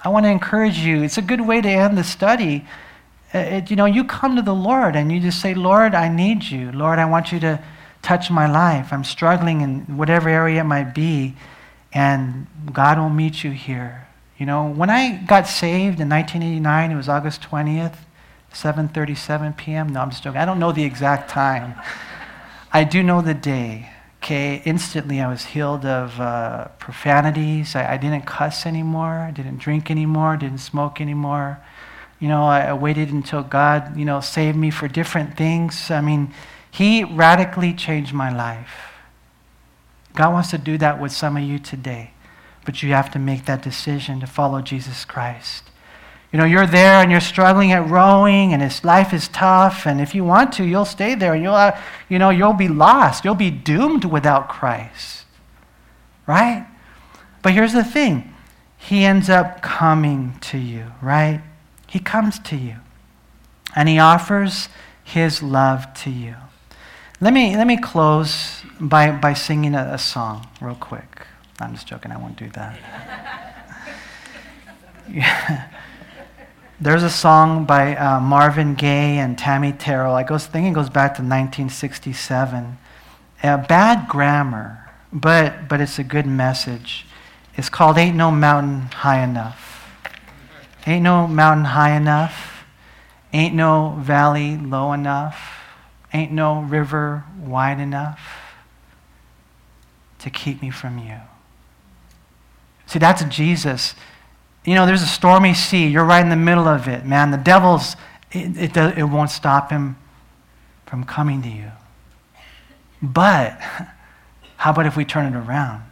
I 0.03 0.09
want 0.09 0.25
to 0.25 0.31
encourage 0.31 0.79
you. 0.79 1.03
It's 1.03 1.19
a 1.19 1.23
good 1.23 1.41
way 1.41 1.61
to 1.61 1.69
end 1.69 1.99
the 1.99 2.05
study. 2.05 2.65
Uh, 3.35 3.39
it, 3.39 3.71
you 3.71 3.77
know, 3.77 3.87
you 3.87 4.05
come 4.05 4.37
to 4.37 4.43
the 4.43 4.55
Lord 4.55 4.97
and 4.97 5.11
you 5.11 5.21
just 5.21 5.41
say, 5.41 5.55
Lord, 5.55 5.95
I 5.95 6.09
need 6.09 6.45
you. 6.45 6.73
Lord, 6.73 6.99
I 6.99 7.05
want 7.07 7.33
you 7.33 7.41
to 7.41 7.63
touch 8.03 8.31
my 8.31 8.51
life. 8.51 8.93
I'm 8.93 9.05
struggling 9.05 9.63
in 9.63 9.97
whatever 9.97 10.29
area 10.29 10.61
it 10.61 10.65
might 10.65 10.95
be, 10.95 11.35
and 11.93 12.47
God 12.73 12.99
will 12.99 13.11
meet 13.11 13.43
you 13.43 13.51
here. 13.51 14.06
You 14.39 14.45
know, 14.45 14.69
when 14.69 14.91
I 14.91 15.17
got 15.17 15.47
saved 15.47 15.99
in 15.99 16.11
1989, 16.11 16.91
it 16.91 16.97
was 16.97 17.09
August 17.09 17.41
20th, 17.41 17.97
7:37 18.53 19.57
p.m. 19.57 19.89
No, 19.89 20.01
I'm 20.01 20.11
just 20.11 20.23
joking. 20.23 20.39
I 20.39 20.45
don't 20.45 20.59
know 20.59 20.73
the 20.73 20.85
exact 20.85 21.31
time. 21.31 21.75
I 22.71 22.85
do 22.85 23.03
know 23.03 23.23
the 23.23 23.33
day. 23.33 23.91
Okay, 24.23 24.61
instantly 24.67 25.21
I 25.21 25.29
was 25.29 25.47
healed 25.47 25.87
of 25.87 26.21
uh, 26.21 26.69
profanities. 26.79 27.75
I, 27.77 27.95
I, 27.95 27.97
didn't 27.97 28.27
cuss 28.27 28.67
anymore. 28.67 29.21
I 29.21 29.31
didn't 29.31 29.59
drink 29.59 29.91
anymore. 29.91 30.37
Didn't 30.37 30.59
smoke 30.59 31.01
anymore. 31.01 31.61
You 32.19 32.29
know, 32.29 32.45
I, 32.45 32.63
I 32.63 32.73
waited 32.73 33.13
until 33.13 33.43
God, 33.43 33.97
you 33.97 34.05
know, 34.05 34.21
saved 34.21 34.57
me 34.57 34.71
for 34.71 34.89
different 34.89 35.37
things. 35.37 35.91
I 35.91 36.01
mean, 36.01 36.35
He 36.71 37.05
radically 37.05 37.73
changed 37.73 38.13
my 38.13 38.35
life. 38.35 38.93
God 40.15 40.33
wants 40.33 40.51
to 40.51 40.59
do 40.59 40.77
that 40.79 41.01
with 41.01 41.13
some 41.13 41.37
of 41.37 41.43
you 41.43 41.59
today 41.59 42.11
but 42.67 42.83
you 42.83 42.91
have 42.91 43.11
to 43.13 43.19
make 43.19 43.47
that 43.47 43.63
decision 43.63 44.21
to 44.21 44.27
follow 44.27 44.61
Jesus 44.61 45.05
Christ. 45.05 45.65
You 46.33 46.39
know, 46.39 46.45
you're 46.45 46.67
there 46.67 47.01
and 47.01 47.11
you're 47.11 47.21
struggling 47.21 47.73
at 47.73 47.89
rowing 47.89 48.53
and 48.53 48.61
his 48.61 48.85
life 48.85 49.15
is 49.15 49.29
tough 49.29 49.87
and 49.87 50.01
if 50.01 50.15
you 50.15 50.25
want 50.25 50.53
to, 50.55 50.65
you'll 50.65 50.85
stay 50.85 51.15
there 51.15 51.33
and 51.33 51.43
you'll 51.43 51.55
uh, 51.55 51.81
you 52.09 52.19
know, 52.19 52.31
you'll 52.31 52.53
be 52.53 52.69
lost. 52.69 53.25
You'll 53.25 53.35
be 53.35 53.51
doomed 53.51 54.05
without 54.05 54.49
Christ. 54.49 55.25
Right? 56.27 56.67
But 57.43 57.55
here's 57.55 57.73
the 57.73 57.85
thing. 57.85 58.35
He 58.77 59.05
ends 59.05 59.31
up 59.31 59.63
coming 59.63 60.37
to 60.43 60.59
you, 60.59 60.93
right? 61.01 61.41
He 61.87 62.01
comes 62.01 62.39
to 62.41 62.57
you. 62.57 62.77
And 63.75 63.89
he 63.89 63.99
offers 63.99 64.69
his 65.05 65.43
love 65.43 65.93
to 66.03 66.11
you. 66.11 66.35
Let 67.21 67.33
me, 67.33 67.57
let 67.57 67.67
me 67.67 67.77
close 67.79 68.63
by, 68.81 69.11
by 69.11 69.33
singing 69.33 69.75
a, 69.75 69.93
a 69.95 69.99
song 69.99 70.47
real 70.61 70.75
quick. 70.75 71.27
I'm 71.61 71.75
just 71.75 71.87
joking, 71.87 72.13
I 72.13 72.19
won't 72.19 72.37
do 72.37 72.49
that. 72.51 72.79
yeah. 75.11 75.69
There's 76.81 77.03
a 77.03 77.11
song 77.11 77.65
by 77.65 77.97
uh, 77.97 78.21
Marvin 78.21 78.75
Gaye 78.75 79.17
and 79.19 79.39
Tammy 79.39 79.73
Terrell. 79.73 80.15
I 80.15 80.23
goes, 80.23 80.47
think 80.47 80.67
it 80.67 80.75
goes 80.75 80.91
back 80.91 81.13
to 81.15 81.23
1967. 81.23 82.77
Uh, 83.43 83.57
bad 83.67 84.09
grammar, 84.09 84.91
but, 85.13 85.69
but 85.69 85.81
it's 85.81 85.99
a 85.99 86.05
good 86.05 86.27
message. 86.27 87.07
It's 87.57 87.71
called 87.71 87.97
Ain't 87.97 88.17
No 88.17 88.31
Mountain 88.31 88.83
High 88.93 89.25
Enough. 89.25 89.77
Ain't 90.87 91.03
no 91.03 91.27
mountain 91.27 91.65
high 91.65 91.97
enough. 91.97 92.65
Ain't 93.33 93.55
no 93.55 93.97
valley 93.99 94.57
low 94.57 94.93
enough. 94.93 95.65
Ain't 96.15 96.31
no 96.31 96.61
river 96.61 97.25
wide 97.41 97.81
enough 97.81 98.21
to 100.21 100.31
keep 100.31 100.63
me 100.63 100.71
from 100.71 100.99
you. 100.99 101.19
See, 102.87 102.99
that's 102.99 103.25
Jesus. 103.25 103.95
You 104.65 104.75
know, 104.75 104.87
there's 104.87 105.03
a 105.03 105.07
stormy 105.07 105.55
sea. 105.55 105.87
You're 105.87 106.05
right 106.05 106.23
in 106.23 106.31
the 106.31 106.37
middle 106.37 106.67
of 106.67 106.89
it, 106.89 107.05
man. 107.05 107.31
The 107.31 107.37
devil's, 107.37 107.97
it, 108.33 108.77
it, 108.77 108.99
it 108.99 109.05
won't 109.05 109.31
stop 109.31 109.71
him 109.71 109.97
from 110.87 111.05
coming 111.05 111.43
to 111.43 111.49
you. 111.49 111.71
But 113.03 113.61
how 114.57 114.71
about 114.71 114.87
if 114.87 114.97
we 114.97 115.05
turn 115.05 115.33
it 115.33 115.37
around? 115.37 115.83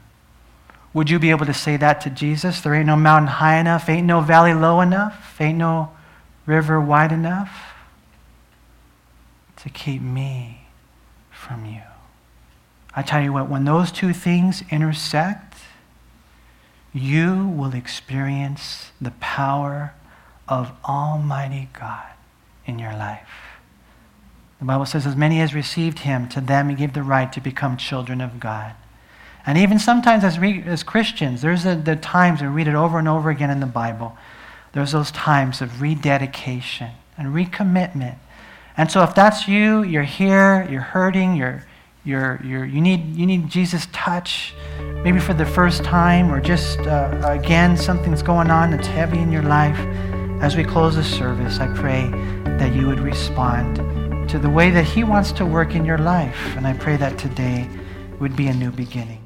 Would 0.95 1.11
you 1.11 1.19
be 1.19 1.31
able 1.31 1.47
to 1.47 1.55
say 1.55 1.77
that 1.77 2.01
to 2.03 2.11
Jesus? 2.11 2.61
There 2.61 2.73
ain't 2.73 2.87
no 2.87 2.97
mountain 2.97 3.27
high 3.27 3.59
enough, 3.59 3.89
ain't 3.89 4.07
no 4.07 4.21
valley 4.21 4.55
low 4.55 4.81
enough, 4.81 5.41
ain't 5.41 5.59
no 5.59 5.91
river 6.47 6.81
wide 6.81 7.11
enough 7.11 7.75
to 9.57 9.69
keep 9.69 10.01
me 10.01 10.67
from 11.33 11.67
you. 11.67 11.83
I 12.95 13.03
tell 13.03 13.21
you 13.21 13.33
what, 13.33 13.49
when 13.49 13.65
those 13.65 13.91
two 13.91 14.13
things 14.13 14.63
intersect, 14.71 15.44
you 16.95 17.49
will 17.49 17.75
experience 17.75 18.93
the 19.01 19.11
power 19.13 19.93
of 20.49 20.71
Almighty 20.85 21.69
God 21.79 22.07
in 22.65 22.79
your 22.79 22.93
life. 22.93 23.29
The 24.61 24.65
Bible 24.65 24.87
says, 24.87 25.05
as 25.07 25.17
many 25.17 25.41
as 25.41 25.53
received 25.53 26.01
him, 26.01 26.29
to 26.31 26.41
them 26.41 26.69
he 26.69 26.77
gave 26.77 26.95
the 26.95 27.03
right 27.03 27.31
to 27.33 27.41
become 27.41 27.77
children 27.77 28.21
of 28.21 28.39
God. 28.39 28.75
And 29.45 29.59
even 29.59 29.79
sometimes 29.79 30.25
as, 30.25 30.39
as 30.39 30.83
Christians, 30.83 31.43
there's 31.43 31.65
the 31.65 31.99
times 32.01 32.41
we 32.41 32.47
read 32.47 32.69
it 32.69 32.75
over 32.75 32.99
and 32.99 33.09
over 33.09 33.29
again 33.29 33.51
in 33.51 33.61
the 33.61 33.67
Bible. 33.67 34.17
There's 34.73 34.93
those 34.93 35.11
times 35.11 35.61
of 35.61 35.83
rededication 35.83 36.93
and 37.19 37.35
recommitment. 37.35 38.17
And 38.77 38.91
so 38.91 39.03
if 39.03 39.15
that's 39.15 39.47
you, 39.47 39.83
you're 39.83 40.03
here, 40.05 40.67
you're 40.71 40.81
hurting, 40.81 41.37
you're, 41.37 41.65
you're, 42.05 42.41
you're, 42.45 42.65
you, 42.67 42.81
need, 42.81 43.17
you 43.17 43.25
need 43.25 43.49
Jesus' 43.49 43.89
touch, 43.93 44.55
maybe 45.03 45.19
for 45.19 45.33
the 45.33 45.47
first 45.47 45.83
time, 45.83 46.31
or 46.31 46.41
just 46.41 46.79
uh, 46.81 47.19
again, 47.25 47.77
something's 47.77 48.23
going 48.23 48.51
on 48.51 48.71
that's 48.71 48.87
heavy 48.87 49.19
in 49.19 49.33
your 49.33 49.43
life. 49.43 49.79
As 50.43 50.57
we 50.57 50.65
close 50.65 50.97
the 50.97 51.05
service, 51.05 51.61
I 51.61 51.73
pray 51.75 52.11
that 52.59 52.75
you 52.75 52.87
would 52.87 53.01
respond 53.01 53.77
to 54.29 54.39
the 54.39 54.51
way 54.51 54.71
that 54.71 54.85
He 54.85 55.03
wants 55.03 55.33
to 55.33 55.47
work 55.47 55.75
in 55.75 55.85
your 55.87 55.99
life. 55.99 56.55
And 56.57 56.67
I 56.67 56.75
pray 56.75 56.99
that 56.99 57.19
today 57.19 57.69
would 58.21 58.37
be 58.37 58.49
a 58.49 58.55
new 58.55 58.71
beginning. 58.71 59.24